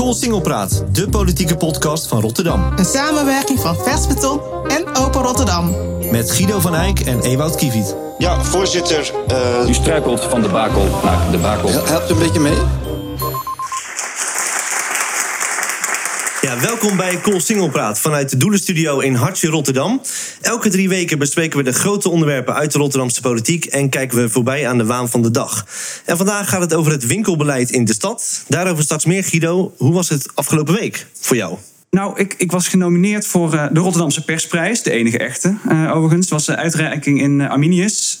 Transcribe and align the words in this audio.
Kool 0.00 0.14
Singelpraat, 0.14 0.84
de 0.92 1.08
politieke 1.08 1.56
podcast 1.56 2.06
van 2.06 2.20
Rotterdam. 2.20 2.72
Een 2.76 2.84
samenwerking 2.84 3.60
van 3.60 3.76
Vers 3.76 4.06
Beton 4.06 4.40
en 4.68 4.96
Open 4.96 5.22
Rotterdam. 5.22 5.74
Met 6.10 6.30
Guido 6.30 6.60
van 6.60 6.74
Eyck 6.74 7.00
en 7.00 7.20
Ewout 7.20 7.54
Kiewiet. 7.54 7.94
Ja, 8.18 8.44
voorzitter. 8.44 9.12
Uh... 9.30 9.68
U 9.68 9.74
struikelt 9.74 10.20
van 10.20 10.42
de 10.42 10.48
bakel 10.48 10.86
naar 11.04 11.30
de 11.30 11.38
bakel. 11.38 11.68
Helpt 11.68 12.10
u 12.10 12.12
een 12.12 12.18
beetje 12.18 12.40
mee? 12.40 12.79
Welkom 16.58 16.96
bij 16.96 17.16
Kool 17.16 17.40
Singelpraat 17.40 17.98
vanuit 17.98 18.30
de 18.30 18.36
Doelenstudio 18.36 18.98
in 18.98 19.14
Hartje, 19.14 19.48
Rotterdam. 19.48 20.00
Elke 20.40 20.68
drie 20.68 20.88
weken 20.88 21.18
bespreken 21.18 21.58
we 21.58 21.64
de 21.64 21.72
grote 21.72 22.08
onderwerpen 22.08 22.54
uit 22.54 22.72
de 22.72 22.78
Rotterdamse 22.78 23.20
politiek 23.20 23.64
en 23.64 23.88
kijken 23.88 24.22
we 24.22 24.28
voorbij 24.28 24.68
aan 24.68 24.78
de 24.78 24.84
waan 24.84 25.08
van 25.08 25.22
de 25.22 25.30
dag. 25.30 25.66
En 26.04 26.16
vandaag 26.16 26.48
gaat 26.48 26.60
het 26.60 26.74
over 26.74 26.92
het 26.92 27.06
winkelbeleid 27.06 27.70
in 27.70 27.84
de 27.84 27.92
stad. 27.92 28.44
Daarover 28.48 28.84
straks 28.84 29.04
meer, 29.04 29.24
Guido. 29.24 29.74
Hoe 29.76 29.92
was 29.92 30.08
het 30.08 30.26
afgelopen 30.34 30.74
week 30.74 31.06
voor 31.20 31.36
jou? 31.36 31.56
Nou, 31.96 32.18
ik, 32.18 32.34
ik 32.38 32.50
was 32.50 32.68
genomineerd 32.68 33.26
voor 33.26 33.54
uh, 33.54 33.66
de 33.72 33.80
Rotterdamse 33.80 34.24
Persprijs, 34.24 34.82
de 34.82 34.90
enige 34.90 35.18
echte 35.18 35.54
uh, 35.68 35.96
overigens. 35.96 36.20
Het 36.20 36.30
was 36.30 36.48
een 36.48 36.56
uitreiking 36.56 37.20
in 37.20 37.40
uh, 37.40 37.50
Arminius. 37.50 38.18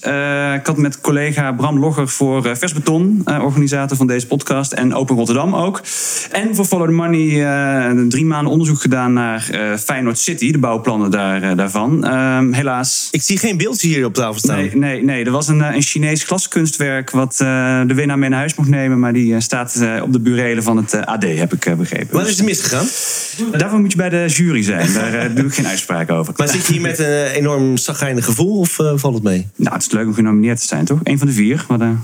ik 0.54 0.66
had 0.66 0.76
met 0.76 1.00
collega 1.00 1.52
Bram 1.52 1.78
Logger 1.78 2.08
voor 2.08 2.42
Vers 2.56 2.72
Beton, 2.72 3.22
organisator 3.24 3.96
van 3.96 4.06
deze 4.06 4.26
podcast, 4.26 4.72
en 4.72 4.94
Open 4.94 5.16
Rotterdam 5.16 5.54
ook. 5.54 5.82
En 6.30 6.54
voor 6.54 6.64
Follow 6.64 6.86
the 6.86 6.92
Money 6.92 8.08
drie 8.08 8.24
maanden 8.24 8.52
onderzoek 8.52 8.80
gedaan 8.80 9.12
naar 9.12 9.40
Feyenoord 9.84 10.18
City, 10.18 10.52
de 10.52 10.58
bouwplannen 10.58 11.10
daar, 11.10 11.56
daarvan. 11.56 12.04
Ehm, 12.04 12.52
helaas. 12.52 13.08
Ik 13.10 13.22
zie 13.22 13.38
geen 13.38 13.56
beeldje 13.56 13.88
hier 13.88 14.04
op 14.04 14.14
tafel 14.14 14.38
staan. 14.38 14.56
Nee, 14.56 14.76
nee, 14.76 15.04
nee. 15.04 15.24
er 15.24 15.30
was 15.30 15.48
een, 15.48 15.60
een 15.60 15.82
Chinees 15.82 16.24
glaskunstwerk 16.24 17.10
wat 17.10 17.36
de 17.36 17.94
winnaar 17.94 18.18
mee 18.18 18.28
naar 18.28 18.38
huis 18.38 18.54
mocht 18.54 18.68
nemen, 18.68 18.98
maar 18.98 19.12
die 19.12 19.40
staat 19.40 19.82
op 20.02 20.12
de 20.12 20.20
burelen 20.20 20.62
van 20.62 20.76
het 20.76 21.06
AD, 21.06 21.22
heb 21.22 21.52
ik 21.52 21.76
begrepen. 21.76 22.16
Waar 22.16 22.28
is 22.28 22.36
het 22.36 22.46
misgegaan? 22.46 22.86
Daarvoor 23.60 23.80
moet 23.80 23.90
je 23.90 23.96
bij 23.96 24.08
de 24.08 24.24
jury 24.26 24.62
zijn. 24.62 24.92
Daar 24.92 25.30
uh, 25.30 25.36
doe 25.36 25.44
ik 25.44 25.54
geen 25.54 25.66
uitspraak 25.66 26.10
over. 26.10 26.34
Maar 26.36 26.48
zit 26.48 26.66
je 26.66 26.72
hier 26.72 26.82
met 26.82 26.98
een 26.98 27.06
uh, 27.06 27.34
enorm 27.34 27.76
zagrijnig 27.76 28.24
gevoel 28.24 28.58
of 28.58 28.78
uh, 28.78 28.92
valt 28.94 29.14
het 29.14 29.22
mee? 29.22 29.46
Nou, 29.56 29.74
het 29.74 29.82
is 29.82 29.90
leuk 29.90 30.06
om 30.06 30.14
genomineerd 30.14 30.60
te 30.60 30.66
zijn, 30.66 30.84
toch? 30.84 31.00
Eén 31.02 31.18
van 31.18 31.26
de 31.26 31.32
vier. 31.32 31.64
Een 31.68 31.98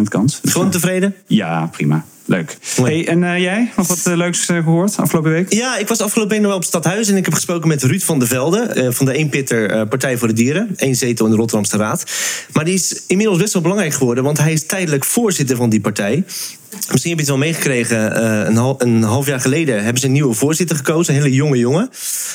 25% 0.00 0.02
kans. 0.08 0.40
Dus, 0.40 0.52
Gewoon 0.52 0.70
tevreden? 0.70 1.14
Ja, 1.26 1.66
prima. 1.66 2.04
Leuk. 2.28 2.56
Hey, 2.74 3.08
en 3.08 3.40
jij, 3.40 3.70
nog 3.76 3.86
wat 3.86 4.16
leuks 4.16 4.44
gehoord 4.44 4.96
afgelopen 4.96 5.30
week? 5.30 5.52
Ja, 5.52 5.76
ik 5.76 5.88
was 5.88 6.00
afgelopen 6.00 6.32
week 6.32 6.40
nog 6.40 6.50
wel 6.50 6.58
op 6.58 6.64
Stadhuis 6.64 7.08
en 7.08 7.16
ik 7.16 7.24
heb 7.24 7.34
gesproken 7.34 7.68
met 7.68 7.82
Ruud 7.82 8.02
van 8.02 8.18
der 8.18 8.28
Velde 8.28 8.90
van 8.92 9.06
de 9.06 9.12
Eenpitter 9.12 9.86
Partij 9.86 10.18
voor 10.18 10.28
de 10.28 10.34
Dieren. 10.34 10.74
Eén 10.76 10.96
zetel 10.96 11.24
in 11.24 11.30
de 11.30 11.36
Rotterdamse 11.36 11.76
Raad. 11.76 12.04
Maar 12.52 12.64
die 12.64 12.74
is 12.74 13.02
inmiddels 13.06 13.38
best 13.38 13.52
wel 13.52 13.62
belangrijk 13.62 13.92
geworden, 13.92 14.24
want 14.24 14.38
hij 14.38 14.52
is 14.52 14.66
tijdelijk 14.66 15.04
voorzitter 15.04 15.56
van 15.56 15.68
die 15.68 15.80
partij. 15.80 16.24
Misschien 16.70 17.16
heb 17.16 17.26
je 17.26 17.32
het 17.32 17.40
wel 17.40 17.48
meegekregen. 17.48 18.22
Uh, 18.22 18.48
een, 18.48 18.56
half, 18.56 18.82
een, 18.82 19.02
half, 19.02 19.26
jaar 19.26 19.40
geleden 19.40 19.82
hebben 19.82 20.00
ze 20.00 20.06
een 20.06 20.12
nieuwe 20.12 20.34
voorzitter 20.34 20.76
gekozen. 20.76 21.14
Een 21.14 21.22
hele 21.22 21.34
jonge 21.34 21.58
jongen. 21.58 21.90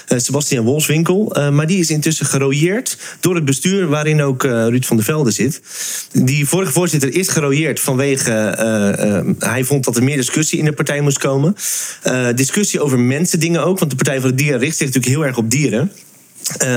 Uh, 0.08 0.20
Sebastian 0.20 0.66
Wolfswinkel. 0.66 1.38
Uh, 1.38 1.50
maar 1.50 1.68
die 1.68 1.80
is 1.80 1.90
intussen 1.90 2.26
gerooieerd 2.26 2.98
door 3.20 3.36
het 3.36 3.46
bestuur 3.46 3.88
waarin 3.88 4.22
ook 4.22 4.44
Ruud 4.44 4.86
van 4.86 4.96
der 4.96 5.06
Velde 5.06 5.32
zit. 5.32 5.62
Die 6.12 6.48
vorige 6.48 6.72
voorzitter 6.72 7.16
is 7.16 7.28
gerooieerd 7.28 7.80
vanwege... 7.80 8.32
hij 9.40 9.64
vond 9.64 9.83
dat 9.86 9.98
er 9.98 10.04
meer 10.04 10.18
discussie 10.18 10.60
in 10.60 10.66
de 10.66 10.74
partij 10.74 11.02
moest 11.02 11.18
komen. 11.18 11.56
discussie 12.36 12.80
over 12.80 13.00
mensen 13.00 13.40
dingen 13.40 13.64
ook. 13.64 13.80
Want 13.80 13.92
de 13.92 13.98
Partij 13.98 14.20
voor 14.20 14.30
de 14.30 14.36
Dieren 14.36 14.60
richt 14.60 14.78
zich 14.78 14.88
natuurlijk 14.88 15.14
heel 15.14 15.26
erg 15.26 15.38
op 15.38 15.52
dieren. 15.52 15.92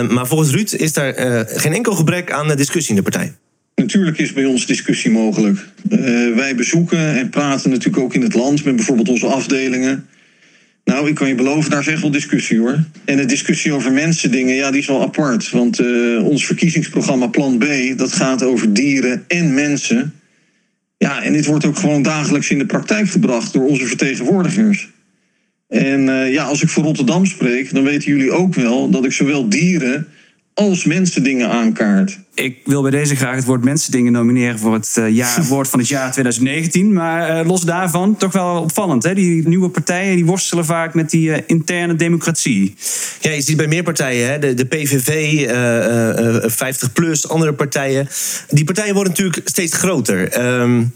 maar 0.09 0.27
volgens 0.27 0.51
Ruud 0.51 0.73
is 0.73 0.93
daar 0.93 1.15
geen 1.49 1.73
enkel 1.73 1.95
gebrek 1.95 2.33
aan 2.33 2.57
discussie 2.57 2.91
in 2.91 3.03
de 3.03 3.11
partij. 3.11 3.33
Natuurlijk 3.75 4.19
is 4.19 4.33
bij 4.33 4.45
ons 4.45 4.67
discussie 4.67 5.11
mogelijk. 5.11 5.59
Wij 6.35 6.55
bezoeken 6.57 7.17
en 7.17 7.29
praten 7.29 7.71
natuurlijk 7.71 8.03
ook 8.03 8.15
in 8.15 8.23
het 8.23 8.35
land 8.35 8.65
met 8.65 8.77
bijvoorbeeld 8.77 9.09
onze 9.09 9.27
afdelingen. 9.27 10.07
Nou, 10.85 11.09
ik 11.09 11.15
kan 11.15 11.29
je 11.29 11.35
beloven, 11.35 11.71
daar 11.71 11.81
is 11.81 11.87
echt 11.87 12.01
wel 12.01 12.11
discussie 12.11 12.59
hoor. 12.59 12.85
En 13.05 13.17
de 13.17 13.25
discussie 13.25 13.73
over 13.73 13.93
mensen 13.93 14.31
dingen, 14.31 14.55
ja, 14.55 14.71
die 14.71 14.81
is 14.81 14.87
wel 14.87 15.03
apart. 15.03 15.51
Want 15.51 15.81
ons 16.23 16.47
verkiezingsprogramma 16.47 17.27
Plan 17.27 17.59
B, 17.59 17.65
dat 17.97 18.13
gaat 18.13 18.43
over 18.43 18.73
dieren 18.73 19.25
en 19.29 19.55
mensen. 19.55 20.15
Ja, 21.07 21.23
en 21.23 21.33
dit 21.33 21.47
wordt 21.47 21.65
ook 21.65 21.79
gewoon 21.79 22.03
dagelijks 22.03 22.51
in 22.51 22.59
de 22.59 22.67
praktijk 22.67 23.09
gebracht 23.09 23.53
door 23.53 23.67
onze 23.67 23.87
vertegenwoordigers. 23.87 24.89
En 25.69 26.01
uh, 26.01 26.33
ja, 26.33 26.45
als 26.45 26.63
ik 26.63 26.69
voor 26.69 26.83
Rotterdam 26.83 27.27
spreek, 27.27 27.75
dan 27.75 27.85
weten 27.85 28.11
jullie 28.11 28.33
ook 28.33 28.55
wel 28.55 28.91
dat 28.91 29.05
ik 29.05 29.13
zowel 29.13 29.49
dieren 29.49 30.09
als 30.57 30.85
mensen 30.85 31.23
dingen 31.23 31.51
aankaart. 31.51 32.19
Ik 32.35 32.59
wil 32.65 32.83
bij 32.83 32.91
deze 32.91 33.17
graag 33.17 33.35
het 33.35 33.45
woord 33.45 33.65
mensendingen 33.65 34.13
nomineren 34.13 34.59
voor 34.59 34.75
het 34.75 34.97
uh, 34.99 35.09
jaar, 35.09 35.45
woord 35.45 35.69
van 35.69 35.79
het 35.79 35.89
jaar 35.89 36.13
2019. 36.13 36.93
Maar 36.93 37.41
uh, 37.41 37.47
los 37.47 37.61
daarvan, 37.61 38.17
toch 38.17 38.33
wel 38.33 38.61
opvallend. 38.61 39.03
Hè? 39.03 39.15
Die 39.15 39.49
nieuwe 39.49 39.69
partijen 39.69 40.15
die 40.15 40.25
worstelen 40.25 40.65
vaak 40.65 40.95
met 40.95 41.11
die 41.11 41.29
uh, 41.29 41.37
interne 41.47 41.95
democratie. 41.95 42.75
Ja, 43.21 43.31
je 43.31 43.41
ziet 43.41 43.57
bij 43.57 43.67
meer 43.67 43.83
partijen, 43.83 44.31
hè? 44.31 44.39
De, 44.39 44.55
de 44.55 44.65
PVV, 44.65 45.43
50PLUS, 46.51 47.31
andere 47.31 47.53
partijen. 47.53 48.09
Die 48.49 48.65
partijen 48.65 48.95
worden 48.95 49.13
natuurlijk 49.13 49.49
steeds 49.49 49.75
groter. 49.75 50.47
Um, 50.61 50.93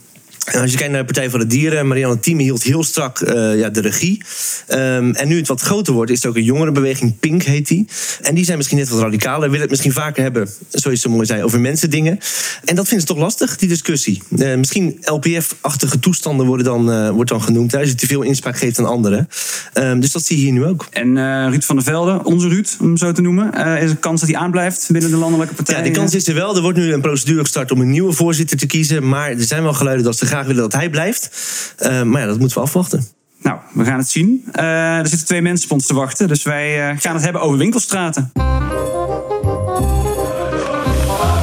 als 0.58 0.70
je 0.70 0.76
kijkt 0.76 0.92
naar 0.92 1.00
de 1.00 1.12
Partij 1.12 1.30
voor 1.30 1.38
de 1.38 1.46
Dieren, 1.46 1.86
Marianne 1.86 2.20
Thieme 2.20 2.42
hield 2.42 2.62
heel 2.62 2.84
strak 2.84 3.20
uh, 3.20 3.58
ja, 3.58 3.68
de 3.68 3.80
regie. 3.80 4.22
Um, 4.68 5.14
en 5.14 5.28
nu 5.28 5.36
het 5.36 5.48
wat 5.48 5.60
groter 5.60 5.92
wordt, 5.92 6.10
is 6.10 6.16
het 6.16 6.26
ook 6.26 6.36
een 6.36 6.44
jongerenbeweging, 6.44 7.18
Pink 7.18 7.42
heet 7.42 7.68
die. 7.68 7.88
En 8.22 8.34
die 8.34 8.44
zijn 8.44 8.56
misschien 8.56 8.78
net 8.78 8.88
wat 8.88 9.00
radicaler, 9.00 9.42
willen 9.42 9.60
het 9.60 9.70
misschien 9.70 9.92
vaker 9.92 10.22
hebben, 10.22 10.48
zoals 10.68 10.96
je 10.96 11.08
zo 11.08 11.14
mooi 11.14 11.26
zei, 11.26 11.42
over 11.42 11.60
mensen 11.60 11.90
dingen. 11.90 12.18
En 12.64 12.74
dat 12.74 12.88
vinden 12.88 13.06
ze 13.06 13.14
toch 13.14 13.22
lastig, 13.22 13.56
die 13.56 13.68
discussie. 13.68 14.22
Uh, 14.36 14.54
misschien 14.54 14.98
LPF-achtige 15.00 15.98
toestanden 15.98 16.46
worden 16.46 16.64
dan, 16.64 16.90
uh, 16.90 17.10
wordt 17.10 17.30
dan 17.30 17.42
genoemd, 17.42 17.76
als 17.76 17.88
je 17.88 17.94
te 17.94 18.06
veel 18.06 18.22
inspraak 18.22 18.58
geeft 18.58 18.78
aan 18.78 18.86
anderen. 18.86 19.28
Um, 19.74 20.00
dus 20.00 20.12
dat 20.12 20.24
zie 20.24 20.36
je 20.36 20.42
hier 20.42 20.52
nu 20.52 20.64
ook. 20.64 20.86
En 20.90 21.16
Ruud 21.50 21.64
van 21.64 21.76
der 21.76 21.84
Velde, 21.84 22.24
onze 22.24 22.48
Ruud, 22.48 22.76
om 22.80 22.96
zo 22.96 23.12
te 23.12 23.22
noemen, 23.22 23.52
is 23.80 23.90
er 23.90 23.96
kans 23.96 24.20
dat 24.20 24.28
hij 24.28 24.38
aanblijft 24.38 24.88
binnen 24.92 25.10
de 25.10 25.16
landelijke 25.16 25.54
partij? 25.54 25.76
Ja, 25.76 25.82
die 25.82 25.92
kans 25.92 26.14
is 26.14 26.28
er 26.28 26.34
wel. 26.34 26.56
Er 26.56 26.62
wordt 26.62 26.78
nu 26.78 26.92
een 26.92 27.00
procedure 27.00 27.40
gestart 27.40 27.70
om 27.70 27.80
een 27.80 27.90
nieuwe 27.90 28.12
voorzitter 28.12 28.56
te 28.56 28.66
kiezen. 28.66 29.08
Maar 29.08 29.30
er 29.30 29.42
zijn 29.42 29.62
wel 29.62 29.72
geluiden 29.72 30.04
dat 30.04 30.18
ze 30.18 30.26
graag 30.40 30.54
willen 30.54 30.70
dat 30.70 30.80
hij 30.80 30.90
blijft. 30.90 31.30
Uh, 31.78 32.02
maar 32.02 32.20
ja, 32.20 32.26
dat 32.26 32.38
moeten 32.38 32.56
we 32.56 32.62
afwachten. 32.62 33.06
Nou, 33.42 33.58
we 33.72 33.84
gaan 33.84 33.98
het 33.98 34.08
zien. 34.08 34.44
Uh, 34.54 34.98
er 34.98 35.08
zitten 35.08 35.26
twee 35.26 35.42
mensen 35.42 35.64
op 35.64 35.72
ons 35.72 35.86
te 35.86 35.94
wachten. 35.94 36.28
Dus 36.28 36.42
wij 36.42 36.92
uh, 36.92 37.00
gaan 37.00 37.14
het 37.14 37.24
hebben 37.24 37.42
over 37.42 37.58
winkelstraten. 37.58 38.32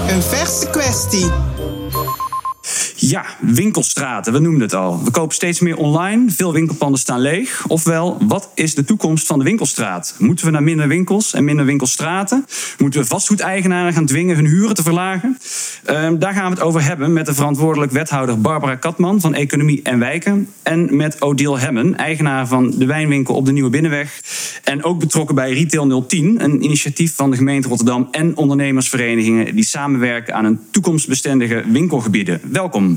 Een 0.09 0.21
verse 0.21 0.69
kwestie. 0.69 1.46
Ja, 3.09 3.25
winkelstraten, 3.39 4.33
we 4.33 4.39
noemden 4.39 4.61
het 4.61 4.73
al. 4.73 5.03
We 5.03 5.11
kopen 5.11 5.35
steeds 5.35 5.59
meer 5.59 5.77
online, 5.77 6.31
veel 6.31 6.53
winkelpanden 6.53 6.99
staan 6.99 7.19
leeg. 7.19 7.65
Ofwel, 7.67 8.17
wat 8.27 8.49
is 8.55 8.75
de 8.75 8.83
toekomst 8.83 9.27
van 9.27 9.39
de 9.39 9.45
winkelstraat? 9.45 10.15
Moeten 10.19 10.45
we 10.45 10.51
naar 10.51 10.63
minder 10.63 10.87
winkels 10.87 11.33
en 11.33 11.43
minder 11.43 11.65
winkelstraten? 11.65 12.45
Moeten 12.77 13.01
we 13.01 13.07
vastgoedeigenaren 13.07 13.93
gaan 13.93 14.05
dwingen 14.05 14.35
hun 14.35 14.45
huren 14.45 14.75
te 14.75 14.83
verlagen? 14.83 15.37
Uh, 15.89 16.09
daar 16.19 16.33
gaan 16.33 16.43
we 16.43 16.49
het 16.49 16.61
over 16.61 16.83
hebben 16.83 17.13
met 17.13 17.25
de 17.25 17.33
verantwoordelijk 17.33 17.91
wethouder 17.91 18.41
Barbara 18.41 18.75
Katman 18.75 19.21
van 19.21 19.33
Economie 19.33 19.81
en 19.83 19.99
Wijken. 19.99 20.49
En 20.63 20.95
met 20.95 21.21
Odile 21.21 21.59
Hemmen, 21.59 21.95
eigenaar 21.95 22.47
van 22.47 22.73
de 22.77 22.85
wijnwinkel 22.85 23.35
op 23.35 23.45
de 23.45 23.51
Nieuwe 23.51 23.69
Binnenweg. 23.69 24.21
En 24.63 24.83
ook 24.83 24.99
betrokken 24.99 25.35
bij 25.35 25.53
Retail 25.53 26.05
010, 26.07 26.43
een 26.43 26.63
initiatief 26.63 27.15
van 27.15 27.31
de 27.31 27.37
gemeente 27.37 27.67
Rotterdam 27.67 28.07
en 28.11 28.37
ondernemersverenigingen 28.37 29.55
die 29.55 29.65
samenwerken 29.65 30.35
aan 30.35 30.45
een 30.45 30.59
toekomstbestendige 30.71 31.63
winkelgebieden. 31.71 32.41
Welkom. 32.51 32.96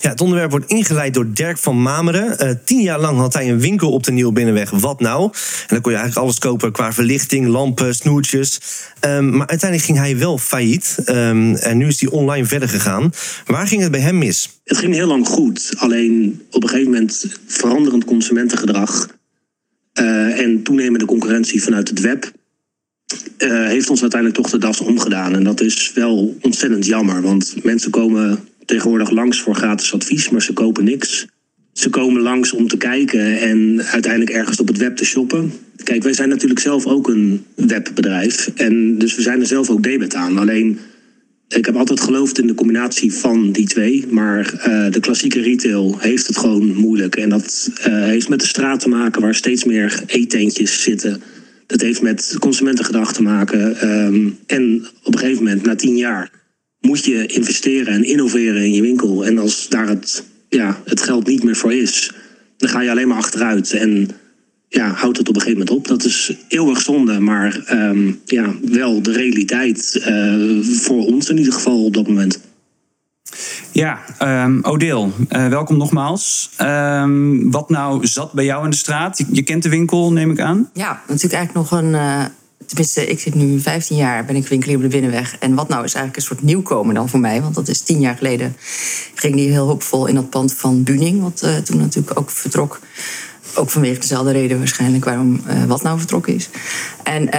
Ja, 0.00 0.10
het 0.10 0.20
onderwerp 0.20 0.50
wordt 0.50 0.70
ingeleid 0.70 1.14
door 1.14 1.32
Dirk 1.32 1.58
van 1.58 1.82
Mameren. 1.82 2.36
Uh, 2.44 2.50
tien 2.64 2.80
jaar 2.80 3.00
lang 3.00 3.18
had 3.18 3.34
hij 3.34 3.50
een 3.50 3.60
winkel 3.60 3.92
op 3.92 4.04
de 4.04 4.12
Nieuwe 4.12 4.32
Binnenweg. 4.32 4.70
Wat 4.70 5.00
nou? 5.00 5.22
En 5.32 5.66
dan 5.66 5.80
kon 5.80 5.92
je 5.92 5.98
eigenlijk 5.98 6.26
alles 6.26 6.38
kopen 6.38 6.72
qua 6.72 6.92
verlichting, 6.92 7.46
lampen, 7.46 7.94
snoertjes. 7.94 8.60
Um, 9.00 9.36
maar 9.36 9.46
uiteindelijk 9.46 9.88
ging 9.88 9.98
hij 9.98 10.18
wel 10.18 10.38
failliet. 10.38 10.96
Um, 11.06 11.54
en 11.54 11.76
nu 11.76 11.86
is 11.86 12.00
hij 12.00 12.10
online 12.10 12.46
verder 12.46 12.68
gegaan. 12.68 13.12
Waar 13.46 13.66
ging 13.66 13.82
het 13.82 13.90
bij 13.90 14.00
hem 14.00 14.18
mis? 14.18 14.60
Het 14.64 14.78
ging 14.78 14.94
heel 14.94 15.06
lang 15.06 15.26
goed. 15.26 15.72
Alleen 15.76 16.42
op 16.50 16.62
een 16.62 16.68
gegeven 16.68 16.92
moment 16.92 17.26
veranderend 17.46 18.04
consumentengedrag... 18.04 19.16
Uh, 20.00 20.40
en 20.40 20.62
toenemende 20.62 21.04
concurrentie 21.04 21.62
vanuit 21.62 21.88
het 21.88 22.00
web... 22.00 22.32
Uh, 23.38 23.66
heeft 23.66 23.90
ons 23.90 24.00
uiteindelijk 24.00 24.42
toch 24.42 24.50
de 24.50 24.58
das 24.58 24.80
omgedaan. 24.80 25.34
En 25.34 25.44
dat 25.44 25.60
is 25.60 25.92
wel 25.94 26.36
ontzettend 26.40 26.86
jammer. 26.86 27.22
Want 27.22 27.54
mensen 27.64 27.90
komen 27.90 28.47
tegenwoordig 28.68 29.10
langs 29.10 29.40
voor 29.40 29.54
gratis 29.54 29.94
advies, 29.94 30.30
maar 30.30 30.42
ze 30.42 30.52
kopen 30.52 30.84
niks. 30.84 31.26
Ze 31.72 31.90
komen 31.90 32.22
langs 32.22 32.52
om 32.52 32.68
te 32.68 32.76
kijken 32.76 33.40
en 33.40 33.82
uiteindelijk 33.82 34.32
ergens 34.32 34.60
op 34.60 34.68
het 34.68 34.76
web 34.76 34.96
te 34.96 35.04
shoppen. 35.04 35.52
Kijk, 35.84 36.02
wij 36.02 36.12
zijn 36.12 36.28
natuurlijk 36.28 36.60
zelf 36.60 36.86
ook 36.86 37.08
een 37.08 37.44
webbedrijf. 37.54 38.50
En 38.54 38.98
dus 38.98 39.14
we 39.14 39.22
zijn 39.22 39.40
er 39.40 39.46
zelf 39.46 39.70
ook 39.70 39.82
debet 39.82 40.14
aan. 40.14 40.38
Alleen, 40.38 40.78
ik 41.48 41.66
heb 41.66 41.76
altijd 41.76 42.00
geloofd 42.00 42.38
in 42.38 42.46
de 42.46 42.54
combinatie 42.54 43.12
van 43.12 43.52
die 43.52 43.66
twee. 43.66 44.06
Maar 44.10 44.54
uh, 44.54 44.90
de 44.90 45.00
klassieke 45.00 45.40
retail 45.40 45.96
heeft 45.98 46.26
het 46.26 46.38
gewoon 46.38 46.74
moeilijk. 46.74 47.16
En 47.16 47.28
dat 47.28 47.70
uh, 47.78 47.84
heeft 47.84 48.28
met 48.28 48.40
de 48.40 48.46
straat 48.46 48.80
te 48.80 48.88
maken 48.88 49.22
waar 49.22 49.34
steeds 49.34 49.64
meer 49.64 50.02
eetentjes 50.06 50.82
zitten. 50.82 51.22
Dat 51.66 51.80
heeft 51.80 52.02
met 52.02 52.36
consumentengedrag 52.38 53.12
te 53.12 53.22
maken. 53.22 53.90
Um, 53.90 54.38
en 54.46 54.86
op 55.02 55.12
een 55.12 55.18
gegeven 55.18 55.44
moment, 55.44 55.62
na 55.62 55.74
tien 55.74 55.96
jaar 55.96 56.30
moet 56.80 57.04
je 57.04 57.26
investeren 57.26 57.94
en 57.94 58.04
innoveren 58.04 58.62
in 58.62 58.72
je 58.72 58.82
winkel. 58.82 59.24
En 59.24 59.38
als 59.38 59.68
daar 59.68 59.88
het, 59.88 60.24
ja, 60.48 60.82
het 60.84 61.02
geld 61.02 61.26
niet 61.26 61.42
meer 61.42 61.56
voor 61.56 61.72
is, 61.72 62.12
dan 62.56 62.68
ga 62.68 62.80
je 62.80 62.90
alleen 62.90 63.08
maar 63.08 63.18
achteruit. 63.18 63.72
En 63.72 64.10
ja, 64.68 64.92
houdt 64.92 65.18
het 65.18 65.28
op 65.28 65.34
een 65.34 65.40
gegeven 65.40 65.64
moment 65.66 65.78
op. 65.78 65.88
Dat 65.88 66.04
is 66.04 66.36
eeuwig 66.48 66.80
zonde, 66.80 67.20
maar 67.20 67.62
ehm, 67.66 68.12
ja, 68.24 68.54
wel 68.62 69.02
de 69.02 69.12
realiteit 69.12 70.04
uh, 70.08 70.64
voor 70.64 71.06
ons 71.06 71.28
in 71.28 71.38
ieder 71.38 71.52
geval 71.52 71.84
op 71.84 71.94
dat 71.94 72.06
moment. 72.06 72.40
Ja, 73.72 73.98
um, 74.44 74.64
Odeel, 74.64 75.12
uh, 75.30 75.48
welkom 75.48 75.76
nogmaals. 75.76 76.50
Um, 76.60 77.50
wat 77.50 77.68
nou 77.68 78.06
zat 78.06 78.32
bij 78.32 78.44
jou 78.44 78.64
in 78.64 78.70
de 78.70 78.76
straat? 78.76 79.18
Je, 79.18 79.26
je, 79.32 79.42
kent 79.42 79.62
de 79.62 79.68
winkel, 79.68 80.12
neem 80.12 80.30
ik 80.30 80.40
aan? 80.40 80.70
Ja, 80.72 81.02
natuurlijk 81.08 81.34
eigenlijk 81.34 81.70
nog 81.70 81.80
een... 81.80 81.92
Uh, 81.92 82.24
tenminste, 82.66 83.06
ik 83.06 83.20
zit 83.20 83.34
nu 83.34 83.60
15 83.60 83.96
jaar, 83.96 84.24
ben 84.24 84.36
ik 84.36 84.48
winkelier 84.48 84.76
op 84.76 84.82
de 84.82 84.88
Binnenweg. 84.88 85.36
En 85.38 85.54
wat 85.54 85.68
nou 85.68 85.84
is 85.84 85.94
eigenlijk 85.94 86.16
een 86.16 86.34
soort 86.34 86.42
nieuwkomen 86.42 86.94
dan 86.94 87.08
voor 87.08 87.20
mij. 87.20 87.42
Want 87.42 87.54
dat 87.54 87.68
is 87.68 87.80
tien 87.80 88.00
jaar 88.00 88.16
geleden 88.16 88.56
ging 89.14 89.34
die 89.34 89.50
heel 89.50 89.66
hoopvol 89.66 90.06
in 90.06 90.14
dat 90.14 90.30
pand 90.30 90.54
van 90.54 90.82
Buning. 90.82 91.22
Wat 91.22 91.42
uh, 91.44 91.56
toen 91.56 91.78
natuurlijk 91.78 92.18
ook 92.18 92.30
vertrok. 92.30 92.80
Ook 93.54 93.70
vanwege 93.70 94.00
dezelfde 94.00 94.32
reden 94.32 94.58
waarschijnlijk 94.58 95.04
waarom 95.04 95.40
uh, 95.46 95.64
wat 95.64 95.82
nou 95.82 95.98
vertrokken 95.98 96.34
is. 96.34 96.48
En 97.02 97.22
uh, 97.22 97.30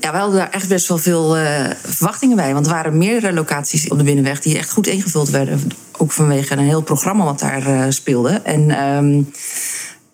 ja, 0.00 0.10
we 0.12 0.16
hadden 0.16 0.36
daar 0.36 0.50
echt 0.50 0.68
best 0.68 0.88
wel 0.88 0.98
veel 0.98 1.38
uh, 1.38 1.64
verwachtingen 1.84 2.36
bij. 2.36 2.54
Want 2.54 2.66
er 2.66 2.72
waren 2.72 2.98
meerdere 2.98 3.32
locaties 3.32 3.88
op 3.88 3.98
de 3.98 4.04
Binnenweg 4.04 4.40
die 4.40 4.58
echt 4.58 4.70
goed 4.70 4.86
ingevuld 4.86 5.30
werden. 5.30 5.60
Ook 5.96 6.12
vanwege 6.12 6.52
een 6.52 6.58
heel 6.58 6.82
programma 6.82 7.24
wat 7.24 7.38
daar 7.38 7.92
speelde. 7.92 8.30
En 8.30 8.70
ehm, 8.70 9.22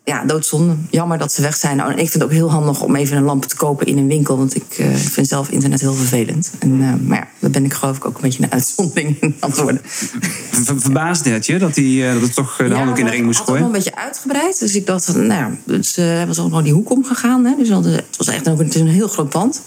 ja, 0.05 0.25
doodzonde. 0.25 0.75
Jammer 0.91 1.19
dat 1.19 1.33
ze 1.33 1.43
weg 1.43 1.56
zijn. 1.56 1.77
Nou, 1.77 1.93
en 1.93 1.99
ik 1.99 2.11
vind 2.11 2.12
het 2.12 2.23
ook 2.23 2.31
heel 2.31 2.51
handig 2.51 2.83
om 2.83 2.97
even 2.97 3.17
een 3.17 3.23
lamp 3.23 3.45
te 3.45 3.56
kopen 3.56 3.87
in 3.87 3.99
een 3.99 4.06
winkel. 4.06 4.37
Want 4.37 4.56
ik 4.56 4.79
uh, 4.79 4.95
vind 4.95 5.29
zelf 5.29 5.49
internet 5.49 5.81
heel 5.81 5.95
vervelend. 5.95 6.51
En, 6.59 6.81
uh, 6.81 6.93
maar 7.06 7.19
ja, 7.19 7.27
daar 7.39 7.51
ben 7.51 7.65
ik 7.65 7.75
geloof 7.75 7.97
ik 7.97 8.05
ook 8.05 8.15
een 8.15 8.23
beetje 8.23 8.43
een 8.43 8.53
uitzondering 8.53 9.21
in 9.21 9.37
antwoorden. 9.41 9.81
Ver, 9.85 10.81
verbaasde 10.81 11.31
het 11.31 11.47
je 11.47 11.59
dat, 11.59 11.75
die, 11.75 12.03
uh, 12.03 12.12
dat 12.12 12.23
het 12.23 12.35
toch 12.35 12.56
de 12.56 12.65
ja, 12.65 12.75
handdoek 12.75 12.99
in 12.99 13.05
de 13.05 13.11
ring 13.11 13.25
moest 13.25 13.41
gooien? 13.41 13.62
Het 13.62 13.73
was 13.73 13.77
een 13.77 13.85
beetje 13.85 14.03
uitgebreid. 14.03 14.59
Dus 14.59 14.75
ik 14.75 14.87
dacht, 14.87 15.05
van, 15.05 15.27
nou 15.27 15.41
ja, 15.41 15.51
dus, 15.65 15.99
uh, 15.99 16.25
was 16.25 16.39
ook 16.39 16.51
nog 16.51 16.62
die 16.62 16.73
hoek 16.73 16.91
omgegaan. 16.91 17.45
Hè. 17.45 17.55
Dus 17.59 17.69
het 17.69 18.17
was 18.17 18.27
echt 18.27 18.49
ook 18.49 18.59
het 18.59 18.75
is 18.75 18.81
een 18.81 18.89
heel 18.89 19.09
groot 19.09 19.29
pand. 19.29 19.62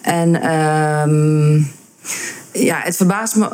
En... 0.00 0.28
Uh, 0.28 1.64
ja, 2.52 2.80
het 2.82 2.96
verbaast 2.96 3.36
me 3.36 3.48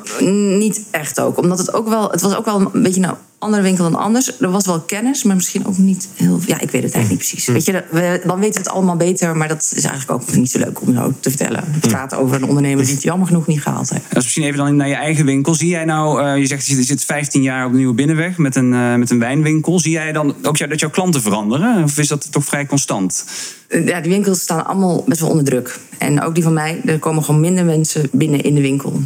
niet 0.59 0.83
echt 0.91 1.21
ook. 1.21 1.39
Omdat 1.39 1.59
het 1.59 1.73
ook 1.75 1.89
wel... 1.89 2.11
Het 2.11 2.21
was 2.21 2.35
ook 2.35 2.45
wel 2.45 2.71
een 2.73 2.83
beetje 2.83 3.03
een 3.03 3.17
andere 3.39 3.63
winkel 3.63 3.91
dan 3.91 4.01
anders. 4.01 4.41
Er 4.41 4.51
was 4.51 4.67
wel 4.67 4.81
kennis, 4.81 5.23
maar 5.23 5.37
misschien 5.37 5.67
ook 5.67 5.79
niet 5.79 6.09
heel... 6.15 6.41
Ja, 6.47 6.61
ik 6.61 6.71
weet 6.71 6.83
het 6.83 6.95
eigenlijk 6.95 7.09
niet 7.09 7.19
precies. 7.19 7.47
Weet 7.47 7.65
je, 7.65 7.85
we, 7.91 8.21
dan 8.27 8.39
weten 8.39 8.55
we 8.55 8.69
het 8.69 8.77
allemaal 8.77 8.97
beter. 8.97 9.37
Maar 9.37 9.49
dat 9.49 9.73
is 9.77 9.85
eigenlijk 9.85 10.23
ook 10.23 10.37
niet 10.37 10.51
zo 10.51 10.59
leuk 10.59 10.81
om 10.81 10.95
zo 10.95 11.13
te 11.21 11.29
vertellen. 11.29 11.65
Het 11.67 11.89
gaat 11.93 12.15
over 12.15 12.37
een 12.37 12.49
ondernemer 12.49 12.85
die 12.85 12.95
het 12.95 13.03
jammer 13.03 13.27
genoeg 13.27 13.47
niet 13.47 13.63
gehaald 13.63 13.91
heeft. 13.91 14.15
Als 14.15 14.25
misschien 14.25 14.45
even 14.45 14.57
dan 14.57 14.77
naar 14.77 14.89
je 14.89 14.95
eigen 14.95 15.25
winkel. 15.25 15.55
Zie 15.55 15.69
jij 15.69 15.85
nou... 15.85 16.23
Uh, 16.23 16.37
je 16.37 16.47
zegt, 16.47 16.67
je 16.67 16.83
zit 16.83 17.05
15 17.05 17.43
jaar 17.43 17.67
op 17.67 17.71
de 17.71 17.77
Nieuwe 17.77 17.95
Binnenweg 17.95 18.39
met 18.39 18.57
een, 18.57 18.73
uh, 18.73 18.95
met 18.95 19.11
een 19.11 19.19
wijnwinkel. 19.19 19.79
Zie 19.81 19.93
jij 19.93 20.13
dan 20.13 20.35
ook 20.43 20.69
dat 20.69 20.81
jouw 20.81 20.91
klanten 20.91 21.23
veranderen? 21.23 21.83
Of 21.83 21.99
is 21.99 22.09
dat 22.09 22.33
toch 22.33 22.45
vrij 22.45 22.67
constant? 22.67 23.25
Ja, 23.69 24.01
die 24.01 24.11
winkels 24.11 24.41
staan 24.41 24.67
allemaal 24.67 25.05
best 25.07 25.21
wel 25.21 25.31
onder 25.31 25.45
druk. 25.45 25.79
En 25.99 26.23
ook 26.23 26.35
die 26.35 26.43
van 26.43 26.53
mij, 26.53 26.81
er 26.85 26.99
komen 26.99 27.25
gewoon 27.25 27.41
minder 27.41 27.65
mensen 27.65 28.09
binnen 28.13 28.43
in 28.43 28.55
de 28.55 28.61
winkel. 28.61 29.01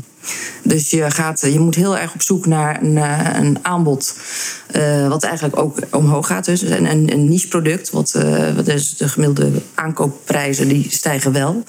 Dus 0.63 0.91
je, 0.91 1.11
gaat, 1.11 1.41
je 1.41 1.61
moet 1.61 1.75
heel 1.75 1.99
erg 1.99 2.15
op 2.15 2.23
zoek 2.23 2.47
naar 2.47 2.83
een, 2.83 2.97
een 3.45 3.59
aanbod. 3.63 4.15
Uh, 4.77 5.09
wat 5.09 5.23
eigenlijk 5.23 5.59
ook 5.59 5.79
omhoog 5.91 6.27
gaat. 6.27 6.45
Dus 6.45 6.63
een, 6.63 6.91
een, 6.91 7.13
een 7.13 7.29
niche 7.29 7.49
product. 7.49 7.91
Wat, 7.91 8.15
uh, 8.17 8.55
wat 8.55 8.69
is 8.69 8.97
de 8.97 9.09
gemiddelde 9.09 9.51
aankoopprijzen 9.75 10.69
die 10.69 10.87
stijgen 10.91 11.33
wel. 11.33 11.65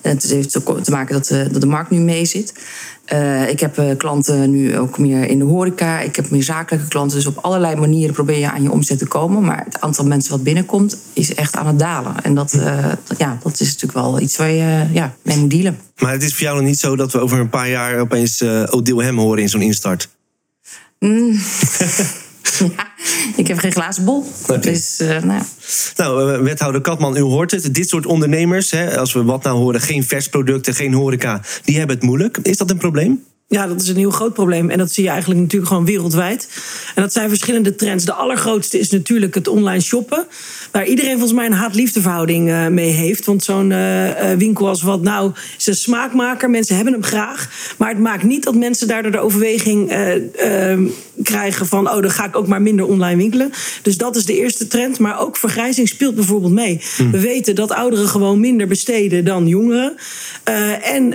Het 0.00 0.22
heeft 0.22 0.50
te 0.50 0.90
maken 0.90 1.14
dat 1.14 1.26
de, 1.26 1.48
dat 1.50 1.60
de 1.60 1.66
markt 1.66 1.90
nu 1.90 1.98
mee 1.98 2.24
zit. 2.24 2.52
Uh, 3.12 3.48
ik 3.48 3.60
heb 3.60 3.94
klanten 3.96 4.50
nu 4.50 4.78
ook 4.78 4.98
meer 4.98 5.24
in 5.24 5.38
de 5.38 5.44
horeca. 5.44 6.00
Ik 6.00 6.16
heb 6.16 6.30
meer 6.30 6.42
zakelijke 6.42 6.88
klanten. 6.88 7.16
Dus 7.16 7.26
op 7.26 7.38
allerlei 7.38 7.76
manieren 7.76 8.14
probeer 8.14 8.38
je 8.38 8.50
aan 8.50 8.62
je 8.62 8.70
omzet 8.70 8.98
te 8.98 9.06
komen. 9.06 9.44
Maar 9.44 9.64
het 9.64 9.80
aantal 9.80 10.06
mensen 10.06 10.30
wat 10.30 10.42
binnenkomt 10.42 10.98
is 11.12 11.34
echt 11.34 11.56
aan 11.56 11.66
het 11.66 11.78
dalen. 11.78 12.22
En 12.22 12.34
dat, 12.34 12.58
ja, 13.18 13.38
dat 13.42 13.60
is 13.60 13.66
natuurlijk 13.66 13.92
wel 13.92 14.20
iets 14.20 14.36
waar 14.36 14.50
je 14.50 14.86
ja, 14.92 15.14
mee 15.22 15.38
moet 15.38 15.50
dealen. 15.50 15.78
Maar 15.98 16.12
het 16.12 16.22
is 16.22 16.32
voor 16.34 16.42
jou 16.42 16.56
nog 16.56 16.66
niet 16.66 16.78
zo 16.78 16.96
dat 16.96 17.12
we 17.12 17.20
over 17.20 17.38
een 17.38 17.48
paar 17.48 17.68
jaar 17.68 18.00
opeens 18.00 18.42
Odile 18.70 19.04
Hem 19.04 19.18
horen 19.18 19.42
in 19.42 19.48
zo'n 19.48 19.62
instart? 19.62 20.08
Mm. 20.98 21.38
Ja, 22.76 22.86
ik 23.36 23.46
heb 23.46 23.58
geen 23.58 23.72
glazen 23.72 24.04
bol. 24.04 24.24
Okay. 24.42 24.60
Dus, 24.60 25.00
uh, 25.00 25.08
nou, 25.08 25.26
ja. 25.26 25.44
nou, 25.96 26.42
wethouder 26.42 26.80
Katman, 26.80 27.16
u 27.16 27.20
hoort 27.20 27.50
het. 27.50 27.74
Dit 27.74 27.88
soort 27.88 28.06
ondernemers, 28.06 28.70
hè, 28.70 28.98
als 28.98 29.12
we 29.12 29.24
wat 29.24 29.42
nou 29.42 29.56
horen, 29.58 29.80
geen 29.80 30.04
versproducten, 30.04 30.74
geen 30.74 30.92
horeca, 30.92 31.40
die 31.64 31.78
hebben 31.78 31.96
het 31.96 32.04
moeilijk. 32.04 32.38
Is 32.42 32.56
dat 32.56 32.70
een 32.70 32.78
probleem? 32.78 33.24
Ja, 33.52 33.66
dat 33.66 33.80
is 33.80 33.88
een 33.88 33.96
heel 33.96 34.10
groot 34.10 34.32
probleem. 34.32 34.70
En 34.70 34.78
dat 34.78 34.92
zie 34.92 35.04
je 35.04 35.10
eigenlijk 35.10 35.40
natuurlijk 35.40 35.70
gewoon 35.70 35.84
wereldwijd. 35.84 36.48
En 36.94 37.02
dat 37.02 37.12
zijn 37.12 37.28
verschillende 37.28 37.74
trends. 37.74 38.04
De 38.04 38.12
allergrootste 38.12 38.78
is 38.78 38.90
natuurlijk 38.90 39.34
het 39.34 39.48
online 39.48 39.80
shoppen. 39.80 40.26
Waar 40.70 40.86
iedereen 40.86 41.12
volgens 41.12 41.32
mij 41.32 41.46
een 41.46 41.52
haat-liefdeverhouding 41.52 42.48
uh, 42.48 42.66
mee 42.66 42.90
heeft. 42.90 43.24
Want 43.24 43.44
zo'n 43.44 43.70
uh, 43.70 44.32
winkel 44.38 44.68
als 44.68 44.82
wat 44.82 45.02
nou 45.02 45.32
is 45.58 45.66
een 45.66 45.74
smaakmaker. 45.74 46.50
Mensen 46.50 46.74
hebben 46.74 46.92
hem 46.92 47.02
graag. 47.02 47.50
Maar 47.78 47.88
het 47.88 47.98
maakt 47.98 48.22
niet 48.22 48.44
dat 48.44 48.54
mensen 48.54 48.88
daardoor 48.88 49.12
de 49.12 49.18
overweging 49.18 49.92
uh, 49.92 50.88
krijgen 51.22 51.66
van... 51.66 51.90
oh, 51.90 52.02
dan 52.02 52.10
ga 52.10 52.24
ik 52.24 52.36
ook 52.36 52.46
maar 52.46 52.62
minder 52.62 52.86
online 52.86 53.16
winkelen. 53.16 53.50
Dus 53.82 53.96
dat 53.96 54.16
is 54.16 54.24
de 54.24 54.38
eerste 54.38 54.66
trend. 54.66 54.98
Maar 54.98 55.20
ook 55.20 55.36
vergrijzing 55.36 55.88
speelt 55.88 56.14
bijvoorbeeld 56.14 56.52
mee. 56.52 56.80
Hm. 56.96 57.10
We 57.10 57.20
weten 57.20 57.54
dat 57.54 57.72
ouderen 57.72 58.08
gewoon 58.08 58.40
minder 58.40 58.66
besteden 58.66 59.24
dan 59.24 59.46
jongeren. 59.46 59.94
en 60.82 61.14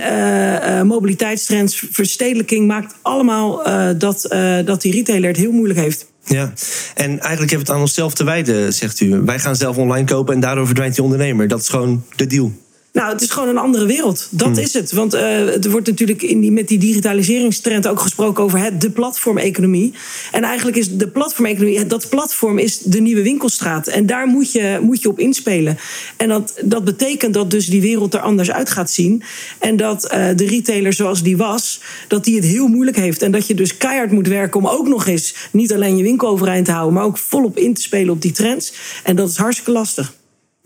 mobiliteitstrends, 0.86 1.84
verstedelijking 2.28 2.66
maakt 2.66 2.94
allemaal 3.02 3.62
dat, 3.98 4.26
dat 4.64 4.82
die 4.82 4.92
retailer 4.92 5.28
het 5.28 5.36
heel 5.36 5.52
moeilijk 5.52 5.78
heeft. 5.78 6.06
Ja, 6.24 6.52
en 6.94 7.08
eigenlijk 7.08 7.38
hebben 7.38 7.48
we 7.48 7.58
het 7.58 7.70
aan 7.70 7.80
onszelf 7.80 8.14
te 8.14 8.24
wijden, 8.24 8.72
zegt 8.72 9.00
u. 9.00 9.20
Wij 9.20 9.38
gaan 9.38 9.56
zelf 9.56 9.76
online 9.76 10.06
kopen 10.06 10.34
en 10.34 10.40
daardoor 10.40 10.66
verdwijnt 10.66 10.94
die 10.94 11.04
ondernemer. 11.04 11.48
Dat 11.48 11.60
is 11.60 11.68
gewoon 11.68 12.04
de 12.16 12.26
deal. 12.26 12.52
Nou, 12.98 13.12
het 13.12 13.22
is 13.22 13.30
gewoon 13.30 13.48
een 13.48 13.58
andere 13.58 13.86
wereld. 13.86 14.28
Dat 14.30 14.48
hmm. 14.48 14.58
is 14.58 14.72
het. 14.72 14.92
Want 14.92 15.14
uh, 15.14 15.64
er 15.64 15.70
wordt 15.70 15.86
natuurlijk 15.86 16.22
in 16.22 16.40
die, 16.40 16.52
met 16.52 16.68
die 16.68 16.78
digitaliseringstrend 16.78 17.88
ook 17.88 18.00
gesproken 18.00 18.44
over 18.44 18.58
het, 18.58 18.80
de 18.80 18.90
platformeconomie. 18.90 19.92
En 20.32 20.42
eigenlijk 20.42 20.76
is 20.76 20.96
de 20.96 21.08
platformeconomie, 21.08 21.86
dat 21.86 22.08
platform 22.08 22.58
is 22.58 22.78
de 22.78 23.00
nieuwe 23.00 23.22
winkelstraat. 23.22 23.86
En 23.86 24.06
daar 24.06 24.26
moet 24.26 24.52
je, 24.52 24.78
moet 24.82 25.02
je 25.02 25.08
op 25.08 25.18
inspelen. 25.18 25.78
En 26.16 26.28
dat, 26.28 26.54
dat 26.64 26.84
betekent 26.84 27.34
dat 27.34 27.50
dus 27.50 27.66
die 27.66 27.80
wereld 27.80 28.14
er 28.14 28.20
anders 28.20 28.50
uit 28.50 28.70
gaat 28.70 28.90
zien. 28.90 29.22
En 29.58 29.76
dat 29.76 30.04
uh, 30.04 30.26
de 30.36 30.46
retailer 30.46 30.92
zoals 30.92 31.22
die 31.22 31.36
was, 31.36 31.80
dat 32.08 32.24
die 32.24 32.36
het 32.36 32.44
heel 32.44 32.66
moeilijk 32.66 32.96
heeft. 32.96 33.22
En 33.22 33.30
dat 33.30 33.46
je 33.46 33.54
dus 33.54 33.76
keihard 33.76 34.12
moet 34.12 34.28
werken 34.28 34.60
om 34.60 34.66
ook 34.66 34.88
nog 34.88 35.06
eens 35.06 35.34
niet 35.50 35.72
alleen 35.72 35.96
je 35.96 36.02
winkel 36.02 36.28
overeind 36.28 36.64
te 36.64 36.72
houden, 36.72 36.94
maar 36.94 37.04
ook 37.04 37.18
volop 37.18 37.58
in 37.58 37.74
te 37.74 37.82
spelen 37.82 38.14
op 38.14 38.22
die 38.22 38.32
trends. 38.32 38.72
En 39.02 39.16
dat 39.16 39.28
is 39.28 39.36
hartstikke 39.36 39.72
lastig. 39.72 40.16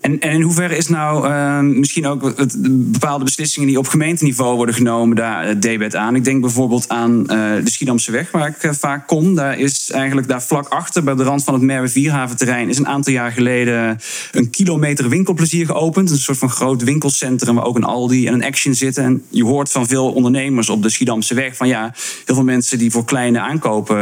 En, 0.03 0.21
en 0.21 0.31
in 0.31 0.41
hoeverre 0.41 0.77
is 0.77 0.89
nou 0.89 1.29
uh, 1.29 1.59
misschien 1.61 2.07
ook 2.07 2.33
het, 2.37 2.57
bepaalde 2.93 3.25
beslissingen 3.25 3.69
die 3.69 3.79
op 3.79 3.87
gemeenteniveau 3.87 4.57
worden 4.57 4.75
genomen, 4.75 5.17
daar 5.17 5.49
uh, 5.49 5.55
debet 5.61 5.97
aan? 5.97 6.15
Ik 6.15 6.25
denk 6.25 6.41
bijvoorbeeld 6.41 6.89
aan 6.89 7.19
uh, 7.21 7.27
de 7.65 7.71
Schiedamse 7.71 8.11
weg, 8.11 8.31
waar 8.31 8.49
ik 8.49 8.63
uh, 8.63 8.71
vaak 8.73 9.07
kom. 9.07 9.35
Daar 9.35 9.59
is 9.59 9.91
eigenlijk 9.91 10.29
daar 10.29 10.43
vlak 10.43 10.69
achter, 10.69 11.05
bij 11.05 11.15
de 11.15 11.23
rand 11.23 11.45
van 11.45 11.55
het 11.55 11.63
Merwe 11.63 11.89
Vierhaventerrein, 11.89 12.69
is 12.69 12.79
een 12.79 12.87
aantal 12.87 13.13
jaar 13.13 13.33
geleden 13.33 13.99
een 14.33 14.51
kilometer 14.51 15.09
winkelplezier 15.09 15.67
geopend. 15.67 16.11
Een 16.11 16.19
soort 16.19 16.39
van 16.39 16.51
groot 16.51 16.83
winkelcentrum 16.83 17.55
waar 17.55 17.65
ook 17.65 17.77
een 17.77 17.85
Aldi 17.85 18.27
en 18.27 18.35
een 18.35 18.45
Action 18.45 18.75
zitten. 18.75 19.05
En 19.05 19.23
je 19.29 19.45
hoort 19.45 19.71
van 19.71 19.87
veel 19.87 20.13
ondernemers 20.13 20.69
op 20.69 20.83
de 20.83 20.91
Schiedamse 20.91 21.35
weg 21.35 21.57
van 21.57 21.69
ja, 21.69 21.95
heel 22.27 22.35
veel 22.35 22.45
mensen 22.45 22.79
die 22.79 22.91
voor 22.91 23.05
kleine 23.05 23.41
aankopen 23.41 23.97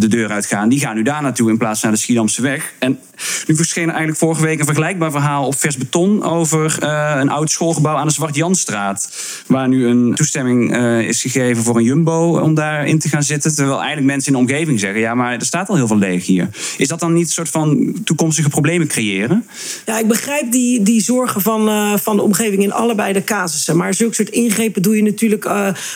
de 0.00 0.08
deur 0.08 0.30
uitgaan, 0.30 0.68
die 0.68 0.80
gaan 0.80 0.94
nu 0.94 1.02
daar 1.02 1.22
naartoe 1.22 1.50
in 1.50 1.58
plaats 1.58 1.80
van 1.80 1.88
naar 1.88 1.98
de 1.98 2.04
Schiedamse 2.04 2.42
weg. 2.42 2.72
En 2.78 2.98
nu 3.46 3.56
verscheen 3.56 3.88
eigenlijk 3.88 4.18
vorige 4.18 4.42
week 4.42 4.58
een 4.58 4.66
vergelijkbaar 4.80 5.20
verhaal 5.20 5.46
op 5.46 5.58
Vers 5.58 5.76
Beton 5.76 6.22
over 6.22 6.78
uh, 6.82 7.14
een 7.18 7.28
oud 7.28 7.50
schoolgebouw 7.50 7.96
aan 7.96 8.06
de 8.06 8.12
Zwart-Janstraat. 8.12 9.12
Waar 9.46 9.68
nu 9.68 9.86
een 9.86 10.14
toestemming 10.14 10.76
uh, 10.76 11.00
is 11.00 11.20
gegeven 11.20 11.62
voor 11.62 11.76
een 11.76 11.84
jumbo 11.84 12.38
om 12.38 12.54
daarin 12.54 12.98
te 12.98 13.08
gaan 13.08 13.22
zitten. 13.22 13.54
Terwijl 13.54 13.76
eigenlijk 13.76 14.06
mensen 14.06 14.32
in 14.32 14.38
de 14.38 14.52
omgeving 14.52 14.80
zeggen: 14.80 15.00
ja, 15.00 15.14
maar 15.14 15.32
er 15.32 15.44
staat 15.44 15.68
al 15.68 15.74
heel 15.74 15.86
veel 15.86 15.98
leeg 15.98 16.26
hier. 16.26 16.48
Is 16.76 16.88
dat 16.88 17.00
dan 17.00 17.12
niet 17.12 17.26
een 17.26 17.32
soort 17.32 17.48
van 17.48 17.94
toekomstige 18.04 18.48
problemen 18.48 18.86
creëren? 18.86 19.46
Ja, 19.86 19.98
ik 19.98 20.08
begrijp 20.08 20.52
die, 20.52 20.82
die 20.82 21.02
zorgen 21.02 21.40
van, 21.40 21.68
uh, 21.68 21.96
van 21.96 22.16
de 22.16 22.22
omgeving 22.22 22.62
in 22.62 22.72
allebei 22.72 23.12
de 23.12 23.24
casussen. 23.24 23.76
Maar 23.76 23.94
zulke 23.94 24.14
soort 24.14 24.28
ingrepen 24.28 24.82
doe 24.82 24.96
je 24.96 25.02
natuurlijk 25.02 25.50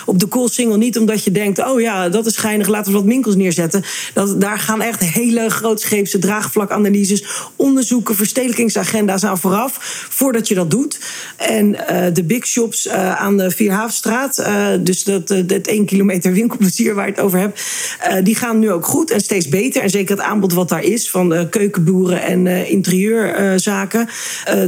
op 0.06 0.18
de 0.18 0.26
koolsingel 0.26 0.76
niet 0.76 0.98
omdat 0.98 1.24
je 1.24 1.30
denkt: 1.30 1.64
oh 1.64 1.80
ja, 1.80 2.08
dat 2.08 2.26
is 2.26 2.34
schijnig, 2.34 2.68
laten 2.68 2.92
we 2.92 2.98
wat 2.98 3.06
winkels 3.06 3.36
neerzetten. 3.36 3.84
Dat, 4.14 4.40
daar 4.40 4.58
gaan 4.58 4.80
echt 4.80 5.00
hele 5.00 5.50
grootscheepse 5.50 6.18
draagvlakanalyses, 6.18 7.24
onderzoeken, 7.56 8.14
verstedelijkings 8.14 8.73
agenda's 8.76 9.24
aan 9.24 9.38
vooraf, 9.38 10.06
voordat 10.10 10.48
je 10.48 10.54
dat 10.54 10.70
doet. 10.70 11.00
En 11.36 11.68
uh, 11.68 12.06
de 12.12 12.24
big 12.24 12.46
shops 12.46 12.86
uh, 12.86 13.20
aan 13.20 13.36
de 13.36 13.50
Vierhavenstraat, 13.50 14.38
uh, 14.38 14.66
dus 14.80 15.04
dat, 15.04 15.28
dat 15.28 15.66
één 15.66 15.86
kilometer 15.86 16.32
winkelplezier 16.32 16.94
waar 16.94 17.06
je 17.06 17.12
het 17.12 17.20
over 17.20 17.38
hebt, 17.38 17.62
die 18.22 18.34
gaan 18.34 18.58
nu 18.58 18.70
ook 18.70 18.86
goed 18.86 19.10
en 19.10 19.20
steeds 19.20 19.48
beter. 19.48 19.82
En 19.82 19.90
zeker 19.90 20.16
het 20.16 20.24
aanbod 20.24 20.52
wat 20.52 20.68
daar 20.68 20.84
is 20.84 21.10
van 21.10 21.48
keukenboeren 21.50 22.22
en 22.22 22.46
interieurzaken, 22.46 24.08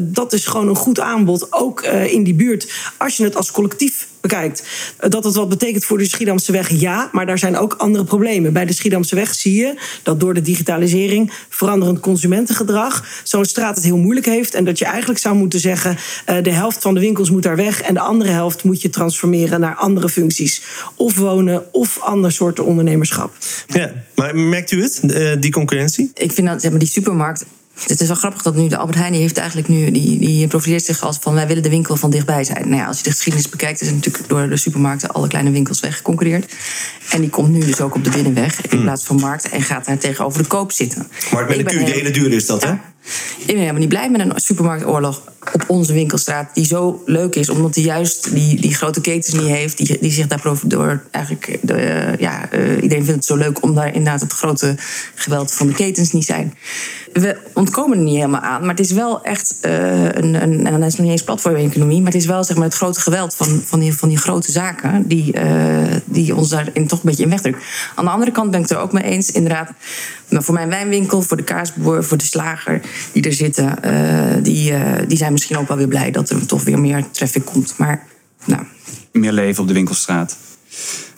dat 0.00 0.32
is 0.32 0.46
gewoon 0.46 0.68
een 0.68 0.76
goed 0.76 1.00
aanbod, 1.00 1.52
ook 1.52 1.82
in 1.84 2.24
die 2.24 2.34
buurt. 2.34 2.72
Als 2.96 3.16
je 3.16 3.24
het 3.24 3.36
als 3.36 3.50
collectief 3.50 4.08
bekijkt. 4.28 4.62
Dat 5.08 5.24
het 5.24 5.34
wat 5.34 5.48
betekent 5.48 5.84
voor 5.84 5.98
de 5.98 6.08
Schiedamse 6.08 6.52
weg, 6.52 6.68
ja. 6.68 7.08
Maar 7.12 7.26
daar 7.26 7.38
zijn 7.38 7.56
ook 7.56 7.74
andere 7.74 8.04
problemen. 8.04 8.52
Bij 8.52 8.64
de 8.64 8.72
Schiedamse 8.72 9.14
weg 9.14 9.34
zie 9.34 9.54
je 9.54 9.74
dat 10.02 10.20
door 10.20 10.34
de 10.34 10.42
digitalisering, 10.42 11.32
veranderend 11.48 12.00
consumentengedrag, 12.00 13.04
zo'n 13.22 13.44
straat 13.44 13.74
het 13.74 13.84
heel 13.84 13.96
moeilijk 13.96 14.26
heeft. 14.26 14.54
En 14.54 14.64
dat 14.64 14.78
je 14.78 14.84
eigenlijk 14.84 15.20
zou 15.20 15.34
moeten 15.34 15.60
zeggen: 15.60 15.96
uh, 16.30 16.42
de 16.42 16.50
helft 16.52 16.82
van 16.82 16.94
de 16.94 17.00
winkels 17.00 17.30
moet 17.30 17.42
daar 17.42 17.56
weg. 17.56 17.80
En 17.80 17.94
de 17.94 18.00
andere 18.00 18.30
helft 18.30 18.64
moet 18.64 18.82
je 18.82 18.90
transformeren 18.90 19.60
naar 19.60 19.74
andere 19.74 20.08
functies. 20.08 20.62
Of 20.94 21.16
wonen 21.16 21.64
of 21.72 22.00
ander 22.00 22.32
soorten 22.32 22.64
ondernemerschap. 22.64 23.34
Ja, 23.66 23.92
maar 24.14 24.36
merkt 24.36 24.70
u 24.70 24.82
het, 24.82 25.00
uh, 25.02 25.30
die 25.40 25.52
concurrentie? 25.52 26.10
Ik 26.14 26.32
vind 26.32 26.46
dat 26.46 26.60
zeg 26.60 26.70
maar, 26.70 26.80
die 26.80 26.88
supermarkt 26.88 27.44
het 27.84 28.00
is 28.00 28.06
wel 28.06 28.16
grappig 28.16 28.42
dat 28.42 28.54
nu 28.54 28.68
de 28.68 28.76
Albert 28.76 28.98
Heijn 28.98 29.12
die 29.12 29.20
heeft 29.20 29.38
eigenlijk 29.38 29.68
nu 29.68 29.90
die, 29.90 30.18
die 30.18 30.46
profileert 30.46 30.84
zich 30.84 31.02
als 31.02 31.18
van 31.20 31.34
wij 31.34 31.46
willen 31.46 31.62
de 31.62 31.68
winkel 31.68 31.96
van 31.96 32.10
dichtbij 32.10 32.44
zijn. 32.44 32.68
Nou 32.68 32.80
ja, 32.80 32.86
als 32.86 32.98
je 32.98 33.04
de 33.04 33.10
geschiedenis 33.10 33.48
bekijkt, 33.48 33.80
is 33.80 33.90
natuurlijk 33.90 34.28
door 34.28 34.48
de 34.48 34.56
supermarkten 34.56 35.10
alle 35.10 35.28
kleine 35.28 35.50
winkels 35.50 35.80
weggeconcurreerd. 35.80 36.54
En 37.10 37.20
die 37.20 37.30
komt 37.30 37.48
nu 37.48 37.60
dus 37.60 37.80
ook 37.80 37.94
op 37.94 38.04
de 38.04 38.10
binnenweg 38.10 38.66
in 38.66 38.82
plaats 38.82 39.04
van 39.04 39.16
markt 39.16 39.48
en 39.48 39.62
gaat 39.62 39.86
daar 39.86 39.98
tegenover 39.98 40.42
de 40.42 40.48
koop 40.48 40.72
zitten. 40.72 41.08
Markt 41.32 41.48
met 41.48 41.58
een 41.58 41.64
Q, 41.64 41.86
de 41.86 41.92
hele 41.92 42.10
duur 42.10 42.32
is 42.32 42.46
dat, 42.46 42.64
hè? 42.64 42.74
Ik 43.38 43.46
ben 43.46 43.56
helemaal 43.56 43.80
niet 43.80 43.88
blij 43.88 44.10
met 44.10 44.20
een 44.20 44.32
supermarktoorlog 44.34 45.22
op 45.52 45.64
onze 45.66 45.92
winkelstraat 45.92 46.54
die 46.54 46.64
zo 46.64 47.02
leuk 47.04 47.34
is, 47.34 47.48
omdat 47.48 47.74
hij 47.74 47.84
juist 47.84 48.34
die, 48.34 48.60
die 48.60 48.74
grote 48.74 49.00
ketens 49.00 49.34
niet 49.34 49.50
heeft, 49.50 49.76
die, 49.76 49.98
die 50.00 50.10
zich 50.10 50.26
daar 50.26 50.42
door 50.62 51.02
eigenlijk, 51.10 51.58
de, 51.62 52.12
ja, 52.18 52.52
uh, 52.52 52.82
iedereen 52.82 53.04
vindt 53.04 53.10
het 53.14 53.24
zo 53.24 53.36
leuk 53.36 53.62
om 53.62 53.74
daar 53.74 53.86
inderdaad 53.86 54.20
het 54.20 54.32
grote 54.32 54.74
geweld 55.14 55.52
van 55.52 55.66
de 55.66 55.72
ketens 55.72 56.12
niet 56.12 56.24
zijn. 56.24 56.54
We 57.12 57.36
ontkomen 57.54 57.98
er 57.98 58.04
niet 58.04 58.14
helemaal 58.14 58.40
aan, 58.40 58.60
maar 58.60 58.70
het 58.70 58.80
is 58.80 58.92
wel 58.92 59.22
echt 59.22 59.58
uh, 59.62 60.04
een, 60.04 60.42
een, 60.42 60.66
en 60.66 60.80
dat 60.80 60.88
is 60.88 60.96
nog 60.96 61.02
niet 61.02 61.10
eens 61.10 61.24
platformeconomie, 61.24 61.98
maar 62.02 62.12
het 62.12 62.20
is 62.20 62.26
wel 62.26 62.44
zeg 62.44 62.56
maar, 62.56 62.66
het 62.66 62.74
grote 62.74 63.00
geweld 63.00 63.34
van, 63.34 63.62
van, 63.64 63.80
die, 63.80 63.94
van 63.94 64.08
die 64.08 64.18
grote 64.18 64.52
zaken 64.52 65.08
die, 65.08 65.34
die 66.04 66.34
ons 66.34 66.48
daarin 66.48 66.86
toch 66.86 66.98
een 66.98 67.08
beetje 67.08 67.22
in 67.22 67.30
wegdrukt. 67.30 67.62
Aan 67.94 68.04
de 68.04 68.10
andere 68.10 68.30
kant 68.30 68.50
ben 68.50 68.60
ik 68.60 68.68
het 68.68 68.76
er 68.76 68.82
ook 68.82 68.92
mee 68.92 69.02
eens, 69.02 69.30
inderdaad, 69.30 69.70
voor 70.28 70.54
mijn 70.54 70.68
wijnwinkel, 70.68 71.22
voor 71.22 71.36
de 71.36 71.42
kaasboer, 71.42 72.04
voor 72.04 72.16
de 72.16 72.24
slager 72.24 72.80
die 73.12 73.22
er 73.22 73.32
zitten, 73.32 73.78
die, 74.42 74.72
die 75.06 75.16
zijn 75.16 75.32
misschien 75.32 75.56
ook 75.56 75.68
wel 75.68 75.76
weer 75.76 75.88
blij 75.88 76.10
dat 76.10 76.30
er 76.30 76.46
toch 76.46 76.64
weer 76.64 76.78
meer 76.78 77.04
traffic 77.10 77.44
komt. 77.44 77.74
Maar 77.78 78.06
nou. 78.44 78.62
Meer 79.12 79.32
leven 79.32 79.62
op 79.62 79.68
de 79.68 79.74
winkelstraat. 79.74 80.36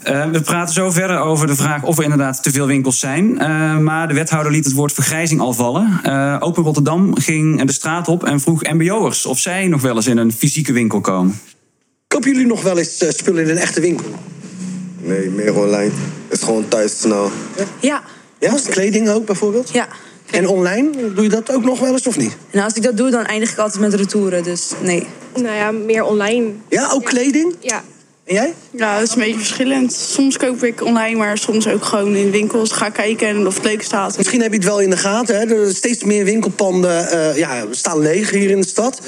Uh, 0.09 0.31
we 0.31 0.41
praten 0.41 0.75
zo 0.75 0.91
verder 0.91 1.19
over 1.19 1.47
de 1.47 1.55
vraag 1.55 1.83
of 1.83 1.99
er 1.99 2.03
inderdaad 2.03 2.43
te 2.43 2.51
veel 2.51 2.67
winkels 2.67 2.99
zijn. 2.99 3.31
Uh, 3.31 3.79
maar 3.79 4.09
de 4.09 4.15
wethouder 4.15 4.53
liet 4.53 4.65
het 4.65 4.75
woord 4.75 4.93
vergrijzing 4.93 5.41
al 5.41 5.53
vallen. 5.53 6.01
Uh, 6.07 6.37
Open 6.41 6.63
Rotterdam 6.63 7.19
ging 7.19 7.63
de 7.63 7.73
straat 7.73 8.09
op 8.09 8.25
en 8.25 8.41
vroeg 8.41 8.63
MBO'ers 8.63 9.27
of 9.27 9.39
zij 9.39 9.67
nog 9.67 9.83
wel 9.83 9.97
eens 9.97 10.07
in 10.07 10.17
een 10.17 10.33
fysieke 10.33 10.73
winkel 10.73 11.01
komen. 11.01 11.41
Kopen 12.07 12.31
jullie 12.31 12.47
nog 12.47 12.63
wel 12.63 12.79
eens 12.79 13.05
spullen 13.09 13.43
in 13.43 13.51
een 13.51 13.57
echte 13.57 13.81
winkel? 13.81 14.07
Nee, 15.01 15.31
meer 15.31 15.55
online. 15.55 15.93
Het 16.29 16.39
is 16.39 16.43
gewoon 16.43 16.69
thuis 16.69 17.01
snel. 17.01 17.31
Ja. 17.81 18.03
Ja, 18.39 18.55
kleding 18.71 19.09
ook 19.09 19.27
bijvoorbeeld? 19.27 19.71
Ja. 19.73 19.89
En 20.31 20.47
online, 20.47 20.91
doe 21.15 21.23
je 21.23 21.31
dat 21.31 21.53
ook 21.53 21.65
nog 21.65 21.81
wel 21.81 21.93
eens 21.93 22.07
of 22.07 22.17
niet? 22.17 22.37
Nou, 22.51 22.65
als 22.65 22.75
ik 22.75 22.83
dat 22.83 22.97
doe, 22.97 23.11
dan 23.11 23.25
eindig 23.25 23.53
ik 23.53 23.59
altijd 23.59 23.81
met 23.81 23.95
retouren, 23.95 24.43
dus 24.43 24.73
nee. 24.83 25.07
Nou 25.35 25.57
ja, 25.57 25.71
meer 25.71 26.03
online. 26.03 26.51
Ja, 26.69 26.91
ook 26.93 27.05
kleding? 27.05 27.55
Ja. 27.61 27.83
En 28.25 28.35
jij? 28.35 28.55
Ja, 28.71 28.99
dat 28.99 29.09
is 29.09 29.15
een 29.15 29.21
beetje 29.21 29.39
verschillend. 29.39 29.93
Soms 29.93 30.37
koop 30.37 30.65
ik 30.65 30.85
online, 30.85 31.19
maar 31.19 31.39
soms 31.39 31.69
ook 31.69 31.85
gewoon 31.85 32.15
in 32.15 32.31
winkels. 32.31 32.73
Ga 32.73 32.89
kijken 32.89 33.47
of 33.47 33.55
het 33.55 33.65
leuk 33.65 33.83
staat. 33.83 34.17
Misschien 34.17 34.41
heb 34.41 34.51
je 34.51 34.57
het 34.57 34.67
wel 34.67 34.81
in 34.81 34.91
de 34.91 34.97
gaten. 34.97 35.39
Hè? 35.39 35.55
Er 35.55 35.75
steeds 35.75 36.05
meer 36.05 36.25
winkelpanden 36.25 37.09
uh, 37.13 37.37
ja, 37.37 37.65
staan 37.71 37.99
leeg 37.99 38.31
hier 38.31 38.51
in 38.51 38.61
de 38.61 38.67
stad. 38.67 39.01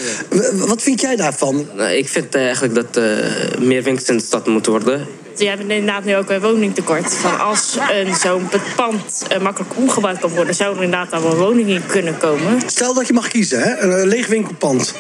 Wat 0.52 0.82
vind 0.82 1.00
jij 1.00 1.16
daarvan? 1.16 1.66
Nou, 1.76 1.90
ik 1.90 2.08
vind 2.08 2.34
eigenlijk 2.34 2.74
dat 2.74 2.96
uh, 2.96 3.04
meer 3.58 3.82
winkels 3.82 4.08
in 4.08 4.16
de 4.16 4.22
stad 4.22 4.46
moeten 4.46 4.72
worden. 4.72 5.06
Je 5.40 5.48
hebt 5.48 5.60
inderdaad 5.60 6.04
nu 6.04 6.16
ook 6.16 6.30
een 6.30 6.40
woningtekort. 6.40 7.14
Van 7.14 7.40
als 7.40 7.78
een 7.90 8.14
zo'n 8.14 8.48
pand 8.76 9.26
uh, 9.32 9.42
makkelijk 9.42 9.76
omgebouwd 9.76 10.18
kan 10.18 10.30
worden, 10.30 10.54
zou 10.54 10.76
er 10.76 10.82
inderdaad 10.82 11.12
al 11.12 11.22
wel 11.22 11.36
woningen 11.36 11.86
kunnen 11.86 12.18
komen. 12.18 12.60
Stel 12.66 12.94
dat 12.94 13.06
je 13.06 13.12
mag 13.12 13.28
kiezen, 13.28 13.62
hè? 13.62 13.78
een 13.78 14.06
leeg 14.08 14.26
winkelpand. 14.26 14.94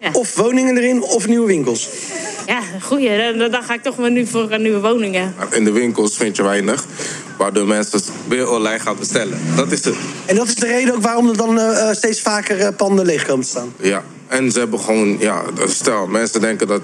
Ja. 0.00 0.08
Of 0.12 0.34
woningen 0.34 0.76
erin 0.76 1.02
of 1.02 1.26
nieuwe 1.26 1.46
winkels. 1.46 1.88
Ja, 2.46 2.60
goeie. 2.82 3.36
Dan, 3.36 3.50
dan 3.50 3.62
ga 3.62 3.74
ik 3.74 3.82
toch 3.82 3.96
maar 3.96 4.10
nu 4.10 4.26
voor 4.26 4.58
nieuwe 4.58 4.80
woningen. 4.80 5.34
In 5.50 5.64
de 5.64 5.72
winkels 5.72 6.16
vind 6.16 6.36
je 6.36 6.42
weinig, 6.42 6.84
waardoor 7.38 7.66
mensen 7.66 8.00
weer 8.28 8.50
online 8.50 8.78
gaan 8.78 8.96
bestellen. 8.98 9.38
Dat 9.56 9.72
is 9.72 9.84
het. 9.84 9.94
En 10.26 10.36
dat 10.36 10.48
is 10.48 10.54
de 10.54 10.66
reden 10.66 10.94
ook 10.94 11.02
waarom 11.02 11.28
er 11.28 11.36
dan 11.36 11.58
uh, 11.58 11.90
steeds 11.92 12.20
vaker 12.20 12.60
uh, 12.60 12.68
panden 12.76 13.06
leeg 13.06 13.26
komen 13.26 13.44
te 13.44 13.50
staan? 13.50 13.72
Ja, 13.80 14.04
en 14.26 14.52
ze 14.52 14.58
hebben 14.58 14.80
gewoon, 14.80 15.16
ja, 15.18 15.42
stel, 15.66 16.06
mensen 16.06 16.40
denken 16.40 16.66
dat 16.66 16.82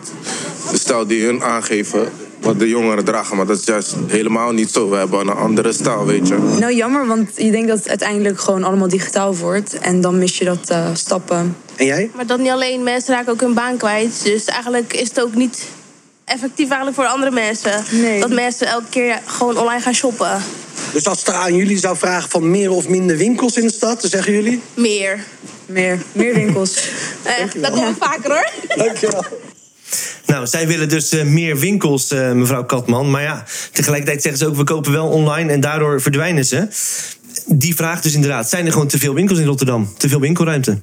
de 0.71 0.79
stijl 0.79 1.07
die 1.07 1.25
hun 1.25 1.43
aangeven 1.43 2.13
wat 2.41 2.59
de 2.59 2.69
jongeren 2.69 3.05
dragen. 3.05 3.37
Maar 3.37 3.47
dat 3.47 3.59
is 3.59 3.65
juist 3.65 3.95
helemaal 4.07 4.53
niet 4.53 4.71
zo. 4.71 4.91
We 4.91 4.97
hebben 4.97 5.21
een 5.21 5.35
andere 5.35 5.73
stijl, 5.73 6.07
weet 6.07 6.29
je. 6.29 6.57
Nou, 6.59 6.75
jammer, 6.75 7.07
want 7.07 7.31
je 7.37 7.51
denkt 7.51 7.69
dat 7.69 7.79
het 7.79 7.89
uiteindelijk 7.89 8.41
gewoon 8.41 8.65
allemaal 8.65 8.89
digitaal 8.89 9.37
wordt. 9.37 9.79
En 9.79 10.01
dan 10.01 10.19
mis 10.19 10.39
je 10.39 10.45
dat 10.45 10.71
uh, 10.71 10.87
stappen. 10.93 11.57
En 11.77 11.87
jij? 11.87 12.11
Maar 12.15 12.27
dat 12.27 12.39
niet 12.39 12.51
alleen, 12.51 12.83
mensen 12.83 13.15
raken 13.15 13.33
ook 13.33 13.41
hun 13.41 13.55
baan 13.55 13.77
kwijt. 13.77 14.21
Dus 14.25 14.45
eigenlijk 14.45 14.93
is 14.93 15.09
het 15.09 15.21
ook 15.21 15.35
niet 15.35 15.67
effectief 16.25 16.67
eigenlijk 16.67 16.97
voor 16.97 17.07
andere 17.07 17.31
mensen. 17.31 17.85
Nee. 17.91 18.21
Dat 18.21 18.31
mensen 18.31 18.67
elke 18.67 18.89
keer 18.89 19.21
gewoon 19.27 19.59
online 19.59 19.81
gaan 19.81 19.95
shoppen. 19.95 20.43
Dus 20.93 21.07
als 21.07 21.19
het 21.19 21.31
aan 21.35 21.55
jullie 21.55 21.79
zou 21.79 21.97
vragen 21.97 22.31
van 22.31 22.51
meer 22.51 22.71
of 22.71 22.89
minder 22.89 23.17
winkels 23.17 23.57
in 23.57 23.67
de 23.67 23.73
stad, 23.73 24.01
dan 24.01 24.11
zeggen 24.11 24.33
jullie? 24.33 24.61
Meer. 24.75 25.25
Meer. 25.67 26.03
Meer 26.13 26.35
winkels. 26.35 26.75
eh, 27.23 27.63
dat 27.63 27.71
komt 27.71 27.97
vaker 27.99 28.31
hoor. 28.31 28.51
Dankjewel. 28.77 29.25
Nou, 30.27 30.47
zij 30.47 30.67
willen 30.67 30.89
dus 30.89 31.13
uh, 31.13 31.23
meer 31.23 31.59
winkels, 31.59 32.13
uh, 32.13 32.33
mevrouw 32.33 32.65
Katman. 32.65 33.11
Maar 33.11 33.23
ja, 33.23 33.45
tegelijkertijd 33.73 34.23
zeggen 34.23 34.41
ze 34.41 34.47
ook: 34.47 34.57
we 34.57 34.65
kopen 34.65 34.93
wel 34.93 35.09
online 35.09 35.53
en 35.53 35.61
daardoor 35.61 36.01
verdwijnen 36.01 36.45
ze. 36.45 36.69
Die 37.47 37.75
vraag 37.75 38.01
dus 38.01 38.15
inderdaad: 38.15 38.49
zijn 38.49 38.67
er 38.67 38.73
gewoon 38.73 38.89
te 38.89 38.99
veel 38.99 39.15
winkels 39.15 39.39
in 39.39 39.47
Rotterdam? 39.47 39.89
Te 39.97 40.09
veel 40.09 40.21
winkelruimte? 40.21 40.79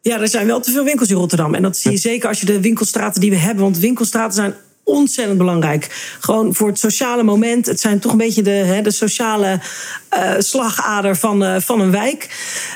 Ja, 0.00 0.20
er 0.20 0.28
zijn 0.28 0.46
wel 0.46 0.60
te 0.60 0.70
veel 0.70 0.84
winkels 0.84 1.10
in 1.10 1.16
Rotterdam. 1.16 1.54
En 1.54 1.62
dat 1.62 1.76
zie 1.76 1.90
je 1.90 1.96
zeker 1.96 2.28
als 2.28 2.40
je 2.40 2.46
de 2.46 2.60
winkelstraten 2.60 3.20
die 3.20 3.30
we 3.30 3.36
hebben. 3.36 3.64
Want 3.64 3.78
winkelstraten 3.78 4.34
zijn 4.34 4.54
ontzettend 4.84 5.38
belangrijk. 5.38 6.16
Gewoon 6.20 6.54
voor 6.54 6.68
het 6.68 6.78
sociale 6.78 7.22
moment. 7.22 7.66
Het 7.66 7.80
zijn 7.80 7.98
toch 7.98 8.12
een 8.12 8.18
beetje 8.18 8.42
de, 8.42 8.50
hè, 8.50 8.82
de 8.82 8.90
sociale 8.90 9.60
uh, 10.14 10.32
slagader 10.38 11.16
van, 11.16 11.42
uh, 11.42 11.56
van 11.58 11.80
een 11.80 11.90
wijk. 11.90 12.28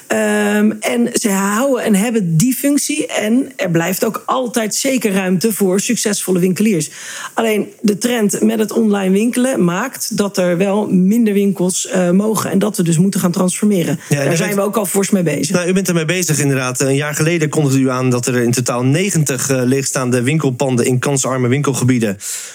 Um, 0.08 0.76
en 0.80 1.08
ze 1.12 1.30
houden 1.30 1.84
en 1.84 1.94
hebben 1.94 2.36
die 2.36 2.54
functie. 2.54 3.06
En 3.06 3.52
er 3.56 3.70
blijft 3.70 4.04
ook 4.04 4.22
altijd 4.26 4.74
zeker 4.74 5.12
ruimte 5.12 5.52
voor 5.52 5.80
succesvolle 5.80 6.38
winkeliers. 6.38 6.90
Alleen 7.34 7.72
de 7.80 7.98
trend 7.98 8.42
met 8.42 8.58
het 8.58 8.72
online 8.72 9.12
winkelen 9.12 9.64
maakt 9.64 10.16
dat 10.16 10.36
er 10.36 10.56
wel 10.56 10.86
minder 10.90 11.34
winkels 11.34 11.88
uh, 11.94 12.10
mogen. 12.10 12.50
En 12.50 12.58
dat 12.58 12.76
we 12.76 12.82
dus 12.82 12.98
moeten 12.98 13.20
gaan 13.20 13.30
transformeren. 13.30 14.00
Ja, 14.08 14.24
Daar 14.24 14.36
zijn 14.36 14.48
bent, 14.48 14.60
we 14.60 14.66
ook 14.66 14.76
al 14.76 14.86
fors 14.86 15.10
mee 15.10 15.22
bezig. 15.22 15.56
Nou, 15.56 15.68
u 15.68 15.72
bent 15.72 15.88
ermee 15.88 16.04
bezig 16.04 16.38
inderdaad. 16.38 16.80
Een 16.80 16.94
jaar 16.94 17.14
geleden 17.14 17.48
kondigde 17.48 17.78
u 17.78 17.90
aan 17.90 18.10
dat 18.10 18.26
er 18.26 18.36
in 18.36 18.52
totaal 18.52 18.84
90 18.84 19.48
leegstaande 19.48 20.22
winkelpanden 20.22 20.86
in 20.86 20.98
kansarme 20.98 21.48
winkelgebieden. 21.48 21.95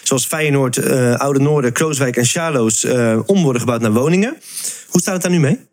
Zoals 0.03 0.25
Feyenoord, 0.25 0.89
Oude 1.17 1.39
Noorden, 1.39 1.71
Krooswijk 1.71 2.17
en 2.17 2.25
Charloes 2.25 2.85
om 3.25 3.43
worden 3.43 3.61
gebouwd 3.61 3.81
naar 3.81 3.93
woningen. 3.93 4.37
Hoe 4.87 5.01
staat 5.01 5.13
het 5.13 5.21
daar 5.21 5.31
nu 5.31 5.39
mee? 5.39 5.69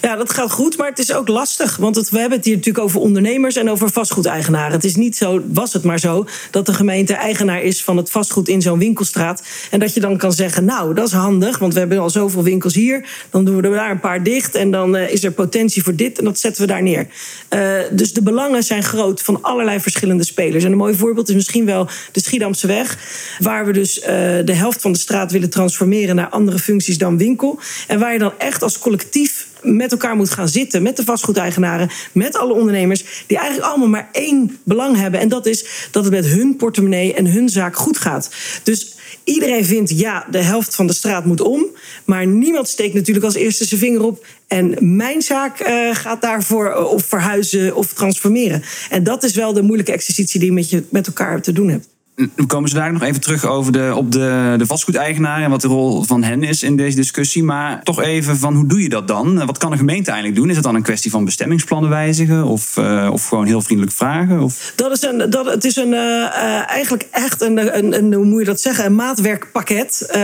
Ja, 0.00 0.16
dat 0.16 0.32
gaat 0.32 0.50
goed, 0.50 0.76
maar 0.76 0.88
het 0.88 0.98
is 0.98 1.12
ook 1.12 1.28
lastig. 1.28 1.76
Want 1.76 2.08
we 2.08 2.18
hebben 2.18 2.38
het 2.38 2.46
hier 2.46 2.56
natuurlijk 2.56 2.84
over 2.84 3.00
ondernemers 3.00 3.56
en 3.56 3.70
over 3.70 3.90
vastgoedeigenaren. 3.90 4.72
Het 4.72 4.84
is 4.84 4.94
niet 4.94 5.16
zo, 5.16 5.42
was 5.52 5.72
het 5.72 5.82
maar 5.82 5.98
zo, 5.98 6.26
dat 6.50 6.66
de 6.66 6.74
gemeente 6.74 7.14
eigenaar 7.14 7.62
is 7.62 7.84
van 7.84 7.96
het 7.96 8.10
vastgoed 8.10 8.48
in 8.48 8.62
zo'n 8.62 8.78
winkelstraat. 8.78 9.42
En 9.70 9.80
dat 9.80 9.94
je 9.94 10.00
dan 10.00 10.16
kan 10.16 10.32
zeggen, 10.32 10.64
nou, 10.64 10.94
dat 10.94 11.06
is 11.06 11.12
handig, 11.12 11.58
want 11.58 11.72
we 11.72 11.78
hebben 11.78 11.98
al 11.98 12.10
zoveel 12.10 12.42
winkels 12.42 12.74
hier. 12.74 13.08
Dan 13.30 13.44
doen 13.44 13.56
we 13.56 13.68
er 13.68 13.74
daar 13.74 13.90
een 13.90 14.00
paar 14.00 14.22
dicht 14.22 14.54
en 14.54 14.70
dan 14.70 14.96
uh, 14.96 15.10
is 15.10 15.24
er 15.24 15.30
potentie 15.30 15.82
voor 15.82 15.94
dit 15.94 16.18
en 16.18 16.24
dat 16.24 16.38
zetten 16.38 16.62
we 16.62 16.68
daar 16.68 16.82
neer. 16.82 17.06
Uh, 17.50 17.78
dus 17.90 18.12
de 18.12 18.22
belangen 18.22 18.62
zijn 18.62 18.82
groot 18.82 19.22
van 19.22 19.42
allerlei 19.42 19.80
verschillende 19.80 20.24
spelers. 20.24 20.64
En 20.64 20.72
een 20.72 20.78
mooi 20.78 20.94
voorbeeld 20.94 21.28
is 21.28 21.34
misschien 21.34 21.64
wel 21.64 21.88
de 22.12 22.20
Schiedamse 22.20 22.66
weg. 22.66 22.98
Waar 23.38 23.66
we 23.66 23.72
dus 23.72 23.98
uh, 23.98 24.04
de 24.44 24.54
helft 24.54 24.80
van 24.80 24.92
de 24.92 24.98
straat 24.98 25.32
willen 25.32 25.50
transformeren 25.50 26.16
naar 26.16 26.28
andere 26.28 26.58
functies 26.58 26.98
dan 26.98 27.18
winkel. 27.18 27.58
En 27.86 27.98
waar 27.98 28.12
je 28.12 28.18
dan 28.18 28.32
echt 28.38 28.62
als 28.62 28.78
collectief 28.78 29.35
met 29.62 29.92
elkaar 29.92 30.16
moet 30.16 30.30
gaan 30.30 30.48
zitten, 30.48 30.82
met 30.82 30.96
de 30.96 31.04
vastgoedeigenaren, 31.04 31.90
met 32.12 32.36
alle 32.36 32.52
ondernemers, 32.52 33.24
die 33.26 33.36
eigenlijk 33.36 33.68
allemaal 33.68 33.88
maar 33.88 34.08
één 34.12 34.58
belang 34.64 34.96
hebben. 34.96 35.20
En 35.20 35.28
dat 35.28 35.46
is 35.46 35.88
dat 35.90 36.04
het 36.04 36.12
met 36.12 36.26
hun 36.26 36.56
portemonnee 36.56 37.14
en 37.14 37.26
hun 37.26 37.48
zaak 37.48 37.76
goed 37.76 37.98
gaat. 37.98 38.30
Dus 38.62 38.94
iedereen 39.24 39.64
vindt, 39.64 39.98
ja, 39.98 40.26
de 40.30 40.42
helft 40.42 40.74
van 40.74 40.86
de 40.86 40.92
straat 40.92 41.24
moet 41.24 41.40
om. 41.40 41.66
Maar 42.04 42.26
niemand 42.26 42.68
steekt 42.68 42.94
natuurlijk 42.94 43.24
als 43.24 43.34
eerste 43.34 43.64
zijn 43.64 43.80
vinger 43.80 44.02
op. 44.02 44.26
En 44.46 44.74
mijn 44.96 45.22
zaak 45.22 45.60
uh, 45.60 45.94
gaat 45.94 46.20
daarvoor 46.20 46.66
uh, 46.70 46.92
of 46.92 47.04
verhuizen 47.04 47.76
of 47.76 47.92
transformeren. 47.92 48.62
En 48.90 49.04
dat 49.04 49.24
is 49.24 49.34
wel 49.34 49.52
de 49.52 49.62
moeilijke 49.62 49.92
exercitie 49.92 50.40
die 50.40 50.48
je 50.48 50.54
met, 50.54 50.70
je, 50.70 50.82
met 50.88 51.06
elkaar 51.06 51.40
te 51.40 51.52
doen 51.52 51.68
hebt. 51.68 51.88
We 52.16 52.46
komen 52.46 52.68
zo 52.68 52.76
daar 52.76 52.92
nog 52.92 53.02
even 53.02 53.20
terug 53.20 53.44
over 53.44 53.72
de, 53.72 53.92
op 53.94 54.12
de, 54.12 54.54
de 54.58 54.66
vastgoedeigenaar 54.66 55.42
en 55.42 55.50
wat 55.50 55.60
de 55.60 55.68
rol 55.68 56.02
van 56.02 56.22
hen 56.22 56.42
is 56.42 56.62
in 56.62 56.76
deze 56.76 56.96
discussie. 56.96 57.42
Maar 57.42 57.82
toch 57.82 58.02
even 58.02 58.36
van 58.36 58.54
hoe 58.54 58.66
doe 58.66 58.82
je 58.82 58.88
dat 58.88 59.08
dan? 59.08 59.46
Wat 59.46 59.58
kan 59.58 59.72
een 59.72 59.78
gemeente 59.78 60.10
eigenlijk 60.10 60.40
doen? 60.40 60.48
Is 60.48 60.56
het 60.56 60.64
dan 60.64 60.74
een 60.74 60.82
kwestie 60.82 61.10
van 61.10 61.24
bestemmingsplannen 61.24 61.90
wijzigen 61.90 62.44
of, 62.44 62.76
uh, 62.76 63.08
of 63.12 63.28
gewoon 63.28 63.46
heel 63.46 63.62
vriendelijk 63.62 63.96
vragen? 63.96 64.40
Of? 64.40 64.72
Dat 64.76 64.92
is 64.92 65.02
een, 65.02 65.30
dat, 65.30 65.46
het 65.46 65.64
is 65.64 65.76
een, 65.76 65.92
uh, 65.92 66.70
eigenlijk 66.70 67.08
echt 67.10 67.42
een, 67.42 67.76
een, 67.78 67.96
een, 67.96 68.12
hoe 68.12 68.24
moet 68.24 68.38
je 68.38 68.44
dat 68.46 68.60
zeggen, 68.60 68.84
een 68.84 68.94
maatwerkpakket. 68.94 70.14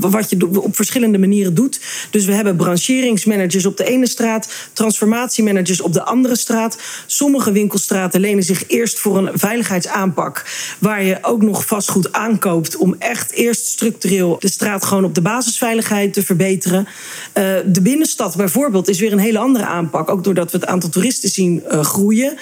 Wat 0.00 0.30
je 0.30 0.60
op 0.62 0.76
verschillende 0.76 1.18
manieren 1.18 1.54
doet. 1.54 1.80
Dus 2.10 2.24
we 2.24 2.32
hebben 2.32 2.56
brancheringsmanagers 2.56 3.66
op 3.66 3.76
de 3.76 3.84
ene 3.84 4.08
straat, 4.08 4.70
transformatiemanagers 4.72 5.80
op 5.80 5.92
de 5.92 6.04
andere 6.04 6.36
straat. 6.36 6.78
Sommige 7.06 7.52
winkelstraten 7.52 8.20
lenen 8.20 8.42
zich 8.42 8.68
eerst 8.68 8.98
voor 8.98 9.18
een 9.18 9.30
veiligheidsaanpak. 9.38 10.44
Waar 10.78 11.02
je 11.02 11.24
ook 11.26 11.42
nog 11.42 11.66
vastgoed 11.66 12.12
aankoopt 12.12 12.76
om 12.76 12.94
echt 12.98 13.32
eerst 13.32 13.66
structureel 13.66 14.36
de 14.38 14.48
straat 14.48 14.84
gewoon 14.84 15.04
op 15.04 15.14
de 15.14 15.20
basisveiligheid 15.20 16.12
te 16.12 16.22
verbeteren. 16.22 16.86
Uh, 17.34 17.54
de 17.66 17.82
binnenstad 17.82 18.36
bijvoorbeeld 18.36 18.88
is 18.88 19.00
weer 19.00 19.12
een 19.12 19.18
hele 19.18 19.38
andere 19.38 19.64
aanpak. 19.64 20.10
Ook 20.10 20.24
doordat 20.24 20.50
we 20.50 20.58
het 20.58 20.66
aantal 20.66 20.90
toeristen 20.90 21.28
zien 21.28 21.62
uh, 21.70 21.80
groeien. 21.80 22.36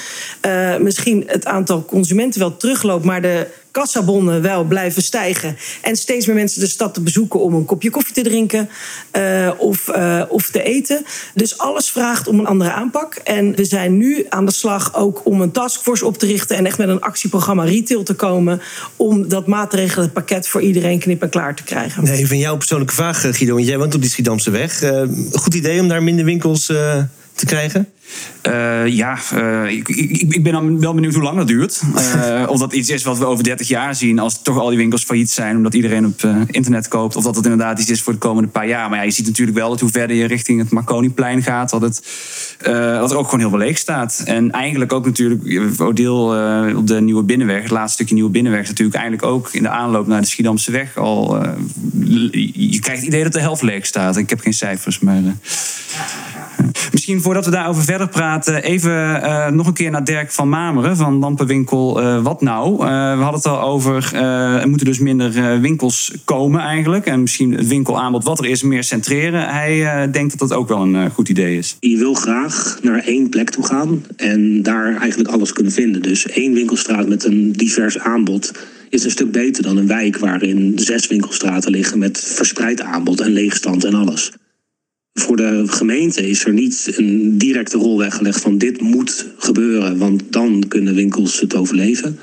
Uh, 0.47 0.76
misschien 0.76 1.25
het 1.26 1.47
aantal 1.47 1.85
consumenten 1.85 2.41
wel 2.41 2.57
terugloopt, 2.57 3.05
maar 3.05 3.23
de 3.23 3.47
kassabonnen 3.75 4.43
wel 4.43 4.64
blijven 4.64 5.02
stijgen. 5.02 5.57
En 5.81 5.97
steeds 5.97 6.26
meer 6.26 6.35
mensen 6.35 6.61
de 6.61 6.66
stad 6.66 6.95
te 6.95 7.00
bezoeken 7.00 7.40
om 7.40 7.54
een 7.54 7.64
kopje 7.64 7.90
koffie 7.90 8.14
te 8.14 8.23
drinken 8.23 8.69
uh, 9.16 9.50
of, 9.59 9.88
uh, 9.88 10.23
of 10.28 10.50
te 10.50 10.62
eten. 10.62 11.04
Dus 11.35 11.59
alles 11.59 11.90
vraagt 11.90 12.28
om 12.28 12.38
een 12.38 12.47
andere 12.47 12.71
aanpak. 12.73 13.14
En 13.14 13.54
we 13.54 13.64
zijn 13.64 13.97
nu 13.97 14.26
aan 14.28 14.47
de 14.47 14.52
slag 14.52 14.95
ook 14.95 15.26
om 15.26 15.40
een 15.40 15.50
taskforce 15.50 16.07
op 16.07 16.19
te 16.19 16.26
richten 16.26 16.57
en 16.57 16.66
echt 16.66 16.78
met 16.78 16.88
een 16.88 17.00
actieprogramma 17.00 17.64
retail 17.64 18.02
te 18.02 18.14
komen. 18.14 18.61
Om 18.97 19.28
dat 19.28 19.47
maatregelenpakket 19.47 20.49
voor 20.49 20.61
iedereen 20.61 20.99
knip 20.99 21.23
en 21.23 21.31
klaar 21.31 21.54
te 21.54 21.62
krijgen. 21.62 22.04
Nee, 22.04 22.26
van 22.26 22.38
jouw 22.38 22.57
persoonlijke 22.57 22.95
vraag, 22.95 23.21
Guido. 23.21 23.54
Want 23.54 23.66
jij 23.66 23.78
woont 23.78 23.95
op 23.95 24.00
die 24.00 24.11
Schiedamse 24.11 24.50
weg. 24.50 24.83
Goed 25.33 25.54
idee 25.54 25.81
om 25.81 25.88
daar 25.88 26.02
minder 26.02 26.25
winkels 26.25 26.66
te 27.35 27.47
krijgen? 27.47 27.88
Uh, 28.49 28.87
ja, 28.87 29.18
uh, 29.35 29.71
ik, 29.71 29.88
ik, 29.88 30.33
ik, 30.33 30.42
ben 30.42 30.52
dan 30.52 30.80
wel 30.80 30.94
benieuwd 30.94 31.14
hoe 31.14 31.23
lang 31.23 31.37
dat 31.37 31.47
duurt. 31.47 31.83
Uh, 32.16 32.44
of 32.52 32.59
dat 32.59 32.73
iets 32.73 32.88
is 32.88 33.02
wat 33.04 33.18
we 33.18 33.25
over 33.25 33.44
30 33.44 33.68
jaar 33.68 33.94
zien, 33.94 34.18
als 34.18 34.42
toch 34.42 34.59
al 34.59 34.68
die 34.68 34.78
winkels 34.78 35.04
failliet 35.04 35.30
zijn, 35.30 35.56
omdat 35.56 35.75
iedereen 35.75 36.06
op 36.06 36.28
internet 36.50 36.88
koopt. 36.88 37.16
Of 37.16 37.25
dat 37.25 37.37
het 37.37 37.44
inderdaad 37.44 37.78
iets 37.80 37.90
is 37.90 38.02
voor 38.02 38.12
de 38.12 38.18
komende 38.18 38.49
paar 38.49 38.66
jaar. 38.66 38.88
Maar 38.88 38.99
ja, 38.99 39.04
je 39.04 39.11
ziet 39.11 39.26
natuurlijk 39.26 39.56
wel 39.56 39.68
dat 39.68 39.80
hoe 39.80 39.90
verder 39.90 40.16
je 40.16 40.25
richting 40.25 40.59
het 40.61 40.71
Marconiplein 40.71 41.42
gaat, 41.42 41.71
dat, 41.71 41.80
het, 41.80 42.02
dat 43.00 43.11
er 43.11 43.16
ook 43.16 43.25
gewoon 43.25 43.40
heel 43.40 43.49
veel 43.49 43.59
leeg 43.59 43.78
staat. 43.78 44.23
En 44.25 44.50
eigenlijk 44.50 44.92
ook 44.92 45.04
natuurlijk, 45.04 45.80
Odeel 45.80 46.25
op 46.76 46.87
de 46.87 47.00
Nieuwe 47.00 47.23
Binnenweg, 47.23 47.62
het 47.62 47.71
laatste 47.71 47.94
stukje 47.94 48.14
Nieuwe 48.14 48.30
Binnenweg, 48.30 48.66
natuurlijk 48.68 48.97
eigenlijk 48.97 49.26
ook 49.33 49.49
in 49.52 49.62
de 49.62 49.68
aanloop 49.68 50.06
naar 50.06 50.21
de 50.21 50.26
Schiedamse 50.26 50.71
weg 50.71 50.97
al. 50.97 51.42
je 52.52 52.78
krijgt 52.80 53.00
het 53.00 53.09
idee 53.09 53.23
dat 53.23 53.33
de 53.33 53.40
helft 53.40 53.62
leeg 53.62 53.87
staat. 53.87 54.16
Ik 54.16 54.30
heb 54.30 54.40
geen 54.40 54.54
cijfers, 54.54 54.99
maar. 54.99 55.23
Misschien 56.92 57.21
voordat 57.21 57.44
we 57.44 57.50
daarover 57.50 57.83
verder 57.83 58.03
praten, 58.08 58.62
even 58.62 58.92
uh, 58.92 59.49
nog 59.49 59.66
een 59.66 59.73
keer 59.73 59.90
naar 59.90 60.04
Dirk 60.04 60.32
van 60.32 60.49
Mameren 60.49 60.96
van 60.96 61.18
Lampenwinkel 61.18 62.02
uh, 62.02 62.23
Wat 62.23 62.40
Nou. 62.40 62.73
Uh, 62.73 62.78
we 63.16 63.23
hadden 63.23 63.40
het 63.40 63.46
al 63.46 63.61
over, 63.61 64.14
er 64.14 64.68
moeten 64.68 64.87
dus 64.87 64.99
minder 64.99 65.61
winkels 65.61 66.12
komen 66.25 66.61
eigenlijk. 66.61 67.06
En 67.06 67.20
misschien 67.20 67.52
het 67.52 67.66
winkelaanbod 67.66 68.25
wat 68.25 68.38
er 68.38 68.46
is 68.46 68.62
meer 68.62 68.84
centreren. 68.84 69.49
Hij 69.49 70.11
denkt 70.11 70.38
dat 70.38 70.49
dat 70.49 70.58
ook 70.58 70.68
wel 70.68 70.80
een 70.80 71.11
goed 71.11 71.28
idee 71.28 71.58
is. 71.58 71.76
Je 71.80 71.96
wil 71.96 72.14
graag 72.14 72.78
naar 72.82 72.99
één 72.99 73.28
plek 73.28 73.50
toe 73.50 73.66
gaan 73.66 74.04
en 74.16 74.62
daar 74.62 74.96
eigenlijk 74.96 75.30
alles 75.30 75.52
kunnen 75.52 75.73
vinden. 75.73 76.02
Dus 76.02 76.26
één 76.26 76.52
winkelstraat 76.52 77.08
met 77.08 77.25
een 77.25 77.52
divers 77.52 77.99
aanbod 77.99 78.52
is 78.94 79.04
een 79.04 79.11
stuk 79.11 79.32
beter 79.32 79.62
dan 79.62 79.76
een 79.76 79.87
wijk 79.87 80.18
waarin 80.18 80.73
zes 80.76 81.06
winkelstraten 81.06 81.70
liggen 81.70 81.99
met 81.99 82.20
verspreid 82.20 82.80
aanbod 82.80 83.20
en 83.20 83.30
leegstand 83.30 83.84
en 83.84 83.94
alles. 83.94 84.32
Voor 85.14 85.37
de 85.37 85.62
gemeente 85.66 86.28
is 86.28 86.44
er 86.44 86.52
niet 86.52 86.92
een 86.97 87.38
directe 87.38 87.76
rol 87.76 87.99
weggelegd 87.99 88.40
van 88.40 88.59
dit 88.59 88.80
moet 88.80 89.26
gebeuren, 89.38 89.99
want 89.99 90.23
dan 90.30 90.64
kunnen 90.68 90.94
winkels 90.94 91.40
het 91.40 91.54
overleven. 91.54 92.18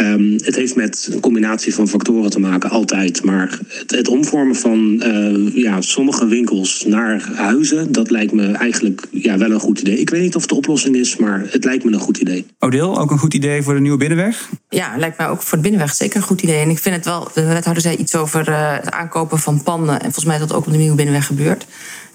Um, 0.00 0.32
het 0.32 0.56
heeft 0.56 0.76
met 0.76 1.08
een 1.12 1.20
combinatie 1.20 1.74
van 1.74 1.88
factoren 1.88 2.30
te 2.30 2.40
maken, 2.40 2.70
altijd. 2.70 3.24
Maar 3.24 3.58
het, 3.68 3.90
het 3.90 4.08
omvormen 4.08 4.56
van 4.56 5.02
uh, 5.06 5.54
ja, 5.54 5.80
sommige 5.80 6.26
winkels 6.26 6.84
naar 6.86 7.30
huizen, 7.34 7.92
dat 7.92 8.10
lijkt 8.10 8.32
me 8.32 8.52
eigenlijk 8.52 9.06
ja, 9.10 9.38
wel 9.38 9.50
een 9.50 9.60
goed 9.60 9.80
idee. 9.80 9.98
Ik 9.98 10.10
weet 10.10 10.22
niet 10.22 10.34
of 10.34 10.40
het 10.40 10.50
de 10.50 10.56
oplossing 10.56 10.96
is, 10.96 11.16
maar 11.16 11.46
het 11.48 11.64
lijkt 11.64 11.84
me 11.84 11.92
een 11.92 12.00
goed 12.00 12.16
idee. 12.16 12.46
Odeel, 12.58 12.98
ook 12.98 13.10
een 13.10 13.18
goed 13.18 13.34
idee 13.34 13.62
voor 13.62 13.74
de 13.74 13.80
nieuwe 13.80 13.98
binnenweg? 13.98 14.48
Ja, 14.68 14.94
lijkt 14.96 15.18
mij 15.18 15.28
ook 15.28 15.42
voor 15.42 15.56
de 15.56 15.62
binnenweg 15.62 15.94
zeker 15.94 16.16
een 16.16 16.22
goed 16.22 16.42
idee. 16.42 16.60
En 16.60 16.70
ik 16.70 16.78
vind 16.78 16.94
het 16.94 17.04
wel, 17.04 17.28
de 17.34 17.44
wethouder 17.46 17.82
zei 17.82 17.96
iets 17.96 18.14
over 18.14 18.48
uh, 18.48 18.76
het 18.76 18.90
aankopen 18.90 19.38
van 19.38 19.62
panden. 19.62 19.94
En 19.94 20.00
volgens 20.00 20.24
mij 20.24 20.34
is 20.34 20.40
dat 20.40 20.52
ook 20.52 20.66
op 20.66 20.72
de 20.72 20.78
nieuwe 20.78 20.96
binnenweg 20.96 21.26
gebeurd. 21.26 21.66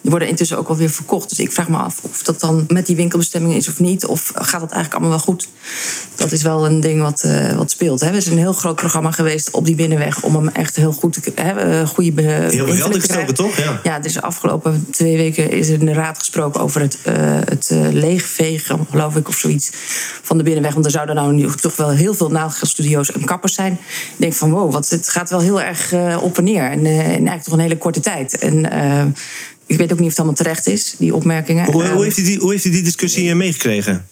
Die 0.03 0.11
worden 0.11 0.29
intussen 0.29 0.57
ook 0.57 0.67
alweer 0.67 0.89
verkocht. 0.89 1.29
Dus 1.29 1.39
ik 1.39 1.51
vraag 1.51 1.69
me 1.69 1.77
af 1.77 1.99
of 2.01 2.23
dat 2.23 2.39
dan 2.39 2.65
met 2.67 2.85
die 2.85 2.95
winkelbestemming 2.95 3.55
is 3.55 3.67
of 3.67 3.79
niet. 3.79 4.05
Of 4.05 4.31
gaat 4.35 4.61
dat 4.61 4.71
eigenlijk 4.71 4.93
allemaal 4.93 5.09
wel 5.09 5.19
goed? 5.19 5.47
Dat 6.15 6.31
is 6.31 6.41
wel 6.41 6.65
een 6.65 6.79
ding 6.79 7.01
wat, 7.01 7.23
uh, 7.25 7.55
wat 7.55 7.71
speelt. 7.71 7.99
Hè. 7.99 8.07
Er 8.07 8.13
is 8.13 8.27
een 8.27 8.37
heel 8.37 8.53
groot 8.53 8.75
programma 8.75 9.11
geweest 9.11 9.51
op 9.51 9.65
die 9.65 9.75
binnenweg 9.75 10.23
om 10.23 10.35
hem 10.35 10.47
echt 10.47 10.75
heel 10.75 10.91
goed 10.91 11.23
te 11.23 11.31
hebben. 11.35 11.87
Goede 11.87 12.21
heel 12.21 12.65
veel 12.65 12.75
geld 12.75 12.95
gestoken, 12.95 13.33
toch? 13.33 13.57
Ja. 13.57 13.79
ja, 13.83 13.99
dus 13.99 14.13
de 14.13 14.21
afgelopen 14.21 14.85
twee 14.91 15.17
weken 15.17 15.51
is 15.51 15.69
er 15.69 15.79
in 15.79 15.85
de 15.85 15.93
raad 15.93 16.17
gesproken 16.17 16.61
over 16.61 16.81
het, 16.81 16.97
uh, 17.07 17.13
het 17.45 17.69
uh, 17.73 17.91
leegvegen, 17.91 18.87
geloof 18.89 19.15
ik, 19.15 19.27
of 19.27 19.37
zoiets 19.37 19.69
van 20.21 20.37
de 20.37 20.43
binnenweg. 20.43 20.73
Want 20.73 20.85
er 20.85 20.91
zouden 20.91 21.15
nou 21.15 21.33
nu 21.33 21.51
toch 21.61 21.75
wel 21.75 21.89
heel 21.89 22.13
veel 22.13 22.29
nagelstudio's 22.29 23.11
en 23.11 23.25
kappers 23.25 23.53
zijn. 23.53 23.73
Ik 23.73 24.15
denk 24.17 24.33
van 24.33 24.51
wow, 24.51 24.71
wat, 24.71 24.89
het 24.89 25.09
gaat 25.09 25.29
wel 25.29 25.41
heel 25.41 25.61
erg 25.61 25.93
op 26.21 26.37
en 26.37 26.43
neer. 26.43 26.71
En, 26.71 26.85
en 26.85 27.03
eigenlijk 27.03 27.43
toch 27.43 27.53
een 27.53 27.59
hele 27.59 27.77
korte 27.77 27.99
tijd. 27.99 28.37
En 28.37 28.65
ik 29.73 29.79
weet 29.79 29.91
ook 29.91 29.99
niet 29.99 30.07
of 30.07 30.17
het 30.17 30.17
allemaal 30.17 30.35
terecht 30.35 30.67
is, 30.67 30.95
die 30.97 31.15
opmerkingen. 31.15 31.65
Hoe, 31.65 31.87
hoe, 31.87 32.03
heeft, 32.03 32.17
u 32.17 32.23
die, 32.23 32.39
hoe 32.39 32.51
heeft 32.51 32.65
u 32.65 32.69
die 32.69 32.83
discussie 32.83 33.35
meegekregen? 33.35 34.05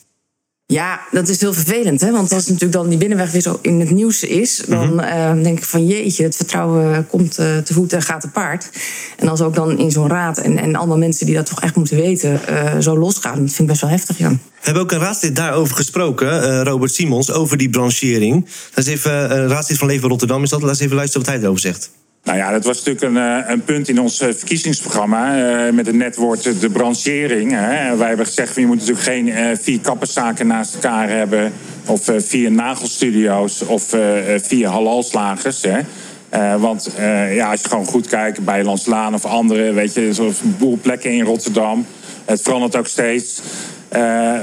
Ja, 0.71 1.01
dat 1.11 1.27
is 1.27 1.41
heel 1.41 1.53
vervelend. 1.53 2.01
Hè? 2.01 2.11
Want 2.11 2.31
als 2.31 2.45
natuurlijk 2.45 2.71
dan 2.71 2.89
die 2.89 2.97
binnenweg 2.97 3.31
weer 3.31 3.41
zo 3.41 3.59
in 3.61 3.79
het 3.79 3.89
nieuws 3.89 4.23
is... 4.23 4.63
dan 4.67 4.93
mm 4.93 4.99
-hmm. 4.99 5.37
uh, 5.37 5.43
denk 5.43 5.57
ik 5.57 5.63
van 5.63 5.85
jeetje, 5.85 6.23
het 6.23 6.35
vertrouwen 6.35 7.07
komt 7.07 7.39
uh, 7.39 7.57
te 7.57 7.73
voet 7.73 7.93
en 7.93 8.01
gaat 8.01 8.21
te 8.21 8.27
paard. 8.29 8.69
En 9.17 9.27
als 9.27 9.41
ook 9.41 9.55
dan 9.55 9.77
in 9.77 9.91
zo'n 9.91 10.07
raad 10.07 10.37
en, 10.37 10.57
en 10.57 10.75
allemaal 10.75 10.97
mensen 10.97 11.25
die 11.25 11.35
dat 11.35 11.45
toch 11.45 11.61
echt 11.61 11.75
moeten 11.75 11.95
weten... 11.95 12.41
Uh, 12.49 12.77
zo 12.79 12.97
losgaan, 12.97 13.39
dat 13.39 13.47
vind 13.47 13.59
ik 13.59 13.67
best 13.67 13.81
wel 13.81 13.89
heftig, 13.89 14.17
Jan. 14.17 14.31
We 14.31 14.65
hebben 14.67 14.83
ook 14.83 14.91
een 14.91 14.99
raadslid 14.99 15.35
daarover 15.35 15.75
gesproken, 15.75 16.63
Robert 16.63 16.93
Simons... 16.93 17.31
over 17.31 17.57
die 17.57 17.69
branchering. 17.69 18.45
Dat 18.73 18.85
is 18.85 18.91
even, 18.91 19.37
een 19.37 19.47
raadslid 19.47 19.77
van 19.77 19.87
Leven 19.87 20.09
Rotterdam 20.09 20.43
is 20.43 20.49
dat. 20.49 20.61
Laat 20.61 20.69
eens 20.69 20.79
even 20.79 20.95
luisteren 20.95 21.25
wat 21.25 21.35
hij 21.35 21.43
erover 21.43 21.61
zegt. 21.61 21.89
Nou 22.23 22.37
ja, 22.37 22.51
dat 22.51 22.65
was 22.65 22.83
natuurlijk 22.83 23.15
een, 23.15 23.51
een 23.51 23.63
punt 23.63 23.89
in 23.89 23.99
ons 23.99 24.17
verkiezingsprogramma 24.17 25.37
uh, 25.67 25.73
met 25.73 25.85
het 25.85 25.95
netwoord 25.95 26.61
de 26.61 26.69
branchering. 26.69 27.51
Wij 27.97 28.07
hebben 28.07 28.25
gezegd, 28.25 28.55
je 28.55 28.65
moet 28.65 28.77
natuurlijk 28.77 29.05
geen 29.05 29.27
uh, 29.27 29.47
vier 29.53 29.79
kapperszaken 29.79 30.47
naast 30.47 30.73
elkaar 30.73 31.09
hebben... 31.09 31.53
of 31.85 32.09
uh, 32.09 32.15
vier 32.19 32.51
nagelstudio's 32.51 33.61
of 33.61 33.95
vier 34.41 34.67
halalslagers. 34.67 35.65
Want 36.59 36.89
ja, 37.33 37.51
als 37.51 37.61
je 37.61 37.69
gewoon 37.69 37.85
goed 37.85 38.07
kijkt 38.07 38.45
bij 38.45 38.63
Landslaan 38.63 39.13
of 39.13 39.25
andere... 39.25 39.73
weet 39.73 39.93
je, 39.93 40.13
zo'n 40.13 40.33
boel 40.57 40.79
plekken 40.81 41.11
in 41.11 41.23
Rotterdam. 41.23 41.85
Het 42.25 42.41
verandert 42.41 42.75
ook 42.75 42.87
steeds. 42.87 43.41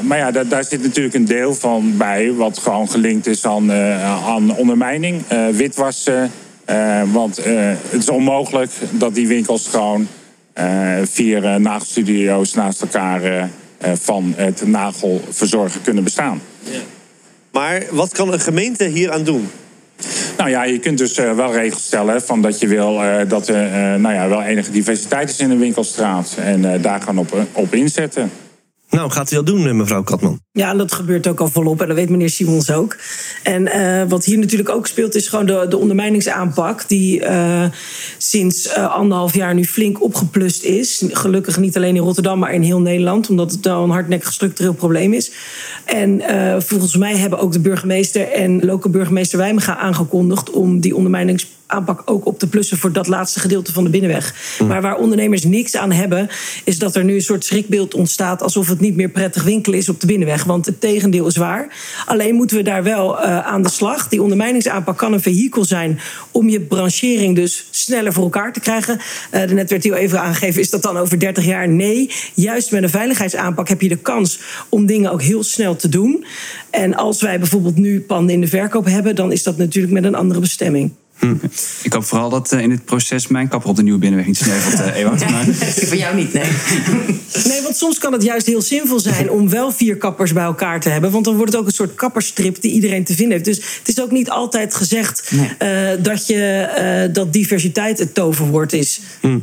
maar 0.02 0.18
ja, 0.18 0.30
daar, 0.30 0.48
daar, 0.48 0.64
zit 0.64 0.82
natuurlijk 0.82 1.14
een 1.14 1.24
deel 1.24 1.54
van 1.54 1.96
bij... 1.96 2.32
wat 2.32 2.58
gewoon 2.58 2.90
gelinkt 2.90 3.26
is 3.26 3.44
aan, 3.46 3.72
aan 3.72 4.56
ondermijning, 4.56 5.22
witwassen... 5.52 6.30
Uh, 6.70 7.02
want 7.12 7.46
uh, 7.46 7.46
het 7.88 8.02
is 8.02 8.08
onmogelijk 8.08 8.70
dat 8.90 9.14
die 9.14 9.28
winkels 9.28 9.68
gewoon 9.68 10.08
uh, 10.54 10.96
vier 11.02 11.60
nagelstudio's 11.60 12.54
naast 12.54 12.80
elkaar 12.80 13.48
van 13.80 14.32
het 14.36 14.66
nagelverzorgen 14.66 15.82
kunnen 15.82 16.04
bestaan. 16.04 16.40
Ja. 16.62 16.78
Maar 17.52 17.82
wat 17.90 18.12
kan 18.12 18.32
een 18.32 18.40
gemeente 18.40 18.84
hier 18.84 19.12
aan 19.12 19.24
doen? 19.24 19.48
Nou 20.36 20.50
ja, 20.50 20.64
je 20.64 20.78
kunt 20.78 20.98
dus 20.98 21.16
wel 21.16 21.52
regels 21.52 21.84
stellen 21.84 22.22
van 22.22 22.42
dat 22.42 22.60
je 22.60 22.66
wil 22.66 23.00
dat 23.28 23.48
er 23.48 23.70
nou 24.00 24.14
ja, 24.14 24.28
wel 24.28 24.42
enige 24.42 24.70
diversiteit 24.70 25.30
is 25.30 25.38
in 25.38 25.48
de 25.48 25.56
winkelstraat. 25.56 26.36
En 26.40 26.82
daar 26.82 27.00
gaan 27.00 27.18
op, 27.18 27.46
op 27.52 27.74
inzetten. 27.74 28.30
Nou, 28.90 29.10
gaat 29.10 29.32
u 29.32 29.34
dat 29.34 29.46
doen, 29.46 29.76
mevrouw 29.76 30.02
Katman? 30.02 30.40
Ja, 30.52 30.74
dat 30.74 30.92
gebeurt 30.92 31.26
ook 31.26 31.40
al 31.40 31.48
volop. 31.48 31.80
En 31.80 31.86
dat 31.86 31.96
weet 31.96 32.10
meneer 32.10 32.30
Simons 32.30 32.70
ook. 32.70 32.96
En 33.42 33.62
uh, 33.66 34.02
wat 34.08 34.24
hier 34.24 34.38
natuurlijk 34.38 34.68
ook 34.68 34.86
speelt, 34.86 35.14
is 35.14 35.28
gewoon 35.28 35.46
de, 35.46 35.66
de 35.68 35.76
ondermijningsaanpak. 35.76 36.88
Die 36.88 37.20
uh, 37.20 37.64
sinds 38.18 38.74
anderhalf 38.74 39.34
jaar 39.34 39.54
nu 39.54 39.64
flink 39.64 40.02
opgeplust 40.02 40.62
is. 40.62 41.04
Gelukkig 41.08 41.58
niet 41.58 41.76
alleen 41.76 41.96
in 41.96 42.02
Rotterdam, 42.02 42.38
maar 42.38 42.54
in 42.54 42.62
heel 42.62 42.80
Nederland. 42.80 43.30
Omdat 43.30 43.50
het 43.50 43.64
nou 43.64 43.84
een 43.84 43.90
hardnekkig 43.90 44.32
structureel 44.32 44.74
probleem 44.74 45.12
is. 45.12 45.30
En 45.84 46.22
volgens 46.62 46.96
mij 46.96 47.16
hebben 47.16 47.38
ook 47.38 47.52
de 47.52 47.60
burgemeester 47.60 48.28
en 48.32 48.64
lokale 48.64 48.92
burgemeester 48.92 49.38
Wijmega 49.38 49.76
aangekondigd 49.76 50.50
om 50.50 50.80
die 50.80 50.96
ondermijnings 50.96 51.46
aanpak 51.68 52.02
ook 52.04 52.26
op 52.26 52.38
te 52.38 52.46
plussen 52.46 52.78
voor 52.78 52.92
dat 52.92 53.06
laatste 53.06 53.40
gedeelte 53.40 53.72
van 53.72 53.84
de 53.84 53.90
binnenweg. 53.90 54.34
Mm. 54.58 54.66
Maar 54.66 54.82
waar 54.82 54.96
ondernemers 54.96 55.44
niks 55.44 55.76
aan 55.76 55.92
hebben, 55.92 56.28
is 56.64 56.78
dat 56.78 56.96
er 56.96 57.04
nu 57.04 57.14
een 57.14 57.20
soort 57.20 57.44
schrikbeeld 57.44 57.94
ontstaat 57.94 58.42
alsof 58.42 58.68
het 58.68 58.80
niet 58.80 58.96
meer 58.96 59.08
prettig 59.08 59.42
winkelen 59.42 59.78
is 59.78 59.88
op 59.88 60.00
de 60.00 60.06
binnenweg. 60.06 60.44
want 60.44 60.66
het 60.66 60.80
tegendeel 60.80 61.26
is 61.26 61.36
waar. 61.36 61.68
Alleen 62.06 62.34
moeten 62.34 62.56
we 62.56 62.62
daar 62.62 62.82
wel 62.82 63.20
eh, 63.20 63.38
aan 63.46 63.62
de 63.62 63.70
slag. 63.70 64.08
Die 64.08 64.22
ondermijningsaanpak 64.22 64.98
kan 64.98 65.12
een 65.12 65.20
vehikel 65.20 65.64
zijn 65.64 66.00
om 66.30 66.48
je 66.48 66.60
branchering 66.60 67.36
dus 67.36 67.68
sneller 67.70 68.12
voor 68.12 68.24
elkaar 68.24 68.52
te 68.52 68.60
krijgen. 68.60 69.00
Uh, 69.34 69.46
de 69.46 69.54
net 69.54 69.70
werd 69.70 69.84
heel 69.84 69.94
even 69.94 70.20
aangegeven, 70.20 70.60
is 70.60 70.70
dat 70.70 70.82
dan 70.82 70.96
over 70.96 71.18
30 71.18 71.44
jaar? 71.44 71.68
Nee. 71.68 72.10
Juist 72.34 72.70
met 72.70 72.82
een 72.82 72.90
veiligheidsaanpak 72.90 73.68
heb 73.68 73.80
je 73.80 73.88
de 73.88 73.96
kans 73.96 74.40
om 74.68 74.86
dingen 74.86 75.12
ook 75.12 75.22
heel 75.22 75.42
snel 75.42 75.76
te 75.76 75.88
doen. 75.88 76.24
En 76.70 76.94
als 76.94 77.22
wij 77.22 77.38
bijvoorbeeld 77.38 77.76
nu 77.76 78.00
panden 78.00 78.34
in 78.34 78.40
de 78.40 78.46
verkoop 78.46 78.84
hebben, 78.84 79.14
dan 79.14 79.32
is 79.32 79.42
dat 79.42 79.56
natuurlijk 79.56 79.92
met 79.92 80.04
een 80.04 80.14
andere 80.14 80.40
bestemming. 80.40 80.92
Hm. 81.18 81.34
Ik 81.82 81.92
hoop 81.92 82.04
vooral 82.04 82.30
dat 82.30 82.52
uh, 82.52 82.60
in 82.60 82.68
dit 82.68 82.84
proces 82.84 83.26
mijn 83.26 83.48
kapper 83.48 83.70
op 83.70 83.76
de 83.76 83.82
nieuwe 83.82 83.98
binnenweg 83.98 84.26
niet 84.26 84.36
sneuvelt, 84.36 84.80
uh, 84.80 84.96
Ewout. 84.96 85.30
Maar... 85.30 85.44
Voor 85.88 85.96
jou 85.96 86.16
niet, 86.16 86.32
nee. 86.32 86.50
nee, 87.50 87.62
want 87.62 87.76
soms 87.76 87.98
kan 87.98 88.12
het 88.12 88.22
juist 88.22 88.46
heel 88.46 88.62
zinvol 88.62 89.00
zijn 89.00 89.30
om 89.30 89.48
wel 89.48 89.72
vier 89.72 89.96
kappers 89.96 90.32
bij 90.32 90.44
elkaar 90.44 90.80
te 90.80 90.88
hebben. 90.88 91.10
Want 91.10 91.24
dan 91.24 91.36
wordt 91.36 91.52
het 91.52 91.60
ook 91.60 91.66
een 91.66 91.72
soort 91.72 91.94
kapperstrip 91.94 92.60
die 92.60 92.72
iedereen 92.72 93.04
te 93.04 93.14
vinden 93.14 93.32
heeft. 93.32 93.44
Dus 93.44 93.78
het 93.78 93.88
is 93.88 94.00
ook 94.00 94.10
niet 94.10 94.30
altijd 94.30 94.74
gezegd 94.74 95.30
nee. 95.30 95.94
uh, 95.94 96.04
dat, 96.04 96.26
je, 96.26 97.10
dat 97.12 97.32
diversiteit 97.32 97.98
het 97.98 98.14
toverwoord 98.14 98.72
is. 98.72 99.00
Hm. 99.20 99.38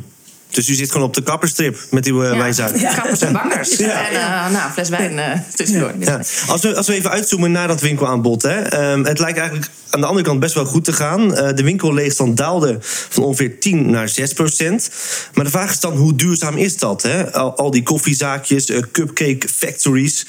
Dus 0.56 0.68
u 0.68 0.74
zit 0.74 0.92
gewoon 0.92 1.06
op 1.06 1.14
de 1.14 1.22
kapperstrip 1.22 1.78
met 1.90 2.06
uw 2.06 2.22
uh, 2.22 2.30
ja. 2.30 2.36
wijnzaak. 2.36 2.76
Ja. 2.76 2.94
Kappers 2.94 3.20
en 3.20 3.32
bakkers. 3.32 3.76
ja. 3.76 4.08
En 4.08 4.12
uh, 4.12 4.50
nou, 4.50 4.72
fles 4.72 4.88
wijn 4.88 5.12
uh, 5.12 5.24
tussendoor. 5.54 5.92
Ja. 5.98 6.20
Als, 6.46 6.62
we, 6.62 6.76
als 6.76 6.86
we 6.86 6.94
even 6.94 7.10
uitzoomen 7.10 7.52
naar 7.52 7.68
dat 7.68 7.80
winkelaanbod. 7.80 8.42
Hè. 8.42 8.90
Um, 8.92 9.04
het 9.04 9.18
lijkt 9.18 9.38
eigenlijk 9.38 9.70
aan 9.90 10.00
de 10.00 10.06
andere 10.06 10.26
kant 10.26 10.40
best 10.40 10.54
wel 10.54 10.64
goed 10.64 10.84
te 10.84 10.92
gaan. 10.92 11.30
Uh, 11.30 11.48
de 11.54 11.62
winkelleegstand 11.62 12.36
daalde 12.36 12.78
van 12.80 13.22
ongeveer 13.22 13.60
10 13.60 13.90
naar 13.90 14.08
6 14.08 14.32
procent. 14.32 14.90
Maar 15.34 15.44
de 15.44 15.50
vraag 15.50 15.70
is 15.70 15.80
dan, 15.80 15.96
hoe 15.96 16.14
duurzaam 16.14 16.56
is 16.56 16.76
dat? 16.76 17.02
Hè? 17.02 17.32
Al, 17.32 17.56
al 17.56 17.70
die 17.70 17.82
koffiezaakjes, 17.82 18.70
uh, 18.70 18.82
cupcake 18.92 19.48
factories, 19.48 20.26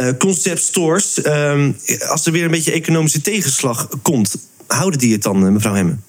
uh, 0.00 0.08
concept 0.18 0.62
stores. 0.62 1.24
Um, 1.26 1.76
als 2.08 2.26
er 2.26 2.32
weer 2.32 2.44
een 2.44 2.50
beetje 2.50 2.72
economische 2.72 3.20
tegenslag 3.20 3.88
komt, 4.02 4.34
houden 4.66 4.98
die 4.98 5.12
het 5.12 5.22
dan, 5.22 5.52
mevrouw 5.52 5.74
Hemmen? 5.74 6.04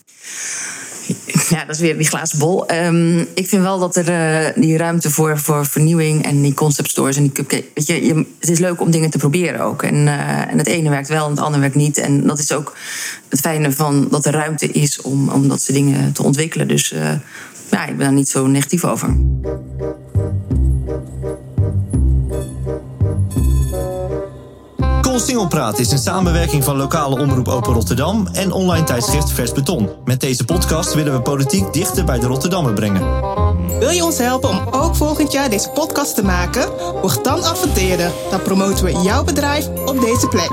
Ja, 1.49 1.65
dat 1.65 1.75
is 1.75 1.81
weer 1.81 1.97
die 1.97 2.07
glazen 2.07 2.39
bol. 2.39 2.71
Um, 2.71 3.19
ik 3.33 3.47
vind 3.47 3.61
wel 3.61 3.79
dat 3.79 3.95
er 3.95 4.09
uh, 4.09 4.63
die 4.63 4.77
ruimte 4.77 5.11
voor, 5.11 5.39
voor 5.39 5.65
vernieuwing 5.65 6.25
en 6.25 6.41
die 6.41 6.53
concept 6.53 6.89
stores 6.89 7.15
en 7.15 7.21
die 7.21 7.31
cupcake. 7.31 7.65
Weet 7.73 7.87
je, 7.87 8.25
het 8.39 8.49
is 8.49 8.59
leuk 8.59 8.81
om 8.81 8.91
dingen 8.91 9.09
te 9.09 9.17
proberen 9.17 9.59
ook. 9.59 9.83
En, 9.83 9.95
uh, 9.95 10.51
en 10.51 10.57
het 10.57 10.67
ene 10.67 10.89
werkt 10.89 11.07
wel 11.07 11.25
en 11.25 11.31
het 11.31 11.39
andere 11.39 11.61
werkt 11.61 11.75
niet. 11.75 11.97
En 11.97 12.27
dat 12.27 12.39
is 12.39 12.51
ook 12.51 12.75
het 13.29 13.39
fijne 13.39 13.71
van 13.71 14.07
dat 14.09 14.25
er 14.25 14.33
ruimte 14.33 14.71
is 14.71 15.01
om, 15.01 15.29
om 15.29 15.47
dat 15.47 15.61
soort 15.61 15.77
dingen 15.77 16.11
te 16.11 16.23
ontwikkelen. 16.23 16.67
Dus 16.67 16.93
ja, 17.71 17.85
ik 17.85 17.97
ben 17.97 18.05
daar 18.05 18.13
niet 18.13 18.29
zo 18.29 18.47
negatief 18.47 18.83
over. 18.85 19.15
Singelpraat 25.19 25.79
is 25.79 25.91
een 25.91 25.97
samenwerking 25.97 26.63
van 26.63 26.75
lokale 26.75 27.19
omroep 27.19 27.47
Open 27.47 27.73
Rotterdam 27.73 28.27
en 28.33 28.51
online 28.51 28.83
tijdschrift 28.85 29.31
Vers 29.31 29.51
Beton. 29.51 29.89
Met 30.05 30.21
deze 30.21 30.45
podcast 30.45 30.93
willen 30.93 31.13
we 31.13 31.21
politiek 31.21 31.73
dichter 31.73 32.05
bij 32.05 32.19
de 32.19 32.27
Rotterdammer 32.27 32.73
brengen. 32.73 33.01
Wil 33.79 33.89
je 33.89 34.03
ons 34.03 34.17
helpen 34.17 34.49
om 34.49 34.67
ook 34.71 34.95
volgend 34.95 35.31
jaar 35.31 35.49
deze 35.49 35.69
podcast 35.69 36.15
te 36.15 36.23
maken? 36.23 36.69
Word 37.01 37.23
dan 37.23 37.43
adverteerder. 37.43 38.11
Dan 38.29 38.41
promoten 38.41 38.85
we 38.85 38.91
jouw 38.91 39.23
bedrijf 39.23 39.67
op 39.85 40.01
deze 40.01 40.27
plek. 40.27 40.51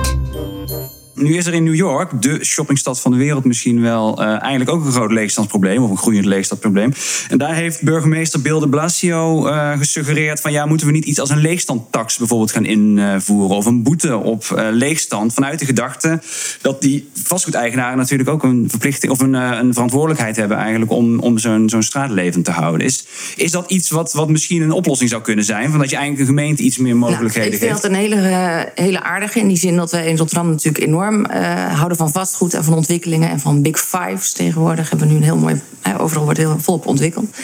Nu 1.14 1.36
is 1.36 1.46
er 1.46 1.54
in 1.54 1.64
New 1.64 1.74
York, 1.74 2.22
de 2.22 2.44
shoppingstad 2.44 3.00
van 3.00 3.10
de 3.10 3.16
wereld, 3.16 3.44
misschien 3.44 3.80
wel 3.80 4.22
uh, 4.22 4.26
eigenlijk 4.26 4.70
ook 4.70 4.84
een 4.84 4.92
groot 4.92 5.12
leegstandsprobleem. 5.12 5.82
Of 5.82 5.90
een 5.90 5.96
groeiend 5.96 6.24
leegstandprobleem. 6.24 6.92
En 7.28 7.38
daar 7.38 7.54
heeft 7.54 7.82
burgemeester 7.82 8.42
Bill 8.42 8.58
de 8.58 8.68
Blasio 8.68 9.46
uh, 9.46 9.78
gesuggereerd 9.78 10.40
van 10.40 10.52
ja, 10.52 10.66
moeten 10.66 10.86
we 10.86 10.92
niet 10.92 11.04
iets 11.04 11.20
als 11.20 11.30
een 11.30 11.40
leegstandtax 11.40 12.18
bijvoorbeeld 12.18 12.52
gaan 12.52 12.64
invoeren. 12.64 13.56
Of 13.56 13.66
een 13.66 13.82
boete 13.82 14.16
op 14.16 14.44
uh, 14.56 14.68
leegstand. 14.70 15.34
Vanuit 15.34 15.58
de 15.58 15.64
gedachte 15.64 16.20
dat 16.60 16.80
die 16.80 17.10
vastgoedeigenaren 17.14 17.98
natuurlijk 17.98 18.28
ook 18.28 18.42
een 18.42 18.66
verplichting 18.68 19.12
of 19.12 19.20
een, 19.20 19.34
een 19.34 19.72
verantwoordelijkheid 19.72 20.36
hebben 20.36 20.56
eigenlijk 20.56 20.92
om, 20.92 21.18
om 21.18 21.38
zo'n 21.38 21.68
zo'n 21.68 21.82
straat 21.82 22.10
levend 22.10 22.44
te 22.44 22.50
houden. 22.50 22.86
Is, 22.86 23.06
is 23.36 23.50
dat 23.50 23.70
iets 23.70 23.90
wat, 23.90 24.12
wat 24.12 24.28
misschien 24.28 24.62
een 24.62 24.72
oplossing 24.72 25.10
zou 25.10 25.22
kunnen 25.22 25.44
zijn? 25.44 25.70
Van 25.70 25.78
dat 25.78 25.90
je 25.90 25.96
eigenlijk 25.96 26.28
een 26.28 26.34
gemeente 26.34 26.62
iets 26.62 26.78
meer 26.78 26.96
mogelijkheden 26.96 27.50
nou, 27.50 27.54
ik 27.54 27.58
vind 27.58 27.70
geeft? 27.70 27.82
dat 27.82 27.90
een 27.90 27.96
hele, 27.96 28.72
hele 28.74 29.02
aardige 29.02 29.38
in 29.38 29.48
die 29.48 29.56
zin 29.56 29.76
dat 29.76 29.90
wij 29.90 30.06
in 30.06 30.16
Rotterdam 30.16 30.48
natuurlijk 30.48 30.84
enorm 30.84 31.11
uh, 31.12 31.74
houden 31.74 31.96
van 31.96 32.12
vastgoed 32.12 32.54
en 32.54 32.64
van 32.64 32.74
ontwikkelingen 32.74 33.30
en 33.30 33.40
van 33.40 33.62
big 33.62 33.80
fives 33.80 34.32
tegenwoordig. 34.32 34.90
Hebben 34.90 35.06
we 35.06 35.12
nu 35.12 35.18
een 35.18 35.26
heel 35.26 35.36
mooi, 35.36 35.60
overal 35.98 36.24
wordt 36.24 36.38
heel 36.38 36.58
volop 36.58 36.86
ontwikkeld. 36.86 37.36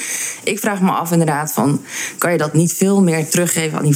Ik 0.44 0.59
vraag 0.59 0.81
me 0.81 0.90
af 0.90 1.12
inderdaad 1.12 1.52
van, 1.52 1.81
kan 2.18 2.33
je 2.33 2.38
dat 2.38 2.52
niet 2.52 2.72
veel 2.72 3.02
meer 3.02 3.28
teruggeven 3.28 3.78
aan 3.78 3.85
die 3.85 3.94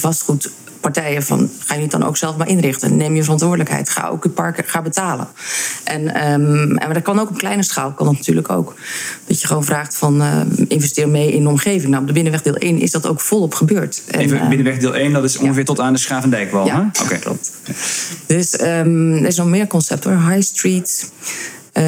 vastgoedpartijen 0.83 1.23
van 1.23 1.51
ga 1.67 1.75
je 1.75 1.81
niet 1.81 1.91
dan 1.91 2.05
ook 2.05 2.17
zelf 2.17 2.37
maar 2.37 2.49
inrichten? 2.49 2.97
Neem 2.97 3.15
je 3.15 3.23
verantwoordelijkheid. 3.23 3.89
Ga 3.89 4.09
ook 4.09 4.23
het 4.25 4.35
park 4.35 4.63
ga 4.67 4.83
betalen. 4.83 5.29
En, 5.85 6.33
um, 6.33 6.77
en 6.77 6.93
dat 6.93 7.03
kan 7.03 7.19
ook 7.19 7.31
op 7.31 7.39
kleine 7.39 7.63
schaal, 7.63 7.93
kan 7.93 8.07
dat 8.07 8.17
natuurlijk 8.17 8.51
ook. 8.51 8.75
Dat 9.27 9.41
je 9.41 9.47
gewoon 9.47 9.65
vraagt 9.65 9.97
van 9.97 10.23
uh, 10.23 10.41
investeer 10.69 11.09
mee 11.09 11.33
in 11.33 11.43
de 11.43 11.49
omgeving. 11.49 11.91
Nou, 11.91 12.01
op 12.01 12.07
de 12.07 12.13
binnenweg 12.13 12.43
deel 12.43 12.57
1 12.57 12.79
is 12.79 12.91
dat 12.91 13.07
ook 13.07 13.21
volop 13.21 13.55
gebeurd. 13.55 14.03
En, 14.07 14.21
Even 14.21 14.49
binnenweg 14.49 14.79
deel 14.79 14.95
1, 14.95 15.13
dat 15.13 15.25
is 15.25 15.37
ongeveer 15.37 15.59
ja. 15.59 15.65
tot 15.65 15.81
aan 15.81 15.93
de 15.93 15.99
Schavendijkwal. 15.99 16.67
Ja, 16.67 16.91
Oké, 16.93 17.03
okay. 17.05 17.19
klopt. 17.19 17.53
Dus 18.27 18.61
um, 18.61 19.13
er 19.17 19.27
is 19.27 19.37
nog 19.37 19.47
meer 19.47 19.67
concept 19.67 20.05
hoor. 20.05 20.31
High 20.31 20.43
Street. 20.43 21.13
Uh, 21.73 21.85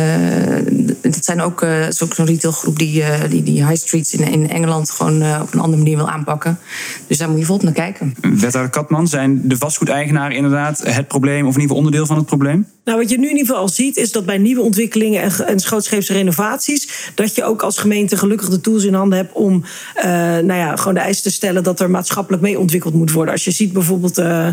dat 1.01 1.25
zijn 1.25 1.41
ook 1.41 1.63
uh, 1.63 1.87
zo'n 1.89 2.09
retailgroep 2.15 2.79
die, 2.79 3.01
uh, 3.01 3.21
die 3.31 3.43
die 3.43 3.67
high 3.67 3.87
streets 3.87 4.15
in, 4.15 4.33
in 4.33 4.51
Engeland 4.51 4.91
gewoon 4.91 5.41
op 5.41 5.53
een 5.53 5.61
andere 5.61 5.83
manier 5.83 5.97
wil 5.97 6.11
aanpakken. 6.11 6.59
Dus 7.07 7.19
daar 7.19 7.31
moet 7.31 7.39
je 7.39 7.45
volop 7.45 7.63
naar 7.63 7.73
kijken. 7.73 8.15
Wethouder 8.21 8.71
Katman, 8.71 9.09
zijn 9.09 9.41
de 9.49 9.57
vastgoedeigenaren 9.57 10.37
inderdaad 10.37 10.81
het 10.85 11.09
probleem 11.09 11.47
of 11.47 11.55
in 11.55 11.61
ieder 11.61 11.61
geval 11.61 11.77
onderdeel 11.77 12.07
van 12.07 12.17
het 12.17 12.27
probleem? 12.27 12.67
Nou, 12.85 12.99
wat 12.99 13.11
je 13.11 13.19
nu 13.19 13.25
in 13.25 13.31
ieder 13.31 13.47
geval 13.47 13.61
al 13.61 13.69
ziet, 13.69 13.97
is 13.97 14.13
dat 14.13 14.27
bij 14.27 14.39
nieuwe 14.39 14.61
ontwikkelingen 14.61 15.23
en, 15.23 15.47
en 15.47 15.61
schootscheepse 15.61 16.13
renovaties, 16.13 17.11
dat 17.15 17.35
je 17.35 17.45
ook 17.45 17.63
als 17.63 17.79
gemeente 17.79 18.17
gelukkig 18.17 18.49
de 18.49 18.61
tools 18.61 18.85
in 18.85 18.95
handen 18.95 19.19
hebt 19.19 19.33
om 19.33 19.65
uh, 19.97 20.05
nou 20.05 20.55
ja, 20.55 20.77
gewoon 20.77 20.95
de 20.95 21.01
eisen 21.01 21.23
te 21.23 21.31
stellen 21.31 21.63
dat 21.63 21.81
er 21.81 21.91
maatschappelijk 21.91 22.43
mee 22.43 22.59
ontwikkeld 22.59 22.95
moet 22.95 23.13
worden. 23.13 23.35
Als 23.35 23.45
je 23.45 23.51
ziet 23.51 23.73
bijvoorbeeld 23.73 24.19
uh, 24.19 24.49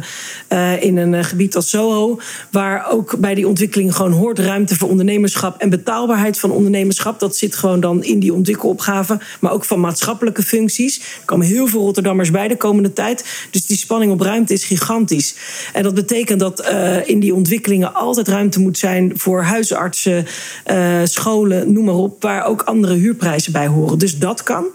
uh, 0.49 0.83
in 0.83 0.97
een 0.97 1.23
gebied 1.23 1.55
als 1.55 1.69
Soho, 1.69 2.19
waar 2.51 2.91
ook 2.91 3.15
bij 3.19 3.35
die 3.35 3.47
ontwikkeling 3.47 3.95
gewoon 3.95 4.11
hoort 4.11 4.39
ruimte 4.39 4.75
voor 4.75 4.89
ondernemerschap 5.21 5.61
en 5.61 5.69
betaalbaarheid 5.69 6.39
van 6.39 6.51
ondernemerschap. 6.51 7.19
Dat 7.19 7.37
zit 7.37 7.55
gewoon 7.55 7.79
dan 7.79 8.03
in 8.03 8.19
die 8.19 8.33
ontwikkelopgave, 8.33 9.19
maar 9.39 9.51
ook 9.51 9.65
van 9.65 9.79
maatschappelijke 9.79 10.43
functies. 10.43 10.97
Er 10.99 11.25
komen 11.25 11.45
heel 11.45 11.67
veel 11.67 11.81
Rotterdammers 11.81 12.31
bij 12.31 12.47
de 12.47 12.57
komende 12.57 12.93
tijd. 12.93 13.47
Dus 13.51 13.65
die 13.65 13.77
spanning 13.77 14.11
op 14.11 14.21
ruimte 14.21 14.53
is 14.53 14.63
gigantisch. 14.63 15.35
En 15.73 15.83
dat 15.83 15.93
betekent 15.93 16.39
dat 16.39 16.65
in 17.05 17.19
die 17.19 17.33
ontwikkelingen 17.33 17.93
altijd 17.93 18.27
ruimte 18.27 18.59
moet 18.59 18.77
zijn 18.77 19.11
voor 19.15 19.41
huisartsen, 19.41 20.25
uh, 20.71 20.99
scholen, 21.03 21.73
noem 21.73 21.85
maar 21.85 21.95
op, 21.95 22.21
waar 22.21 22.45
ook 22.45 22.61
andere 22.61 22.93
huurprijzen 22.93 23.51
bij 23.51 23.67
horen. 23.67 23.97
Dus 23.97 24.17
dat 24.17 24.43
kan. 24.43 24.65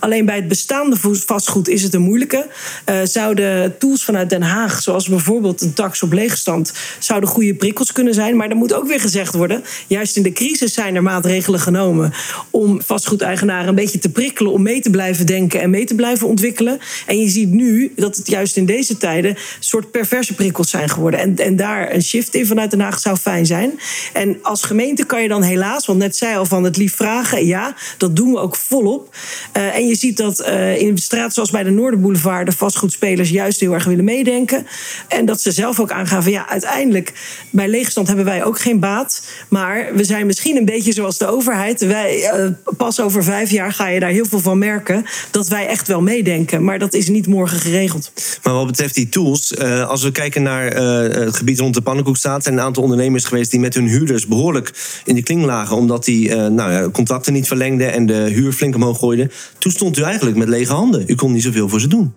Alleen 0.00 0.26
bij 0.26 0.36
het 0.36 0.48
bestaande 0.48 0.96
vastgoed 1.26 1.68
is 1.68 1.82
het 1.82 1.94
een 1.94 2.00
moeilijke. 2.00 2.46
Uh, 2.90 2.96
zouden 3.04 3.78
tools 3.78 4.04
vanuit 4.04 4.30
Den 4.30 4.42
Haag, 4.42 4.82
zoals 4.82 5.08
bijvoorbeeld 5.08 5.62
een 5.62 5.72
tax 5.72 6.02
op 6.02 6.12
leegstand, 6.12 6.72
zouden 6.98 7.28
goede 7.28 7.54
prikkels 7.54 7.92
kunnen 7.92 8.14
zijn. 8.14 8.36
Maar 8.36 8.48
er 8.48 8.56
moet 8.56 8.74
ook 8.74 8.86
weer 8.86 9.00
gezegd 9.00 9.34
worden, 9.34 9.64
juist 9.96 10.16
in 10.16 10.22
de 10.22 10.32
crisis 10.32 10.74
zijn 10.74 10.94
er 10.94 11.02
maatregelen 11.02 11.60
genomen 11.60 12.12
om 12.50 12.82
vastgoedeigenaren 12.82 13.68
een 13.68 13.74
beetje 13.74 13.98
te 13.98 14.08
prikkelen 14.08 14.52
om 14.52 14.62
mee 14.62 14.80
te 14.80 14.90
blijven 14.90 15.26
denken 15.26 15.60
en 15.60 15.70
mee 15.70 15.84
te 15.84 15.94
blijven 15.94 16.26
ontwikkelen. 16.26 16.78
En 17.06 17.18
je 17.18 17.28
ziet 17.28 17.50
nu 17.50 17.92
dat 17.96 18.16
het 18.16 18.28
juist 18.28 18.56
in 18.56 18.66
deze 18.66 18.96
tijden 18.96 19.30
een 19.30 19.36
soort 19.58 19.90
perverse 19.90 20.34
prikkels 20.34 20.70
zijn 20.70 20.88
geworden. 20.88 21.20
En, 21.20 21.36
en 21.36 21.56
daar 21.56 21.94
een 21.94 22.02
shift 22.02 22.34
in 22.34 22.46
vanuit 22.46 22.70
Den 22.70 22.80
Haag 22.80 22.98
zou 22.98 23.16
fijn 23.16 23.46
zijn. 23.46 23.80
En 24.12 24.38
als 24.42 24.62
gemeente 24.62 25.04
kan 25.06 25.22
je 25.22 25.28
dan 25.28 25.42
helaas, 25.42 25.86
want 25.86 25.98
net 25.98 26.16
zei 26.16 26.36
al 26.36 26.44
van 26.44 26.64
het 26.64 26.76
lief 26.76 26.96
vragen, 26.96 27.46
ja, 27.46 27.74
dat 27.98 28.16
doen 28.16 28.32
we 28.32 28.38
ook 28.38 28.56
volop. 28.56 29.14
Uh, 29.56 29.76
en 29.76 29.86
je 29.86 29.94
ziet 29.94 30.16
dat 30.16 30.40
uh, 30.40 30.80
in 30.80 30.98
straat 30.98 31.34
zoals 31.34 31.50
bij 31.50 31.62
de 31.62 31.70
Noorderboulevard 31.70 32.46
de 32.46 32.52
vastgoedspelers 32.52 33.30
juist 33.30 33.60
heel 33.60 33.72
erg 33.72 33.84
willen 33.84 34.04
meedenken. 34.04 34.66
En 35.08 35.24
dat 35.26 35.40
ze 35.40 35.52
zelf 35.52 35.80
ook 35.80 35.90
aangaven, 35.90 36.30
ja, 36.30 36.48
uiteindelijk 36.48 37.12
bij 37.50 37.68
leegstand 37.68 38.06
hebben 38.06 38.24
wij 38.24 38.44
ook 38.44 38.58
geen 38.58 38.80
baat. 38.80 39.22
Maar 39.48 39.85
we 39.94 40.04
zijn 40.04 40.26
misschien 40.26 40.56
een 40.56 40.64
beetje 40.64 40.92
zoals 40.92 41.18
de 41.18 41.26
overheid. 41.26 41.86
Wij, 41.86 42.32
uh, 42.34 42.50
pas 42.76 43.00
over 43.00 43.24
vijf 43.24 43.50
jaar 43.50 43.72
ga 43.72 43.88
je 43.88 44.00
daar 44.00 44.10
heel 44.10 44.24
veel 44.24 44.40
van 44.40 44.58
merken 44.58 45.04
dat 45.30 45.48
wij 45.48 45.66
echt 45.66 45.88
wel 45.88 46.02
meedenken. 46.02 46.64
Maar 46.64 46.78
dat 46.78 46.94
is 46.94 47.08
niet 47.08 47.26
morgen 47.26 47.58
geregeld. 47.58 48.12
Maar 48.42 48.54
wat 48.54 48.66
betreft 48.66 48.94
die 48.94 49.08
tools, 49.08 49.58
als 49.86 50.02
we 50.02 50.10
kijken 50.10 50.42
naar 50.42 50.64
het 50.74 51.36
gebied 51.36 51.58
rond 51.58 51.74
de 51.74 51.80
Pannenkoekstraat, 51.80 52.42
zijn 52.42 52.54
een 52.54 52.64
aantal 52.64 52.82
ondernemers 52.82 53.24
geweest 53.24 53.50
die 53.50 53.60
met 53.60 53.74
hun 53.74 53.88
huurders 53.88 54.26
behoorlijk 54.26 54.72
in 55.04 55.14
de 55.14 55.22
kling 55.22 55.44
lagen. 55.44 55.76
Omdat 55.76 56.04
die 56.04 56.34
nou 56.34 56.72
ja, 56.72 56.90
contracten 56.90 57.32
niet 57.32 57.46
verlengden 57.46 57.92
en 57.92 58.06
de 58.06 58.14
huur 58.14 58.52
flink 58.52 58.74
omhoog 58.74 58.98
gooiden. 58.98 59.30
Toen 59.58 59.72
stond 59.72 59.98
u 59.98 60.02
eigenlijk 60.02 60.36
met 60.36 60.48
lege 60.48 60.72
handen. 60.72 61.04
U 61.06 61.14
kon 61.14 61.32
niet 61.32 61.42
zoveel 61.42 61.68
voor 61.68 61.80
ze 61.80 61.88
doen. 61.88 62.14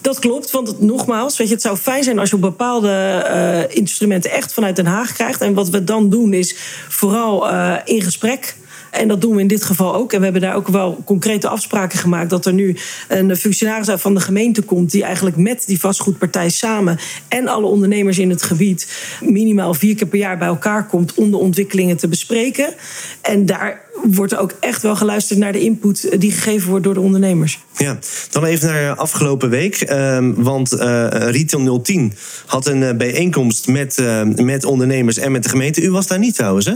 Dat 0.00 0.18
klopt, 0.18 0.50
want 0.50 0.80
nogmaals, 0.80 1.36
weet 1.36 1.48
je, 1.48 1.54
het 1.54 1.62
zou 1.62 1.76
fijn 1.76 2.04
zijn 2.04 2.18
als 2.18 2.30
je 2.30 2.36
bepaalde 2.36 3.24
uh, 3.70 3.76
instrumenten 3.76 4.30
echt 4.30 4.52
vanuit 4.52 4.76
Den 4.76 4.86
Haag 4.86 5.12
krijgt. 5.12 5.40
En 5.40 5.54
wat 5.54 5.68
we 5.68 5.84
dan 5.84 6.10
doen 6.10 6.32
is 6.32 6.56
vooral 6.88 7.50
uh, 7.50 7.76
in 7.84 8.02
gesprek 8.02 8.56
En 8.94 9.08
dat 9.08 9.20
doen 9.20 9.34
we 9.34 9.40
in 9.40 9.46
dit 9.46 9.64
geval 9.64 9.94
ook. 9.94 10.12
En 10.12 10.18
we 10.18 10.24
hebben 10.24 10.42
daar 10.42 10.54
ook 10.54 10.68
wel 10.68 11.02
concrete 11.04 11.48
afspraken 11.48 11.98
gemaakt 11.98 12.30
dat 12.30 12.46
er 12.46 12.52
nu 12.52 12.76
een 13.08 13.36
functionaris 13.36 13.88
uit 13.88 14.00
van 14.00 14.14
de 14.14 14.20
gemeente 14.20 14.62
komt 14.62 14.90
die 14.90 15.02
eigenlijk 15.02 15.36
met 15.36 15.66
die 15.66 15.80
vastgoedpartij 15.80 16.48
samen 16.48 16.98
en 17.28 17.48
alle 17.48 17.66
ondernemers 17.66 18.18
in 18.18 18.30
het 18.30 18.42
gebied 18.42 18.88
minimaal 19.20 19.74
vier 19.74 19.94
keer 19.94 20.06
per 20.06 20.18
jaar 20.18 20.38
bij 20.38 20.48
elkaar 20.48 20.86
komt 20.86 21.14
om 21.14 21.30
de 21.30 21.36
ontwikkelingen 21.36 21.96
te 21.96 22.08
bespreken. 22.08 22.74
En 23.20 23.46
daar 23.46 23.82
wordt 24.02 24.36
ook 24.36 24.54
echt 24.60 24.82
wel 24.82 24.96
geluisterd 24.96 25.38
naar 25.38 25.52
de 25.52 25.60
input 25.60 26.20
die 26.20 26.32
gegeven 26.32 26.68
wordt 26.68 26.84
door 26.84 26.94
de 26.94 27.00
ondernemers. 27.00 27.60
Ja, 27.76 27.98
dan 28.30 28.44
even 28.44 28.68
naar 28.68 28.94
afgelopen 28.94 29.50
week. 29.50 29.80
Ehm, 29.80 30.32
want 30.34 30.72
eh, 30.72 31.06
Retail 31.10 31.80
010 31.82 32.12
had 32.46 32.66
een 32.66 32.82
eh, 32.82 32.96
bijeenkomst 32.96 33.66
met, 33.66 33.98
eh, 33.98 34.22
met 34.22 34.64
ondernemers 34.64 35.16
en 35.16 35.32
met 35.32 35.42
de 35.42 35.48
gemeente. 35.48 35.82
U 35.82 35.90
was 35.90 36.06
daar 36.06 36.18
niet 36.18 36.34
trouwens, 36.34 36.66
hè? 36.66 36.74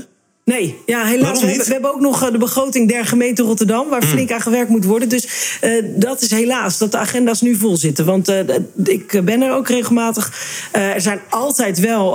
Nee, 0.49 0.79
ja, 0.87 1.05
helaas. 1.05 1.41
We 1.41 1.47
hebben, 1.47 1.67
we 1.67 1.73
hebben, 1.73 1.95
ook 1.95 2.01
nog 2.01 2.23
eh, 2.23 2.33
de 2.33 2.39
begroting 2.39 2.89
der 2.89 3.07
gemeente 3.07 3.43
Rotterdam, 3.43 3.89
waar 3.89 4.03
flink 4.03 4.33
aan 4.33 4.41
gewerkt 4.41 4.71
moet 4.71 4.85
worden. 4.85 5.09
Dus 5.09 5.59
uh, 5.65 5.85
dat 5.97 6.23
is 6.23 6.31
helaas 6.31 6.79
dat 6.79 6.93
de 6.93 6.99
agenda's 6.99 7.41
nu 7.41 7.57
vol 7.57 7.77
zitten. 7.77 8.05
Want 8.05 8.29
uh, 8.29 8.39
ik 8.85 9.25
ben 9.25 9.43
er 9.43 9.55
ook 9.55 9.69
regelmatig. 9.69 10.33
Uh, 10.77 10.95
er 10.95 11.01
zijn 11.01 11.21
altijd 11.29 11.81
wel 11.81 12.13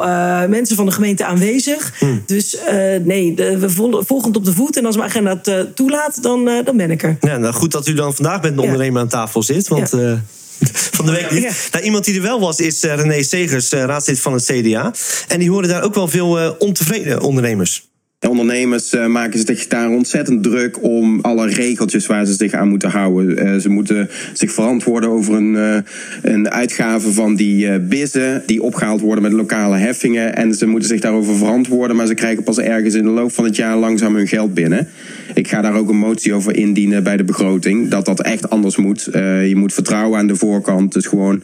mensen 0.47 0.75
van 0.75 0.85
de 0.85 0.91
gemeente 0.91 1.25
aanwezig. 1.25 1.93
Mm. 1.99 2.23
Dus 2.25 2.57
nee, 3.03 3.33
de, 3.35 3.57
we 3.57 3.69
volgend 4.05 4.35
op 4.35 4.45
de 4.45 4.53
voet. 4.53 4.77
En 4.77 4.85
als 4.85 4.95
mijn 4.95 5.09
agenda 5.09 5.39
het 5.43 5.75
toelaat, 5.75 6.23
dan, 6.23 6.49
dan 6.63 6.77
ben 6.77 6.91
ik 6.91 7.03
er. 7.03 7.17
Ja, 7.21 7.37
nou 7.37 7.53
goed 7.53 7.71
dat 7.71 7.87
u 7.87 7.93
dan 7.93 8.13
vandaag 8.13 8.41
met 8.41 8.51
een 8.51 8.59
ondernemer 8.59 9.01
aan 9.01 9.07
tafel 9.07 9.43
zit. 9.43 9.67
Want. 9.67 9.91
Ja. 9.91 10.23
van 10.97 11.05
de 11.05 11.11
week 11.11 11.31
niet. 11.31 11.69
Nou, 11.71 11.83
iemand 11.83 12.05
die 12.05 12.15
er 12.15 12.21
wel 12.21 12.39
was, 12.39 12.59
is 12.59 12.81
René 12.81 13.23
Segers, 13.23 13.69
raadslid 13.69 14.19
van 14.19 14.33
het 14.33 14.43
CDA. 14.43 14.93
En 15.27 15.39
die 15.39 15.49
horen 15.49 15.69
daar 15.69 15.83
ook 15.83 15.93
wel 15.93 16.07
veel 16.07 16.55
ontevreden 16.59 17.21
ondernemers. 17.21 17.91
De 18.23 18.29
ondernemers 18.29 18.93
uh, 18.93 19.05
maken 19.05 19.39
zich 19.39 19.67
daar 19.67 19.89
ontzettend 19.89 20.43
druk 20.43 20.83
om 20.83 21.19
alle 21.21 21.47
regeltjes 21.47 22.07
waar 22.07 22.25
ze 22.25 22.33
zich 22.33 22.53
aan 22.53 22.67
moeten 22.67 22.89
houden. 22.89 23.47
Uh, 23.47 23.55
ze 23.59 23.69
moeten 23.69 24.09
zich 24.33 24.51
verantwoorden 24.51 25.09
over 25.09 25.33
een, 25.33 25.53
uh, 25.53 25.77
een 26.21 26.49
uitgave 26.49 27.11
van 27.11 27.35
die 27.35 27.79
bizzen 27.79 28.43
die 28.45 28.61
opgehaald 28.63 29.01
worden 29.01 29.23
met 29.23 29.31
lokale 29.31 29.77
heffingen. 29.77 30.35
En 30.35 30.53
ze 30.53 30.65
moeten 30.65 30.89
zich 30.89 30.99
daarover 30.99 31.35
verantwoorden, 31.35 31.95
maar 31.95 32.07
ze 32.07 32.13
krijgen 32.13 32.43
pas 32.43 32.59
ergens 32.59 32.93
in 32.93 33.03
de 33.03 33.09
loop 33.09 33.31
van 33.31 33.43
het 33.43 33.55
jaar 33.55 33.77
langzaam 33.77 34.15
hun 34.15 34.27
geld 34.27 34.53
binnen. 34.53 34.87
Ik 35.33 35.47
ga 35.47 35.61
daar 35.61 35.75
ook 35.75 35.89
een 35.89 35.97
motie 35.97 36.33
over 36.33 36.55
indienen 36.55 37.03
bij 37.03 37.17
de 37.17 37.23
begroting, 37.23 37.89
dat 37.89 38.05
dat 38.05 38.21
echt 38.21 38.49
anders 38.49 38.75
moet. 38.75 39.09
je 39.13 39.53
moet 39.55 39.73
vertrouwen 39.73 40.19
aan 40.19 40.27
de 40.27 40.35
voorkant, 40.35 40.93
dus 40.93 41.05
gewoon 41.05 41.43